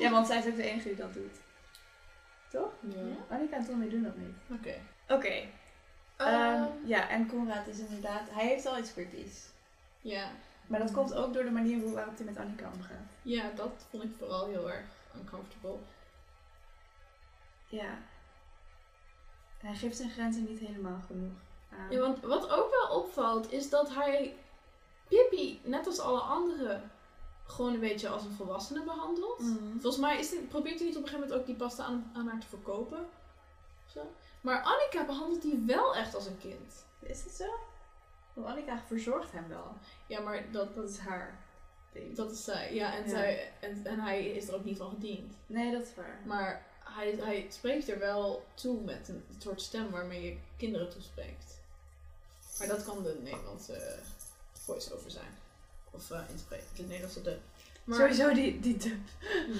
[0.00, 1.36] ja, want zij is ook de enige die dat doet.
[2.50, 2.70] Toch?
[2.80, 3.34] Ja.
[3.36, 4.58] Annika en Tommy doen dat niet.
[4.60, 4.74] Oké.
[5.08, 5.28] Oké.
[6.16, 9.38] Ehm, Ehm, ja, en Conrad is inderdaad, hij heeft al iets creepies.
[10.00, 10.30] ja.
[10.66, 13.06] Maar dat komt ook door de manier hoe- waarop hij met Annika omgaat.
[13.22, 14.84] ja, dat vond ik vooral heel erg
[15.16, 15.78] uncomfortable.
[17.68, 17.98] Ja.
[19.58, 21.32] Hij geeft zijn grenzen niet helemaal genoeg
[21.72, 21.90] aan.
[21.90, 24.36] Ja, want wat ook wel opvalt is dat hij
[25.08, 26.90] Pippi, net als alle anderen,
[27.46, 29.38] gewoon een beetje als een volwassene behandelt.
[29.38, 29.70] Mhm.
[29.70, 32.10] Volgens mij is dit, probeert hij niet op een gegeven moment ook die pasta aan,
[32.14, 33.08] aan haar te verkopen.
[33.86, 34.00] Zo.
[34.40, 36.84] Maar Annika behandelt die wel echt als een kind.
[36.98, 37.46] Is het zo?
[38.32, 39.74] Want Annika verzorgt hem wel.
[40.06, 41.38] Ja, maar dat, Dat is haar
[42.14, 42.74] dat is zij.
[42.74, 43.08] Ja, en, Ja.
[43.08, 45.34] Zij, en, en hij is er ook niet van gediend.
[45.46, 46.20] Nee, dat is waar.
[46.26, 51.58] Maar hij, hij spreekt er wel toe met een soort stem waarmee je kinderen toespreekt.
[52.58, 53.98] Maar dat kan de Nederlandse
[54.52, 55.38] voice-over zijn.
[55.90, 57.40] Of uh, inspreken, de Nederlandse dub.
[57.84, 58.98] Maar, Sowieso die, die dub.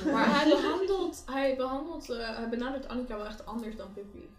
[0.13, 4.31] maar hij behandelt, hij behandelt, eh, hij benadert Annika wel echt anders dan Pippi.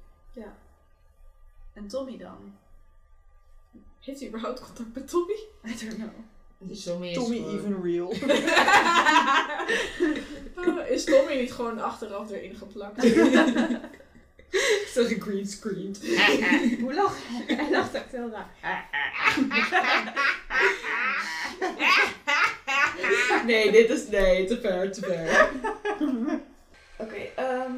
[1.74, 2.58] En Tommy dan?
[4.00, 5.38] Heeft hij überhaupt contact met Tommy?
[5.66, 6.10] I don't know.
[6.64, 8.14] Dus meer Tommy even real.
[10.58, 13.06] Uh, is Tommy niet gewoon achteraf erin geplakt?
[14.94, 16.00] Zo green screened.
[16.82, 17.56] Hoe lacht hij?
[17.56, 18.50] Hij lacht echt heel raar.
[23.46, 24.08] nee, dit is...
[24.08, 25.50] Nee, te ver, te ver.
[26.98, 27.72] Oké, ehm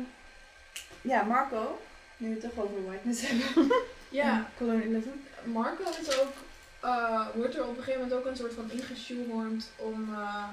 [1.04, 1.80] ja, Marco.
[2.18, 3.72] Nu we het toch over whiteness hebben.
[4.10, 5.10] ja, Colonialism.
[5.44, 6.34] Marco is ook,
[6.84, 10.48] eh, wordt er op een gegeven moment ook een soort van ingeshoehorned om, eh,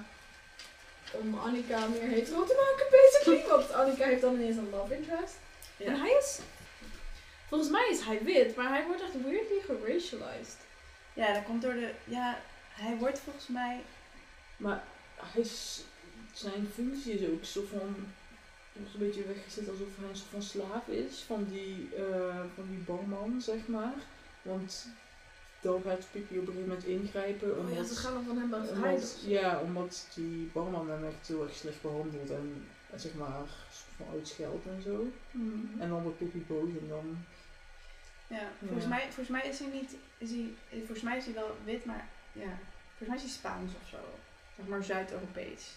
[1.10, 3.46] om Annika meer hetero te maken, basically.
[3.56, 5.34] Want Annika heeft dan ineens een love interest.
[5.76, 5.86] Ja.
[5.86, 6.38] En hij is,
[7.48, 10.56] volgens mij is hij wit, maar hij wordt echt weirdly geracialized.
[11.12, 11.92] Ja, dat komt door de...
[12.04, 12.38] Ja,
[12.72, 13.80] hij wordt volgens mij...
[14.56, 14.84] Maar
[15.16, 15.80] hij is,
[16.32, 17.96] zijn functie is ook zo van,
[18.72, 22.66] is een beetje weggezet alsof hij een soort van slaaf is van die, eh, van
[22.68, 23.94] die barman, zeg maar.
[24.42, 24.86] Want
[25.60, 27.58] dan gaat Pippi op een gegeven moment ingrijpen.
[27.58, 28.84] Oh ja, ze gaan er van hem bevrijden.
[28.84, 33.42] omdat, ja, omdat die barman hem echt heel erg slecht behandelt en eh, zeg maar
[33.96, 35.10] van uitscheldt en zo.
[35.30, 35.80] Mhm.
[35.80, 37.24] En dan wordt Pippi boos en dan...
[38.26, 39.96] Ja, volgens, Mij, volgens mij is hij niet.
[40.18, 42.58] Is hij, volgens mij is hij wel wit, maar ja.
[42.96, 43.98] Volgens mij is hij Spaans of zo.
[44.56, 45.76] Zeg maar Zuid-Europees.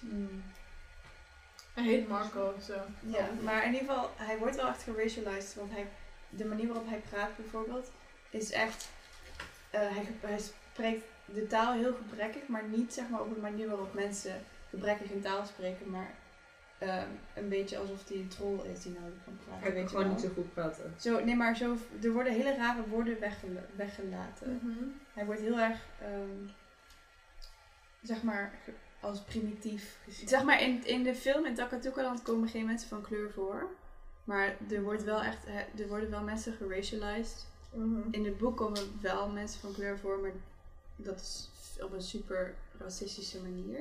[1.74, 2.74] Hij heet Marco, zo.
[3.00, 5.56] Ja, maar in ieder geval, hij wordt wel echt geracialized.
[5.56, 5.88] Want hij,
[6.30, 7.92] de manier waarop hij praat bijvoorbeeld,
[8.30, 8.90] is echt.
[9.74, 13.68] Eh, hij, hij spreekt de taal heel gebrekkig, maar niet zeg maar op een manier
[13.68, 16.14] waarop mensen gebrekkig in taal spreken, maar
[16.78, 19.64] ehm, een beetje alsof hij een troll is die nou kan praten.
[19.64, 20.14] Hij weet gewoon wel.
[20.14, 20.94] niet zo goed praten.
[21.00, 24.60] Zo, nee, maar zo, er worden hele rare woorden weggela- weggelaten.
[24.64, 24.84] Mhm.
[25.14, 26.48] Hij wordt heel erg, ehm,
[28.02, 28.54] zeg maar,
[29.00, 30.28] als primitief gezien.
[30.28, 33.70] Zeg maar, in, in de film in Takatuka-land komen geen mensen van kleur voor.
[34.24, 35.46] Maar er, wordt wel echt,
[35.80, 37.46] er worden wel mensen geracialized.
[37.74, 38.08] Mhm.
[38.12, 40.32] In het boek komen wel mensen van kleur voor, maar
[40.96, 41.50] dat is
[41.84, 43.80] op een super racistische manier.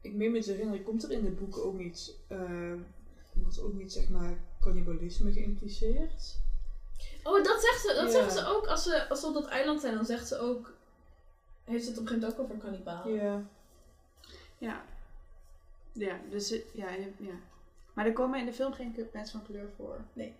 [0.00, 2.12] Ik meen me te herinneren, komt er in de boeken ook iets...
[2.28, 2.72] eh
[3.32, 6.36] wordt ook niet zeg maar cannibalisme geïmpliceerd?
[7.22, 7.92] Oh, dat zegt ze.
[7.94, 8.10] Dat Ja.
[8.10, 9.94] zeggen ze ook als ze, als ze op dat eiland zijn.
[9.94, 10.72] Dan zegt ze ook...
[11.64, 13.14] Heeft ze het op een gegeven moment ook over kannibalen.
[13.14, 13.42] Ja.
[14.58, 14.84] Ja.
[15.92, 16.88] Ja, dus het- ja,
[17.18, 17.34] ja.
[17.94, 20.00] Maar er komen in de film geen mensen van kleur voor.
[20.12, 20.34] Nee.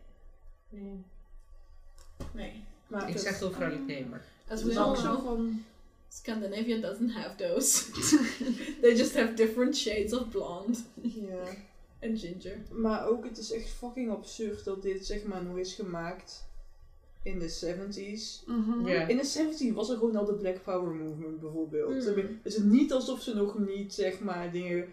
[2.89, 4.25] Maar Ik zeg heel vrolijk nee, maar...
[4.49, 5.65] As het we all know, van...
[6.09, 7.85] Scandinavia doesn't have those.
[8.81, 11.43] They just have different shades of blonde Ja.
[12.09, 12.57] and ginger.
[12.71, 16.47] Maar ook, het is echt fucking absurd dat dit zeg maar nog is gemaakt
[17.23, 18.45] in de 70s.
[18.85, 19.07] Ja.
[19.07, 21.95] In de 70s was er gewoon al de Black Power movement bijvoorbeeld.
[21.95, 22.01] Mm.
[22.01, 24.87] Hebben- Het is niet alsof ze nog niet zeg maar dingen...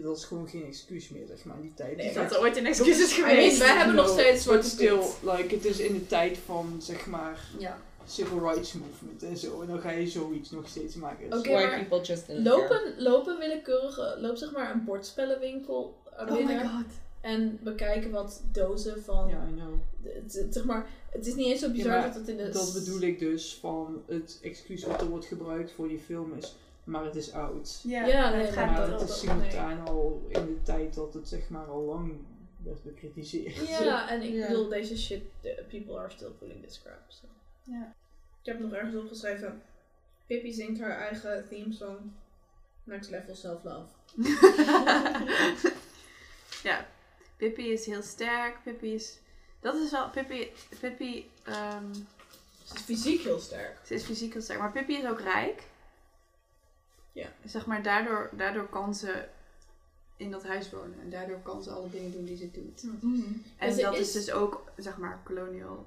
[0.00, 1.96] Dat is gewoon geen excuus meer zeg maar in die tijd.
[1.96, 3.58] Nee, Die Dat er ooit een excuus is geweest.
[3.58, 5.06] wij hebben nog No, steeds still, piet.
[5.22, 7.78] like, het is in de tijd van zeg maar Ja.
[8.06, 9.60] civil rights movement en zo.
[9.60, 11.26] En dan ga je zoiets nog steeds maken.
[11.26, 16.30] Oké, White maar people just in Lopen, lopen willekeurige, loop zeg maar een bordspellenwinkel Oh
[16.30, 16.84] my binnen god.
[17.20, 19.74] en bekijken wat dozen van, Ja, I know.
[20.50, 22.48] zeg maar, het is niet eens zo bizar Ja, dat het in de...
[22.48, 26.54] Dat bedoel ik dus van het excuus wat er wordt gebruikt voor die film is.
[26.84, 27.80] Maar het is oud.
[27.82, 29.16] Ja, Ja, het nee, gaat maar het is nee.
[29.18, 32.12] simultaan al in de tijd dat het zeg maar al lang
[32.64, 33.68] werd bekritiseerd.
[33.68, 34.46] Ja, en ik Ja.
[34.46, 37.00] bedoel, deze shit, the people are still pulling this crap.
[37.08, 37.26] So.
[37.62, 37.94] Ja.
[38.42, 39.62] Ik heb nog ergens opgeschreven,
[40.26, 42.12] Pippi zingt haar eigen theme song,
[42.84, 43.86] Next Level Self Love.
[46.62, 46.86] ja,
[47.36, 48.62] Pippi is heel sterk.
[48.64, 49.18] Pippi is...
[49.60, 50.10] Dat is wel...
[50.10, 50.52] Pippi...
[50.80, 51.30] Pippi...
[51.44, 51.92] ehm,
[52.64, 53.78] Ze is fysiek heel sterk.
[53.86, 54.58] ze is fysiek heel sterk.
[54.58, 55.62] Maar Pippi is ook rijk.
[57.12, 57.26] Ja.
[57.44, 59.24] Zeg maar, daardoor, daardoor kan ze
[60.16, 61.00] in dat huis wonen.
[61.00, 62.82] En daardoor kan ze alle dingen doen die ze doet.
[62.82, 64.00] En En dat is...
[64.00, 65.86] is- dus ook, zeg maar, colonial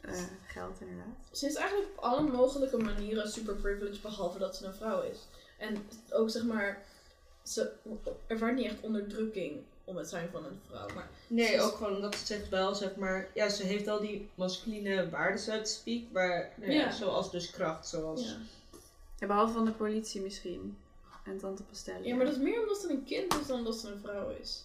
[0.00, 0.12] eh,
[0.46, 1.14] geld inderdaad.
[1.30, 5.18] Ze is eigenlijk op alle mogelijke manieren super privileged, behalve dat ze een vrouw is.
[5.58, 5.76] En
[6.10, 6.82] ook zeg maar,
[7.42, 7.72] ze
[8.26, 10.88] ervaart niet echt onderdrukking om het zijn van een vrouw.
[10.94, 13.28] Maar Nee, ook gewoon omdat ze zich wel, zeg maar...
[13.34, 16.02] Ja, ze heeft al die masculine waarden, zo te speak.
[16.12, 16.90] Maar, nou ja, Ja.
[16.92, 18.24] zoals dus kracht, zoals...
[18.24, 18.36] ja.
[19.22, 20.78] Ja, behalve van de politie misschien.
[21.24, 22.08] En Tante Pastelli.
[22.08, 24.30] ja, maar dat is meer omdat ze een kind is dan omdat ze een vrouw
[24.30, 24.64] is.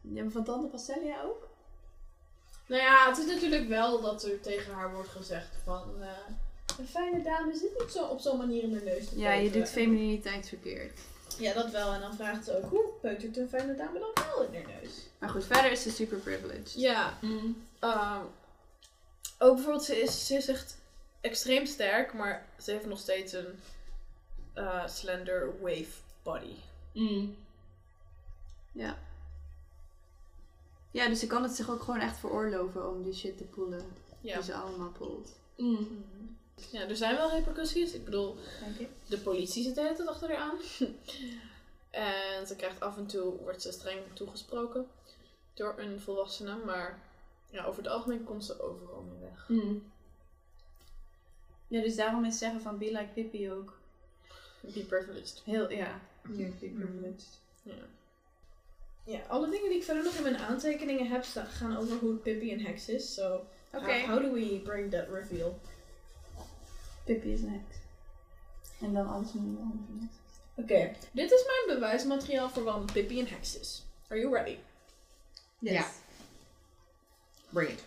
[0.00, 1.48] Ja, maar van Tante Pastellia ook?
[2.66, 6.02] Nou ja, het is natuurlijk wel dat er tegen haar wordt gezegd van...
[6.02, 6.08] eh,
[6.78, 9.50] een fijne dame zit niet zo op zo'n manier in de neus te Ja, je
[9.50, 11.00] doet femininiteit verkeerd.
[11.38, 11.92] Ja, dat wel.
[11.92, 14.90] En dan vraagt ze ook, hoe peutert een fijne dame dan wel in haar neus?
[15.18, 16.72] Maar goed, verder is ze super privileged.
[16.76, 17.66] Ja, Mm.
[17.78, 18.20] Ehm,
[19.38, 20.76] ook bijvoorbeeld, ze is, ze echt
[21.26, 23.58] extreem sterk, maar ze heeft nog steeds een
[24.54, 26.54] eh, slender wave body.
[26.92, 27.36] Mm.
[28.72, 28.98] Ja.
[30.90, 33.92] Ja, dus ze kan het zich ook gewoon echt veroorloven om die shit te poelen.
[34.20, 34.34] Ja.
[34.34, 35.36] Die ze allemaal poelt.
[35.56, 35.72] Mm.
[35.72, 36.66] Mhm.
[36.70, 37.92] ja, er zijn wel repercussies.
[37.92, 38.88] Ik bedoel, Denk ik.
[39.06, 40.58] de politie zit de hele tijd achter haar aan.
[42.36, 44.86] en ze krijgt af en toe, wordt ze streng toegesproken
[45.54, 47.00] door een volwassene, maar
[47.50, 49.48] ja, over het algemeen komt ze overal mee weg.
[49.48, 49.92] Mm.
[51.68, 53.78] Ja, dus daarom is zeggen van be like Pippi ook
[54.60, 55.42] Be privileged.
[55.44, 56.00] heel, ja.
[56.28, 56.48] Ja.
[56.60, 57.26] Be privileged.
[57.62, 57.72] Ja.
[59.04, 62.52] Ja, alle dingen die ik verder nog in mijn aantekeningen heb gaan over hoe Pippi
[62.52, 63.14] een heks is.
[63.14, 63.84] So, Oké.
[63.84, 65.60] how, how do we bring that reveal?
[67.04, 67.76] Pippi is een heks.
[68.80, 69.58] En dan alles met
[70.00, 70.14] heks.
[70.54, 73.84] Oké, dit is mijn bewijsmateriaal voor waarom Pippi een heks is.
[74.08, 74.58] Are you ready?
[75.58, 75.86] Ja.
[77.50, 77.84] Bring it.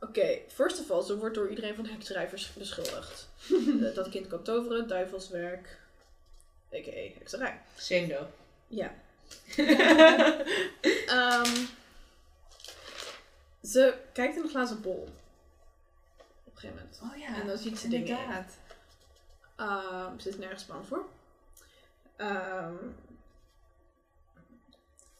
[0.00, 3.28] Oké, first of all, ze wordt door iedereen van hekserij beschuldigd.
[3.82, 5.78] Eh, dat kind kan toveren, duivelswerk,
[6.74, 7.18] a.k.a.
[7.18, 7.60] hekserij.
[8.08, 8.28] Though.
[8.66, 8.94] Ja.
[11.06, 11.54] Ehm,
[13.62, 15.08] ze kijkt in een glazen bol.
[16.44, 17.00] een gegeven moment.
[17.02, 18.56] Oh ja, En dan ziet ze inderdaad.
[19.56, 21.08] Ehm, ze is nergens bang voor.
[22.16, 22.74] Ehm,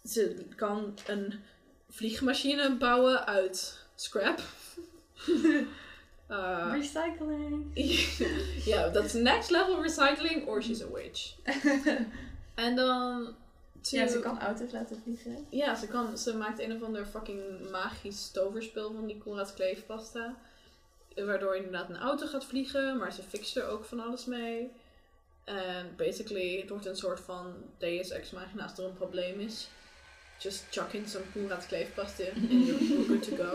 [0.05, 1.43] ze kan een
[1.89, 4.41] vliegmachine bouwen uit scrap.
[6.29, 7.71] Eh, Recycling.
[8.71, 11.35] ja, dat is next level recycling or she's a witch.
[12.55, 13.35] en dan...
[13.83, 15.47] Ja, ze kan auto's laten vliegen.
[15.51, 20.37] Ja, ze, kan, ze maakt een of ander fucking magisch toverspel van die Conrad kleefpasta.
[21.15, 24.71] Waardoor inderdaad een auto gaat vliegen, maar ze fixt er ook van alles mee.
[25.45, 29.69] En basically, het wordt een soort van Deus Ex Machina als er een probleem is.
[30.39, 33.48] Just chuck in some Conrad kleefpasta and you're you're good to go.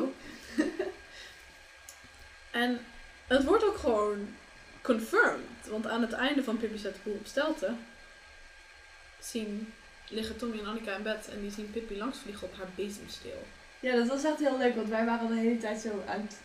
[2.63, 2.79] En
[3.27, 4.27] het wordt ook gewoon
[4.81, 5.67] confirmed.
[5.69, 7.73] Want aan het einde van Pippi zet de boel op stelte
[9.19, 9.73] zien
[10.09, 13.43] liggen Tommy en Annika in bed en die zien Pippi langsvliegen op haar bezemsteel.
[13.79, 16.21] Ja, dat was echt heel leuk, want wij waren al de hele tijd zo aan
[16.21, 16.37] het,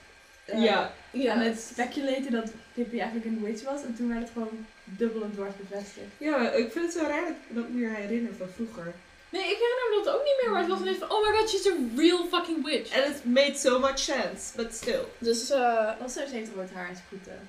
[0.45, 0.93] eh, Ja.
[1.32, 3.82] aan het speculaten dat Pippi eigenlijk een witch was.
[3.82, 6.07] En toen werd het gewoon dubbel en dwars bevestigd.
[6.19, 8.95] Ja, ik vind het wel raar dat ik me dat meer herinner van vroeger.
[9.31, 11.39] Nee, ik herinner me dat ook niet meer, maar het was ineens van, oh my
[11.39, 12.93] god, she's a real fucking witch.
[12.97, 15.05] And it made so much sense, but still.
[15.19, 17.49] Dus, eh, Also, ze heeft rood haar en sproeten.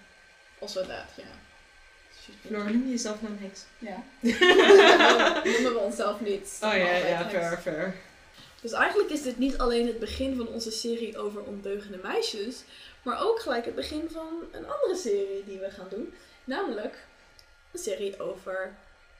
[0.61, 1.23] also that, ja.
[2.47, 3.65] Floor, noem je jezelf nou een heks?
[3.77, 4.03] Ja.
[5.51, 6.57] Noemen we onszelf niet.
[6.64, 7.95] Oh ja, ja, fair, fair.
[8.61, 12.64] Dus eigenlijk is dit niet alleen het begin van onze serie over ondeugende meisjes,
[13.03, 16.14] maar ook gelijk het begin van een andere serie die we gaan doen.
[16.43, 17.06] Namelijk
[17.72, 18.73] een serie over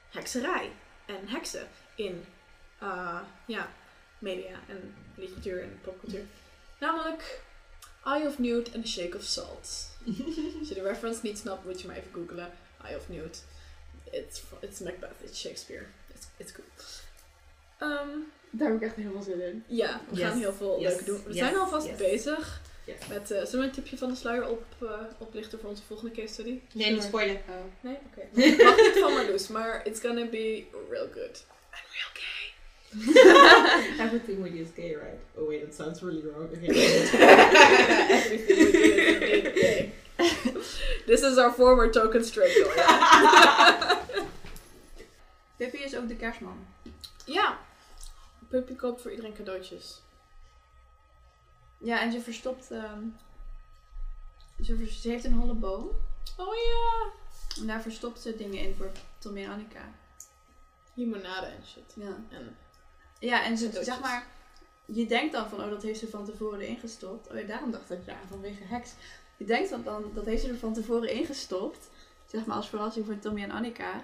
[0.10, 0.72] hekserij
[1.06, 2.26] en heksen in
[2.84, 3.70] uh, ja,
[4.20, 6.26] media en literatuur en popcultuur.
[6.80, 7.42] Namelijk
[8.06, 9.90] Eye of Newt en The Shake of Salt.
[10.60, 12.52] Als je de reference niet snapt, moet je maar even googlen.
[12.86, 13.44] Eye of Newt.
[14.12, 15.86] It's, it's Macbeth, it's Shakespeare.
[16.14, 16.66] It's, it's cool.
[17.78, 18.08] Ehm,
[18.50, 19.64] Daar heb ik echt heel veel zin in.
[19.68, 20.28] ja, we Yes.
[20.30, 20.90] gaan heel veel Yes.
[20.90, 21.24] leuke doen.
[21.24, 21.38] We Yes.
[21.38, 21.98] zijn alvast Yes.
[21.98, 23.08] bezig Yes.
[23.08, 23.32] met...
[23.32, 26.34] eh zullen we een tipje van de sluier op, eh, oplichten voor onze volgende case
[26.34, 26.60] study?
[26.74, 27.36] Nee, niet spoilen.
[27.36, 27.56] Oh.
[27.82, 27.98] Nee?
[28.06, 28.28] Oké.
[28.64, 31.46] Mag niet van Marloes, maar it's gonna be real good.
[31.72, 32.39] And real gay.
[34.00, 35.20] Everything we do is gay, right?
[35.38, 36.50] Oh wait, that sounds really wrong.
[36.50, 36.68] Okay.
[38.10, 38.88] Everything we do
[39.30, 39.92] is gay.
[41.08, 42.74] This is our former token straight boy.
[45.58, 46.66] Pippi is ook de kerstman.
[47.26, 47.58] ja.
[48.50, 50.02] Puppy koopt voor iedereen cadeautjes.
[51.78, 52.72] Ja, en ze verstopt...
[52.72, 53.04] ehm,
[54.62, 55.90] ze, ver- ze heeft een holle boom.
[56.38, 57.12] Oh ja.
[57.62, 59.92] En daar verstopt ze dingen in voor Tommy en Annika.
[60.94, 61.94] Limonade en shit.
[61.96, 62.24] Ja.
[62.30, 62.58] En
[63.20, 64.26] Ja, en ze, zeg maar...
[64.86, 67.30] Je denkt dan van, oh, dat heeft ze van tevoren erin gestopt.
[67.32, 68.94] Oh ja, daarom dacht ik, ja, vanwege heks.
[69.38, 71.90] Je denkt dan, dan, dat heeft ze er van tevoren ingestopt.
[72.26, 74.04] Zeg maar als verrassing voor Tommy en Annika.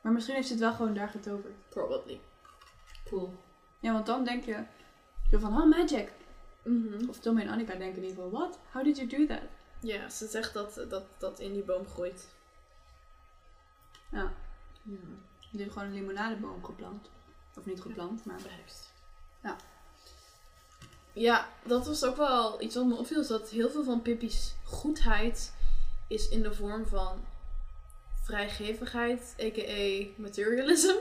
[0.00, 1.52] Maar misschien heeft ze het wel gewoon daar getoverd.
[1.68, 2.20] probably.
[3.04, 3.34] Cool.
[3.80, 4.62] Ja, want dan denk je
[5.30, 6.12] zo van, oh, magic.
[6.62, 7.08] Mhm.
[7.08, 8.58] Of Tommy en Annika denken in ieder geval, what?
[8.72, 9.42] How did you do that?
[9.80, 12.28] Ja, ze zegt dat dat, dat in die boom groeit.
[14.10, 14.32] Ja,
[14.82, 14.96] Ja.
[15.50, 17.10] die heeft gewoon een limonadeboom geplant.
[17.58, 18.40] Of niet geplant, maar...
[18.42, 18.92] Behekst.
[19.42, 19.56] Ja.
[21.12, 23.20] Ja, dat was ook wel iets wat me opviel.
[23.20, 25.52] Is dat heel veel van Pippi's goedheid
[26.08, 27.24] is in de vorm van
[28.22, 30.06] vrijgevigheid, a.k.a.
[30.16, 30.94] materialism.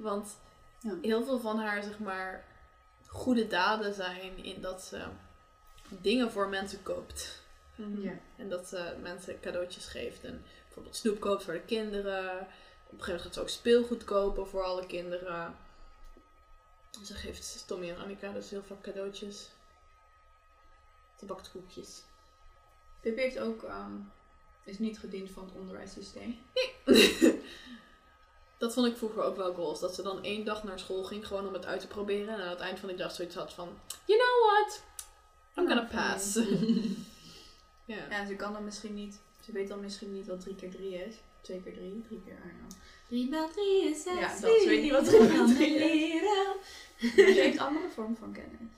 [0.00, 0.36] Want
[0.80, 0.94] Ja.
[1.02, 2.44] heel veel van haar, zeg maar,
[3.06, 5.04] goede daden zijn in dat ze
[5.88, 7.42] dingen voor mensen koopt.
[7.74, 8.12] Ja.
[8.36, 10.24] En dat ze mensen cadeautjes geeft.
[10.24, 12.28] En bijvoorbeeld snoep koopt voor de kinderen.
[12.86, 15.56] Op een gegeven moment gaat ze ook speelgoed kopen voor alle kinderen.
[17.04, 19.48] Ze geeft Tommy en Annika dus heel veel cadeautjes.
[21.18, 22.02] Ze bakt koekjes.
[23.00, 23.62] Pippi heeft ook...
[23.62, 23.92] ehm,
[24.64, 26.38] is niet gediend van het onderwijssysteem.
[28.58, 29.80] dat vond ik vroeger ook wel goals.
[29.80, 32.34] Dat ze dan één dag naar school ging gewoon om het uit te proberen.
[32.34, 33.78] En aan het eind van de dag zoiets had van...
[34.04, 34.82] You know what?
[35.56, 36.34] I'm gonna pass.
[37.94, 38.06] ja.
[38.10, 39.20] Ja, ze kan dan misschien niet...
[39.40, 41.14] Ze weet dan misschien niet wat 3 keer 3 is.
[41.48, 42.36] 2 keer 3, 3 keer...
[42.40, 42.78] Know.
[43.08, 44.14] 3 maal 3 is 6.
[44.14, 46.22] Ja, dat, ze weet niet wat drie maal drie is.
[47.00, 48.70] Maar ze heeft andere vorm van kennis.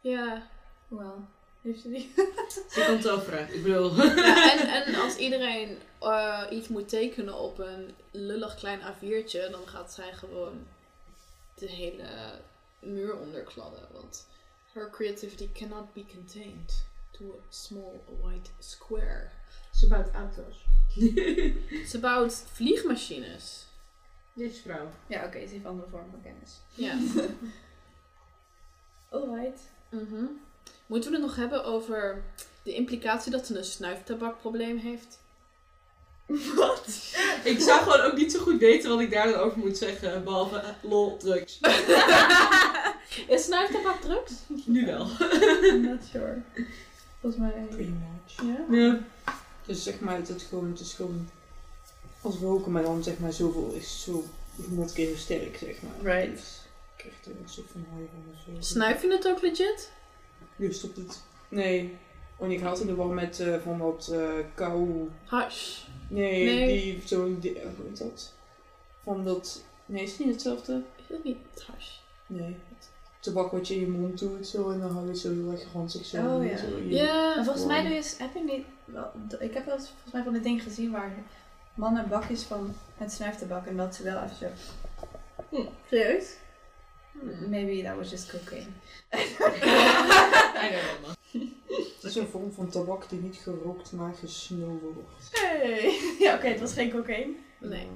[0.00, 0.48] Ja.
[0.88, 1.24] Hoewel,
[1.62, 2.12] heeft ze die?
[2.70, 3.94] Ze kan toveren, ik bedoel.
[3.94, 9.68] Ja, en, en als iedereen eh, iets moet tekenen op een lullig klein A4'tje, dan
[9.68, 10.66] gaat zij gewoon
[11.54, 12.08] de hele
[12.80, 13.88] muur onderkladden.
[13.92, 14.26] Want
[14.72, 19.30] her creativity cannot be contained to a small white square.
[19.74, 20.64] Ze bouwt auto's.
[21.90, 23.66] Ze bouwt vliegmachines.
[24.32, 24.90] Dit is vrouw.
[25.06, 26.60] Ja, oké, ze heeft andere vorm van kennis.
[26.74, 26.98] Ja.
[29.18, 29.60] Alright.
[29.88, 30.24] Mhm.
[30.86, 32.22] Moeten we het nog hebben over
[32.62, 35.18] de implicatie dat ze een snuiftabakprobleem heeft?
[36.56, 36.86] Wat?
[37.44, 40.24] Ik zou gewoon ook niet zo goed weten wat ik daar dan over moet zeggen,
[40.24, 41.60] behalve eh, lol, drugs.
[43.28, 44.32] Is snuiftabak drugs?
[44.64, 45.06] Nu wel.
[45.62, 46.42] I'm not sure.
[47.20, 47.66] Volgens mij...
[47.70, 48.42] Pretty much.
[48.42, 48.76] Ja?
[48.76, 48.98] Ja.
[49.66, 51.28] Dus zeg maar, het is gewoon, het is gewoon
[52.20, 54.24] als roken, maar dan zeg maar zoveel is zo
[54.68, 56.14] honderd keer zo sterk, zeg maar.
[56.16, 56.30] Right.
[56.36, 56.60] Dus
[56.96, 58.62] ik krijg er een soort van high.
[58.64, 59.90] Snuif je het ook legit?
[60.56, 61.22] Nu stopt het.
[61.48, 61.96] Nee.
[62.36, 65.08] Want ik had in de war met eh, van dat eh kou.
[65.24, 65.82] Hash.
[66.08, 66.82] Nee, Nee.
[66.82, 67.38] die zo'n.
[67.40, 68.32] di- eh, Hoe heet dat?
[69.04, 69.62] Van dat.
[69.86, 70.82] Nee, is het niet hetzelfde?
[70.96, 71.36] Is het niet
[71.66, 71.90] hash?
[72.26, 72.56] Nee.
[73.20, 75.50] Tabak wat je in je mond doet zo en dan hou je het zo heel
[75.50, 76.16] erg ranzig zo.
[76.36, 76.56] Oh, ja.
[76.56, 77.34] zo je- Ja.
[77.34, 80.22] Maar volgens mij doe je, heb je niet, wel, ik heb wel eens volgens mij
[80.22, 81.12] van de ding gezien waar
[81.74, 84.46] mannen bakjes van het snuiftabak en dat ze wel even zo.
[85.88, 86.34] Serieus?
[87.48, 88.66] Maybe that was just cocaine.
[90.64, 91.14] I don't know, man.
[91.94, 95.30] Het is een vorm van tabak die niet gerookt maar gesnoven wordt.
[95.30, 95.98] Hey.
[96.18, 97.32] Ja, oké, het was geen cocaine.
[97.58, 97.88] Nee.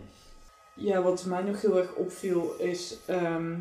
[0.74, 3.54] Ja, wat mij nog heel erg opviel is ehm,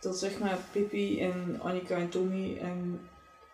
[0.00, 3.00] dat zeg maar Pippi en Annika en Tommy en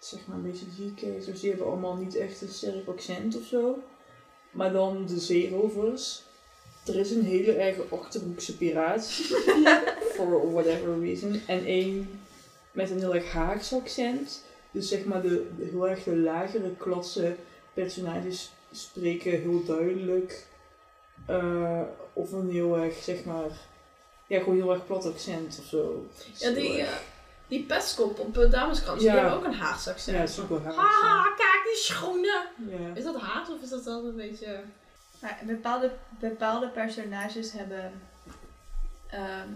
[0.01, 3.45] zeg maar een beetje die kezers, die hebben allemaal niet echt een sterk accent of
[3.45, 3.79] zo.
[4.51, 6.23] Maar dan de zeerovers.
[6.87, 9.05] Er is een hele erge Achterhoekse piraat.
[10.15, 11.41] For whatever reason.
[11.47, 12.21] En één
[12.73, 14.45] met een heel erg Haags accent.
[14.71, 17.37] Dus zeg maar de, de heel erg de lagere klasse
[17.75, 20.47] personages spreken heel duidelijk.
[21.27, 21.83] eh,
[22.13, 23.51] of een heel erg, zeg maar,
[24.27, 26.07] ja, gewoon heel erg plat accent of zo.
[26.39, 26.85] Ja, die,
[27.51, 29.13] die pestkop op uh, Dameskrans, Ja.
[29.13, 30.17] die hebben ook een Haagse accent.
[30.17, 30.77] ja, super Haags.
[30.77, 32.43] Haha, kijk die schoenen!
[32.69, 32.95] Ja.
[32.95, 34.61] Is dat Haags of is dat dan een beetje...
[35.21, 37.93] Maar bepaalde, bepaalde personages hebben
[39.07, 39.49] ehm,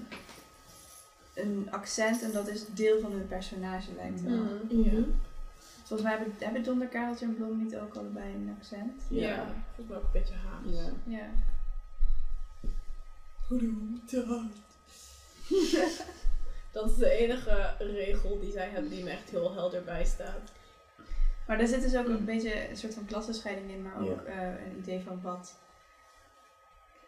[1.34, 4.36] een accent en dat is deel van hun personage, lijkt wel.
[4.36, 4.96] Mm, Mhm.
[4.96, 5.02] ja.
[5.84, 9.02] Volgens mij hebben, hebben Donder, Kareltje en Blom niet ook allebei een accent?
[9.08, 9.28] Ja.
[9.28, 9.44] Ja.
[9.74, 10.90] volgens mij ook een beetje Haags.
[11.06, 11.18] Ja.
[11.18, 11.26] Ja.
[16.74, 20.52] Dat is de enige regel die zij hebben die me echt heel helder bij staat.
[21.46, 24.32] Maar daar zit dus ook een beetje een soort van klassenscheiding in, maar ook Ja.
[24.32, 25.54] eh, een idee van wat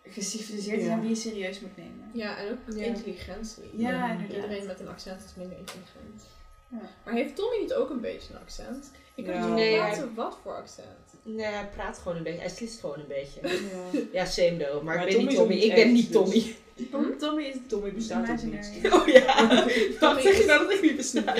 [0.02, 0.92] geciviliseerd is Ja.
[0.92, 2.10] en wie je serieus moet nemen.
[2.12, 2.84] Ja, en ook Ja.
[2.84, 3.64] intelligentie.
[3.78, 4.36] Ja, inderdaad.
[4.36, 6.22] Iedereen met een accent is minder intelligent.
[6.68, 6.78] Ja.
[7.04, 8.90] Maar heeft Tommy niet ook een beetje een accent?
[9.14, 9.46] Ik Ja.
[9.46, 11.05] niet Nee, laten wat voor accent.
[11.26, 12.40] Nee, hij praat gewoon een beetje.
[12.40, 13.40] Hij slist gewoon een beetje.
[13.42, 14.00] Ja.
[14.12, 14.82] Ja, same though.
[14.82, 15.54] Maar, Maar ik ben Tommy niet Tommy.
[15.54, 16.56] Ik ben niet dus- Tommy.
[16.90, 18.88] Tom- Tommy is Tommy bestaat ook niet.
[18.92, 19.46] Oh ja.
[20.22, 21.22] Zeg je is- nou dat ik niet besta?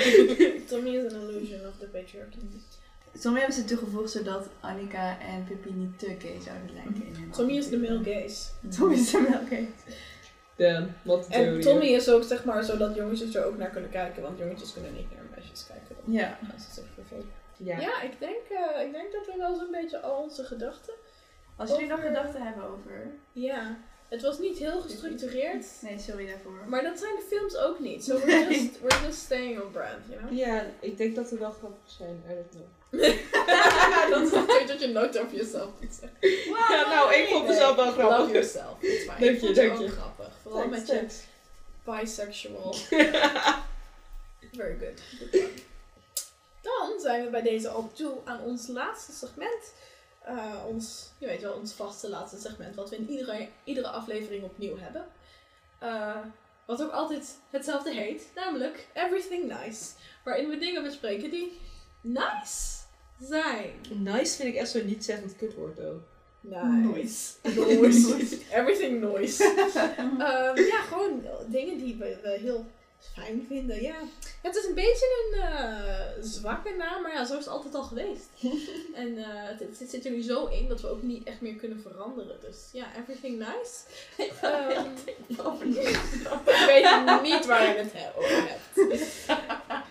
[0.69, 2.37] Tommy is een illusion of the patriarchy.
[3.21, 7.29] Tommy hebben ze toegevoegd zodat Annika en Pippi niet te gay zouden lijken in hun
[7.31, 8.43] Tommy is de male gaze.
[8.77, 9.67] Tommy is de male gay.
[10.55, 11.63] Damn, wat En theorie.
[11.63, 14.93] Tommy is ook zeg maar zodat jongetjes er ook naar kunnen kijken, want jongetjes kunnen
[14.93, 15.95] niet naar meisjes kijken.
[16.13, 16.39] Ja.
[17.57, 17.79] Ja.
[17.79, 20.93] Ja, ik, denk, eh, ik denk dat we wel zo'n beetje al onze gedachten.
[21.55, 23.11] Als jullie nog gedachten hebben over...
[23.31, 23.77] Ja,
[24.07, 26.59] het was niet heel gestructureerd, Nee, sorry daarvoor.
[26.67, 28.03] maar dat zijn de films ook niet.
[28.03, 30.37] So we're just, we're just staying on brand, you know?
[30.37, 32.23] Ja, ik denk dat we wel grappig zijn.
[32.29, 32.65] I don't know.
[34.11, 36.53] dat is natuurlijk dat je nooit over jezelf moet zeggen.
[36.69, 38.17] Ja, nou, ik vond mezelf wel grappig.
[38.17, 38.79] Love yourself.
[39.07, 39.89] Dank ik je, je dank ook je.
[39.89, 40.29] grappig.
[40.41, 41.05] Vooral Thanks, met je
[41.83, 42.73] bisexual.
[44.57, 45.01] Very good.
[46.67, 49.73] Dan zijn we bij deze al toe aan ons laatste segment.
[50.23, 52.75] Eh, ons, je weet wel, ons vaste laatste segment.
[52.75, 55.05] Wat we in iedere, iedere aflevering opnieuw hebben.
[55.79, 56.17] Eh,
[56.65, 58.27] wat ook altijd hetzelfde heet.
[58.35, 59.91] Namelijk Everything Nice.
[60.23, 61.59] Waarin we dingen bespreken die
[62.01, 62.77] nice
[63.19, 63.71] zijn.
[63.89, 66.01] Nice vind ik echt zo'n niet-zeggend kutwoord, though.
[66.39, 67.33] Nice.
[67.55, 68.39] Noise.
[68.51, 69.43] Everything noise.
[70.17, 72.65] Ehm, ja, gewoon dingen die we, we heel
[72.99, 73.81] fijn vinden.
[73.81, 73.95] Ja,
[74.41, 77.83] het is een beetje een eh, zwakke naam, maar ja, zo is het altijd al
[77.83, 78.27] geweest.
[78.93, 81.55] en eh, het, het zit er nu zo in dat we ook niet echt meer
[81.55, 82.37] kunnen veranderen.
[82.41, 83.81] Dus ja, everything nice.
[84.41, 85.17] Ehm, ik
[86.67, 88.95] weet niet waar je het he- over hebt.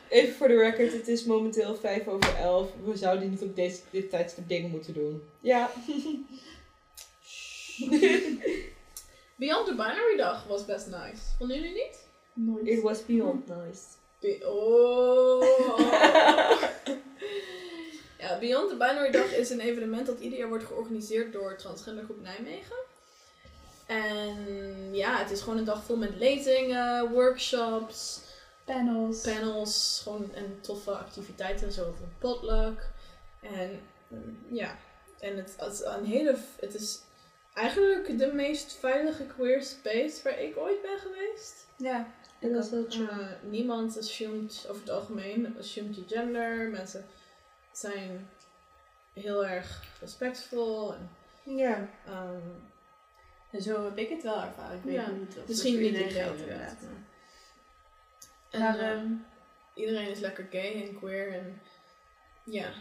[0.08, 2.68] Even voor de record, het is momenteel 5 over 11.
[2.84, 5.22] We zouden niet op deze, dit tijdstip dingen moeten doen.
[5.40, 5.70] Ja.
[9.36, 11.22] Beyond the Binary Dag was best nice.
[11.38, 12.05] Vonden jullie niet?
[12.64, 13.82] It was beyond nice.
[14.20, 15.42] Be- oh.
[18.18, 22.20] ja, Beyond the Binary Dag is een evenement dat ieder jaar wordt georganiseerd door Transgendergroep
[22.22, 22.76] Nijmegen.
[23.86, 24.36] En
[24.94, 28.20] ja, het is gewoon een dag vol met lezingen, workshops,
[28.64, 29.20] Panels.
[29.20, 32.90] panels, gewoon en toffe activiteiten, zoals een potluck.
[33.40, 34.78] En mm, ja,
[35.18, 37.00] en het, het, is een hele, het is
[37.54, 41.66] eigenlijk de meest veilige queer space waar ik ooit ben geweest.
[41.76, 42.14] Ja.
[42.38, 46.68] En dat wel Uh, niemand assumed, over het algemeen, assumed je gender.
[46.68, 47.06] Mensen
[47.72, 48.28] zijn
[49.12, 50.94] heel erg respectvol.
[50.94, 51.10] En,
[51.42, 51.88] Ja.
[52.06, 52.40] ehm,
[53.50, 54.76] En zo heb ik het wel ervaren.
[54.76, 56.76] Ik weet Ja, niet of misschien dat niet iedereen inderdaad.
[58.50, 59.06] En, Maar eh, ehm,
[59.74, 61.60] iedereen is lekker gay en queer en
[62.44, 62.72] ja.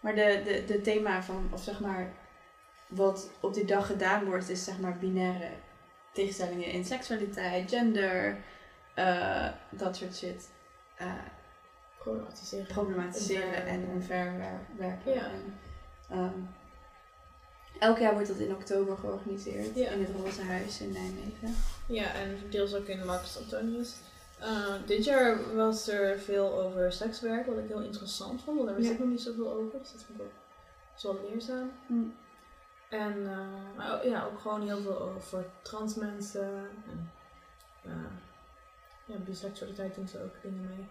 [0.00, 2.12] Maar de, de, de thema van, of zeg maar,
[2.88, 5.50] wat op die dag gedaan wordt, is zeg maar binaire
[6.12, 8.36] tegenstellingen in seksualiteit, gender,
[8.94, 10.48] eh, dat soort shit.
[10.96, 11.12] eh,
[11.98, 12.66] Problematiseren.
[12.66, 14.98] problematiseren en omverwerpen.
[15.14, 15.24] Ja.
[15.30, 15.58] En,
[16.10, 16.38] ehm,
[17.78, 19.90] elk jaar wordt dat in oktober georganiseerd Ja.
[19.90, 21.54] in het Roze Huis in Nijmegen.
[21.86, 23.94] Ja, en deels ook in Marcus Antonius.
[24.38, 28.76] Eh, dit jaar was er veel over sekswerk, wat ik heel interessant vond, want daar
[28.76, 28.94] wist Ja.
[28.94, 29.78] ik nog niet zoveel over.
[29.78, 30.32] Dus dat vond ik ook
[31.02, 31.70] wel leerzaam.
[31.86, 31.94] Hm.
[32.92, 33.26] En
[33.78, 36.68] eh, ja, ook gewoon heel veel over trans mensen.
[36.90, 37.10] En
[37.84, 37.92] eh,
[39.04, 40.86] ja, biseksualiteit doen ze ook dingen mee.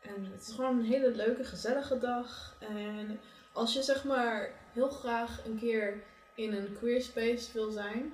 [0.00, 2.54] En het is gewoon een hele leuke, gezellige dag.
[2.58, 3.20] En
[3.52, 6.02] als je zeg maar heel graag een keer
[6.34, 8.12] in een queer space wil zijn,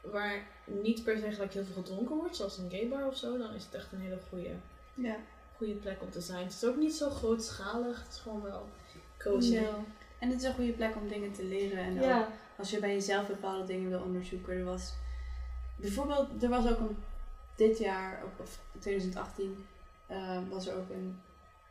[0.00, 3.38] waar niet per se gelijk heel veel gedronken wordt, zoals een gay bar of zo,
[3.38, 4.54] dan is het echt een hele goede,
[4.94, 5.16] Ja.
[5.56, 6.44] goede plek om te zijn.
[6.44, 8.68] Het is ook niet zo grootschalig, het is gewoon wel
[9.18, 9.58] cozy.
[10.20, 11.78] En het is een goede plek om dingen te leren.
[11.78, 12.26] En ook
[12.56, 14.56] als je bij jezelf bepaalde dingen wil onderzoeken.
[14.58, 14.94] Er was
[15.76, 16.96] bijvoorbeeld, er was ook een,
[17.56, 19.66] dit jaar, of- of 2018,
[20.06, 21.20] eh, was er ook een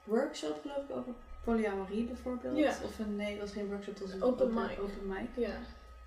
[0.04, 1.14] workshop geloof ik over
[1.44, 2.58] polyamorie bijvoorbeeld.
[2.58, 2.74] Ja.
[2.84, 4.80] Of een, nee, het was geen workshop, het was een Open mic.
[4.80, 5.30] Open mic.
[5.48, 5.56] Ja.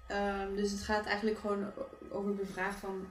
[0.06, 1.66] Ehm, dus het gaat eigenlijk gewoon
[2.10, 3.06] over de vraag van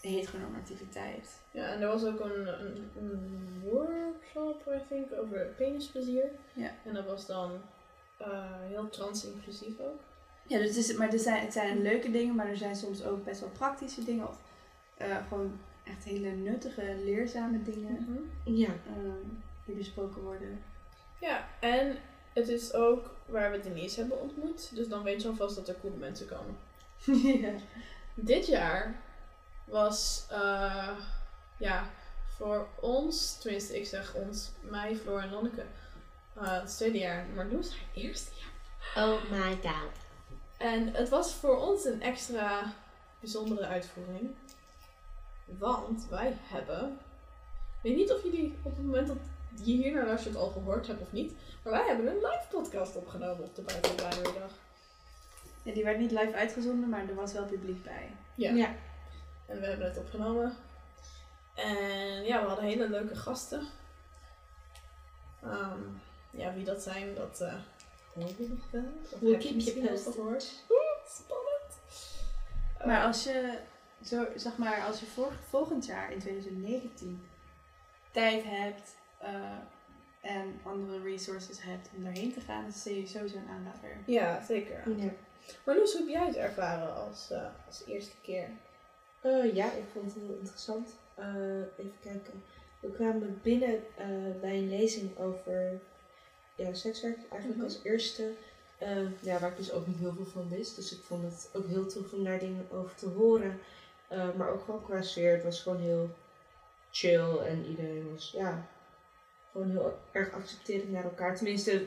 [0.00, 1.28] heteronormativiteit.
[1.50, 6.30] Ja, en er was ook een, een, een workshop, I think, over penisplezier.
[6.52, 6.70] Ja.
[6.84, 7.50] En dat was dan
[8.68, 10.00] heel trans-inclusief ook.
[10.46, 13.04] Ja, dus het, is, maar er zijn, het zijn leuke dingen, maar er zijn soms
[13.04, 14.28] ook best wel praktische dingen.
[14.28, 14.38] Of
[14.96, 18.68] eh, gewoon echt hele nuttige, leerzame dingen Ja.
[18.68, 19.28] ehm,
[19.66, 20.62] die besproken worden.
[21.20, 21.96] Ja, en
[22.32, 24.74] het is ook waar we Denise hebben ontmoet.
[24.74, 26.56] Dus dan weet je alvast dat er coole mensen komen.
[27.42, 27.52] ja.
[28.14, 29.00] Dit jaar
[29.64, 30.98] was, eh,
[31.58, 31.90] ja,
[32.36, 35.64] voor ons, tenminste ik zeg ons, mij, Floor en Lonneke,
[36.36, 37.26] eh, het tweede jaar.
[37.34, 39.04] Maar Loes haar eerste jaar.
[39.04, 39.92] Oh my god.
[40.56, 42.72] En het was voor ons een extra
[43.20, 44.34] bijzondere uitvoering.
[45.44, 46.98] Want wij hebben.
[47.82, 49.16] Ik weet niet of jullie op het moment dat
[49.64, 51.32] je hier naar luistert al gehoord hebt of niet.
[51.62, 54.50] Maar wij hebben een live podcast opgenomen op de Buitenbijwerdag.
[55.62, 58.10] Ja, die werd niet live uitgezonden, maar er was wel publiek bij.
[58.34, 58.50] Ja.
[58.50, 58.74] Ja.
[59.46, 60.56] En we hebben het opgenomen.
[61.54, 63.66] En ja, we hadden hele leuke gasten.
[65.42, 65.80] Ehm,
[66.36, 67.54] ja, wie dat zijn, dat eh
[68.14, 68.82] hoor je nog wel.
[69.12, 70.42] Of We'll heb je misschien al gehoord.
[71.08, 71.72] Spannend.
[72.84, 73.58] Maar Eh, als je,
[74.04, 77.26] zo, zeg maar, als je voor, volgend jaar in 2019
[78.10, 79.30] tijd hebt eh,
[80.20, 83.96] en andere resources hebt om daarheen te gaan, dan is het sowieso een aanrader.
[84.06, 84.96] Ja, zeker.
[84.96, 85.10] Ja.
[85.64, 88.48] Maar Loes, hoe heb jij het ervaren als, eh, als eerste keer?
[89.20, 90.90] Eh, ja, ik vond het heel interessant.
[91.14, 92.42] Eh, even kijken.
[92.80, 94.06] We kwamen binnen eh,
[94.40, 95.80] bij een lezing over
[96.56, 97.64] ja, sekswerk, eigenlijk Mhm.
[97.64, 98.32] als eerste.
[98.78, 100.76] Eh, ja, waar ik dus ook niet heel veel van wist.
[100.76, 103.58] Dus ik vond het ook heel tof om daar dingen over te horen.
[104.08, 105.32] Eh, maar ook gewoon qua sfeer.
[105.32, 106.10] Het was gewoon heel
[106.90, 108.66] chill en iedereen was ja,
[109.52, 111.34] gewoon heel erg accepterend naar elkaar.
[111.36, 111.86] Tenminste,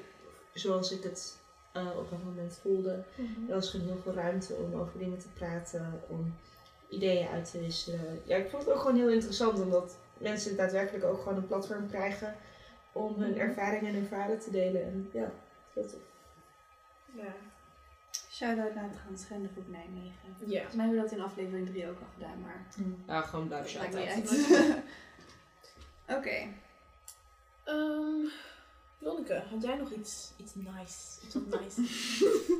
[0.53, 1.37] zoals ik het
[1.71, 3.03] eh, op dat moment voelde.
[3.47, 6.35] Er was gewoon heel veel ruimte om over dingen te praten, om
[6.89, 8.21] ideeën uit te wisselen.
[8.25, 11.87] Ja, ik vond het ook gewoon heel interessant, omdat mensen daadwerkelijk ook gewoon een platform
[11.87, 12.35] krijgen
[12.91, 13.39] om hun Mhm.
[13.39, 14.83] ervaringen en hun verhalen te delen.
[14.83, 15.31] En ja,
[15.73, 15.99] heel tof.
[17.15, 17.33] Ja.
[18.31, 20.29] Shout-out naar het Transgendergroep Nijmegen.
[20.37, 20.45] Ja.
[20.45, 22.65] Volgens mij hebben we dat in aflevering 3 ook al gedaan, maar
[23.07, 24.29] Ja, gewoon niet shout-out.
[26.17, 26.47] Oké.
[27.63, 28.25] Ehm,
[28.99, 31.25] Lonneke, had jij nog iets, iets nice?
[31.25, 31.81] Iets wat nice?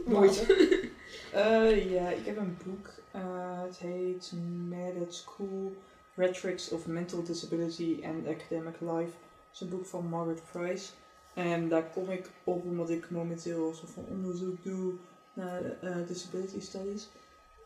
[0.06, 0.46] Nooit.
[1.34, 2.90] Eh, ja, ik heb een boek.
[3.12, 4.32] Eh, het heet
[4.70, 5.76] Mad at School:
[6.16, 9.12] Rhetorics of Mental Disability and Academic Life.
[9.60, 10.92] Een boek van Margaret Price.
[11.34, 14.94] En daar kom ik op omdat ik momenteel soort van onderzoek doe
[15.34, 17.10] naar eh, disability studies.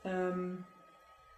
[0.02, 0.50] Ehm,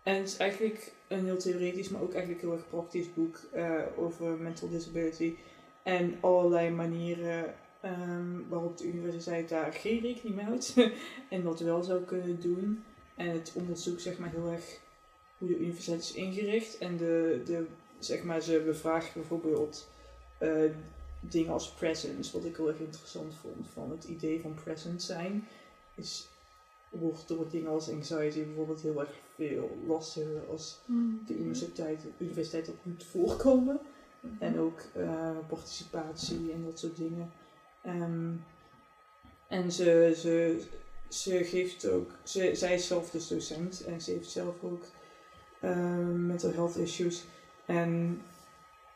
[0.03, 3.81] en het is eigenlijk een heel theoretisch, maar ook eigenlijk heel erg praktisch boek eh,
[3.97, 5.35] over mental disability.
[5.83, 10.73] En allerlei manieren ehm, waarop de universiteit daar geen rekening mee houdt.
[11.29, 12.83] en dat wel zou kunnen doen.
[13.15, 14.79] En het onderzoekt zeg maar heel erg
[15.37, 16.77] hoe de universiteit is ingericht.
[16.77, 17.65] En de, de,
[17.99, 19.87] zeg maar, ze bevraagt bijvoorbeeld
[20.37, 20.71] eh,
[21.19, 23.67] dingen als presence, wat ik heel erg interessant vond.
[23.73, 25.47] Van het idee van present zijn
[25.95, 26.27] is,
[26.89, 30.79] wordt door dingen als anxiety bijvoorbeeld heel erg veel lastiger als
[31.25, 33.79] de universiteit, universiteit dat moet voorkomen.
[34.39, 37.31] En ook eh, participatie en dat soort dingen.
[37.81, 38.31] Ehm,
[39.47, 40.61] en ze, ze,
[41.09, 44.83] ze geeft ook, ze, zij is zelf dus docent en ze heeft zelf ook
[45.59, 47.23] ehm, mental health issues.
[47.65, 48.21] En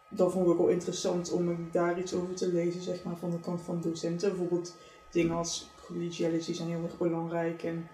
[0.09, 3.31] dat vond ik ook wel interessant om daar iets over te lezen, zeg maar, van
[3.31, 4.29] de kant van docenten.
[4.29, 4.75] Bijvoorbeeld
[5.09, 7.63] dingen als collegiality zijn heel erg belangrijk.
[7.63, 7.87] En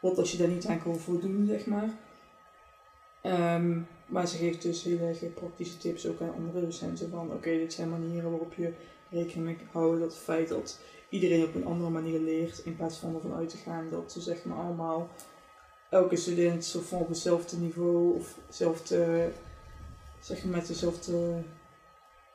[0.00, 1.90] wat als je daar niet aan kan voldoen, zeg maar.
[3.22, 7.50] Ehm, maar ze geeft dus heel erg praktische tips ook aan andere docenten van oké,
[7.50, 8.72] dit zijn manieren waarop je
[9.10, 12.96] rekening mee houdt dat het feit dat iedereen op een andere manier leert in plaats
[12.96, 15.08] van ervan uit te gaan dat ze zeg maar allemaal
[15.90, 19.30] elke student zo van op hetzelfde niveau of hetzelfde,
[20.22, 21.42] zeg maar met dezelfde,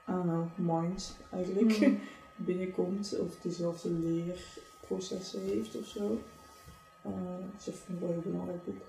[0.09, 1.99] I don't know, mind eigenlijk Mm.
[2.35, 6.21] binnenkomt of dezelfde leerprocessen heeft of zo.
[7.05, 7.11] Uh,
[7.55, 8.81] dus dat vind ik wel een heel belangrijk boek.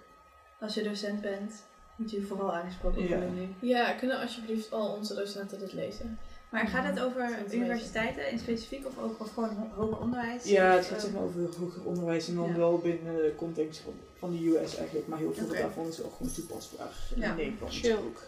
[0.60, 1.52] Als je docent bent,
[1.96, 3.08] moet je vooral aangesproken Ja.
[3.08, 3.68] worden nu.
[3.68, 6.18] Ja, kunnen alsjeblieft al onze docenten dit lezen?
[6.50, 10.44] Maar gaat het over universiteiten in specifiek of ook of gewoon ho- hoger onderwijs?
[10.44, 12.56] Ja, het gaat eh, zeg maar over hoger onderwijs en dan Ja.
[12.56, 15.06] wel binnen de context van, van de US eigenlijk.
[15.08, 17.30] Maar heel veel daarvan is wel gewoon toepasbaar Ja.
[17.30, 17.96] in Nederland Chill.
[17.96, 18.22] ook.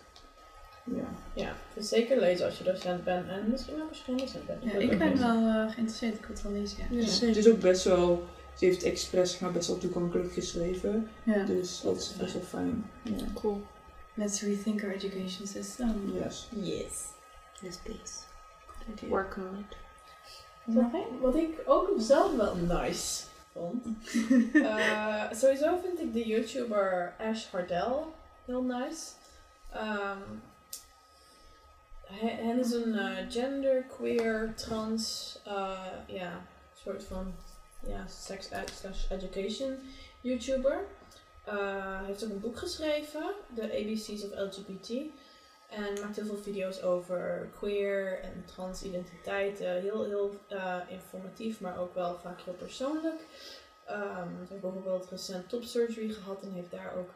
[0.96, 1.04] Ja.
[1.34, 4.46] Ja, dus zeker lezen als je docent bent en misschien ook als je geen docent
[4.46, 4.62] bent.
[4.62, 6.78] Ja, ik ben wel eh, geïnteresseerd, ik wil het wel lezen.
[6.78, 6.86] Ja.
[6.90, 7.26] Ja.
[7.26, 8.24] Het is ook best wel,
[8.56, 11.08] ze heeft expres maar, best wel toegankelijk geschreven.
[11.22, 11.44] Ja.
[11.44, 12.90] Dus dat is best wel fijn.
[13.02, 13.24] Ja.
[13.34, 13.62] Cool.
[14.14, 16.12] Let's rethink our education system.
[16.22, 16.48] Yes.
[16.50, 17.04] Yes.
[17.60, 18.12] Yes, please.
[18.66, 19.08] Good idea.
[19.08, 19.76] Work on it.
[21.20, 23.22] Wat ik ook zelf wel nice
[23.52, 23.86] vond.
[24.52, 27.96] Eh, sowieso vind ik de YouTuber Ash Hardell
[28.44, 29.06] heel nice.
[29.72, 30.18] Ehm
[32.10, 36.42] hij, is een eh, gender, queer, trans, eh, ja,
[36.82, 37.34] soort van
[37.86, 39.78] ja, sex ed slash education
[40.20, 40.84] YouTuber.
[41.44, 43.22] Hij heeft ook een boek geschreven,
[43.54, 44.90] The ABCs of LGBT.
[45.68, 49.80] En maakt heel veel video's over queer en trans identiteiten.
[49.80, 50.34] Heel, heel
[50.88, 53.20] informatief, maar ook wel vaak heel persoonlijk.
[53.86, 57.10] Ehm hij heeft bijvoorbeeld recent top surgery gehad en heeft daar ook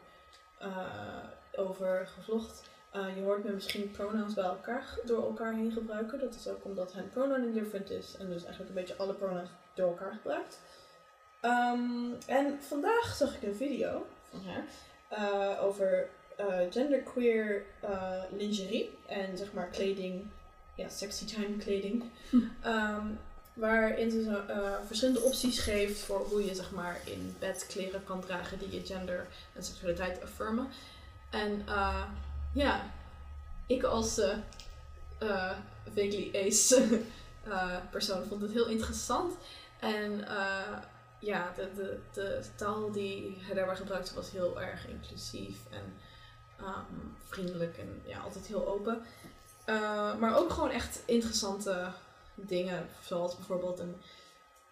[1.55, 2.63] over gevlogd.
[2.95, 6.19] Eh, je hoort me misschien pronouns bij elkaar, door elkaar heen gebruiken.
[6.19, 9.49] Dat is ook omdat hij pronoun indifferent is en dus eigenlijk een beetje alle pronouns
[9.73, 10.59] door elkaar gebruikt.
[11.41, 14.63] Ehm, en vandaag zag ik een video van haar
[15.07, 17.65] eh, over eh, genderqueer
[18.37, 20.25] lingerie en zeg maar kleding,
[20.75, 22.03] ja, sexy time kleding.
[22.61, 23.07] Ehm,
[23.53, 24.41] waarin ze
[24.85, 28.85] verschillende opties geeft voor hoe je zeg maar in bed kleren kan dragen die je
[28.85, 30.67] gender en seksualiteit affirmen.
[31.29, 32.03] En eh,
[32.55, 32.91] ja,
[33.67, 35.51] ik als eh,
[35.93, 36.75] vaguely ace
[37.43, 39.33] eh, persoon vond het heel interessant.
[39.79, 40.25] En
[41.19, 45.93] ja, de, de, de taal die hij daarbij gebruikte was heel erg inclusief en
[46.57, 49.01] ehm, vriendelijk en ja, altijd heel open.
[50.19, 51.91] Maar ook gewoon echt interessante
[52.35, 54.01] dingen, zoals bijvoorbeeld een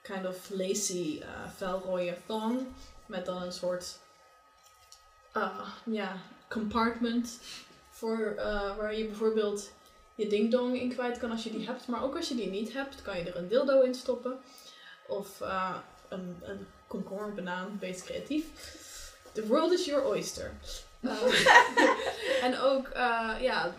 [0.01, 1.23] kind of lacy
[1.61, 2.67] uh, thong
[3.05, 3.99] met dan een soort
[5.85, 7.39] ja, compartment
[8.03, 9.71] voor, eh, waar je bijvoorbeeld
[10.15, 11.87] je dingdong in kwijt kan als je die hebt.
[11.87, 14.39] Maar ook als je die niet hebt, kan je er een dildo in stoppen.
[15.07, 15.75] Of eh,
[16.09, 18.45] een, een komkommer, banaan, beest creatief.
[19.31, 20.53] The world is your oyster.
[20.99, 22.89] Eh, en ook,
[23.41, 23.73] ja,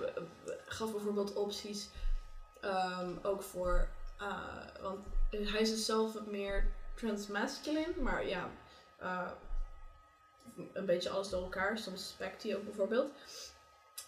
[0.66, 1.88] gaf bijvoorbeeld opties
[2.60, 3.88] ehm, ook voor,
[4.80, 8.50] want hij is dus zelf wat meer transmasculine, maar ja,
[10.72, 11.78] een beetje alles door elkaar.
[11.78, 13.10] Soms spekt hij ook bijvoorbeeld.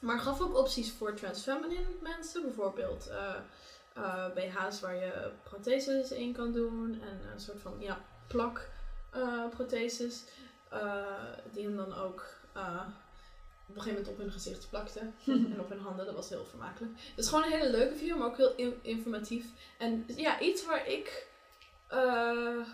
[0.07, 3.35] Maar gaf ook opties voor transfeminine mensen, bijvoorbeeld eh,
[3.93, 8.69] eh, BH's waar je protheses in kan doen en een soort van ja, plak
[9.11, 10.25] eh, protheses,
[11.53, 12.25] die hem dan ook
[13.69, 16.07] op een gegeven moment op hun gezicht plakte en op hun handen.
[16.07, 16.93] Dat was heel vermakelijk.
[17.17, 19.47] Dus gewoon een hele leuke video, maar ook heel in- informatief.
[19.79, 21.27] En ja, iets waar ik,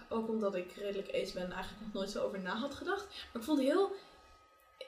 [0.09, 3.06] ook omdat ik redelijk ace ben, eigenlijk nog nooit zo over na had gedacht.
[3.06, 3.92] Maar ik vond het heel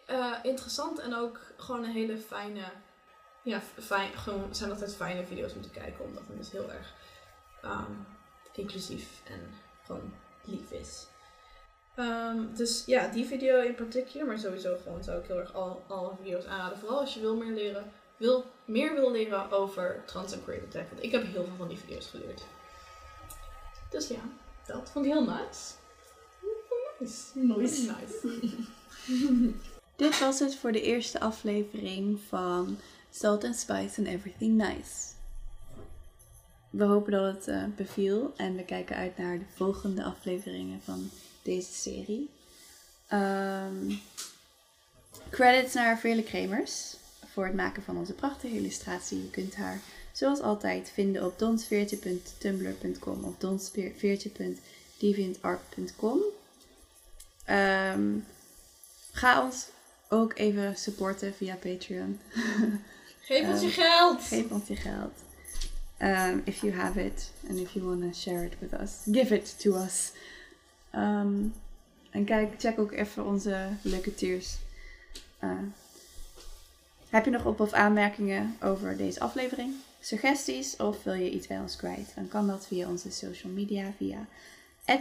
[0.07, 2.63] eh, interessant en ook gewoon een hele fijne,
[3.43, 6.93] ja, fijn, gewoon zijn altijd fijne video's om te kijken, omdat het dus heel erg
[7.63, 7.93] ehm,
[8.53, 9.55] inclusief en
[9.85, 10.13] gewoon
[10.45, 11.07] lief is.
[11.95, 15.85] Ehm, dus ja, die video in particular, maar sowieso gewoon zou ik heel erg al,
[15.87, 16.79] alle video's aanraden.
[16.79, 20.89] Vooral als je wil meer leren, wil, meer wil leren over trans en queer tech.
[20.89, 22.43] Want ik heb heel veel van die video's geleerd.
[23.91, 24.21] Dus ja,
[24.67, 25.73] dat vond ik heel nice.
[26.99, 27.39] Nice.
[27.39, 27.93] Nice.
[27.93, 29.63] nice.
[29.97, 32.79] Dit was het voor de eerste aflevering van
[33.11, 35.13] Salt and Spice and Everything Nice.
[36.71, 41.11] We hopen dat het eh, beviel en we kijken uit naar de volgende afleveringen van
[41.43, 42.31] deze serie.
[43.07, 43.95] Ehm,
[45.31, 46.97] credits naar Veerle Kremers
[47.33, 49.23] voor het maken van onze prachtige illustratie.
[49.23, 49.81] Je kunt haar
[50.13, 56.19] zoals altijd vinden op donsveertje.tumblr.com of donsveertje.deviantart.com.
[57.45, 58.19] Ehm,
[59.13, 59.67] ga ons
[60.15, 62.21] ook even supporten via Patreon.
[63.21, 64.23] Geef ons je Eh, geld!
[64.23, 65.13] Geef ons je geld.
[66.03, 69.35] Um, if you have it and if you want to share it with us, give
[69.35, 70.13] it to us.
[70.95, 71.55] Um,
[72.11, 74.57] en kijk, check ook even onze leuke tiers.
[75.45, 75.51] Uh,
[77.09, 79.75] heb je nog op- of aanmerkingen over deze aflevering?
[80.01, 82.13] Suggesties of wil je iets bij ons kwijt?
[82.15, 84.27] Dan kan dat via onze social media, via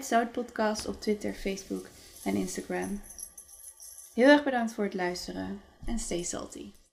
[0.01, 1.87] @zoutpodcast op Twitter, Facebook
[2.23, 3.01] en Instagram.
[4.13, 6.71] Heel erg bedankt voor het luisteren en stay salty.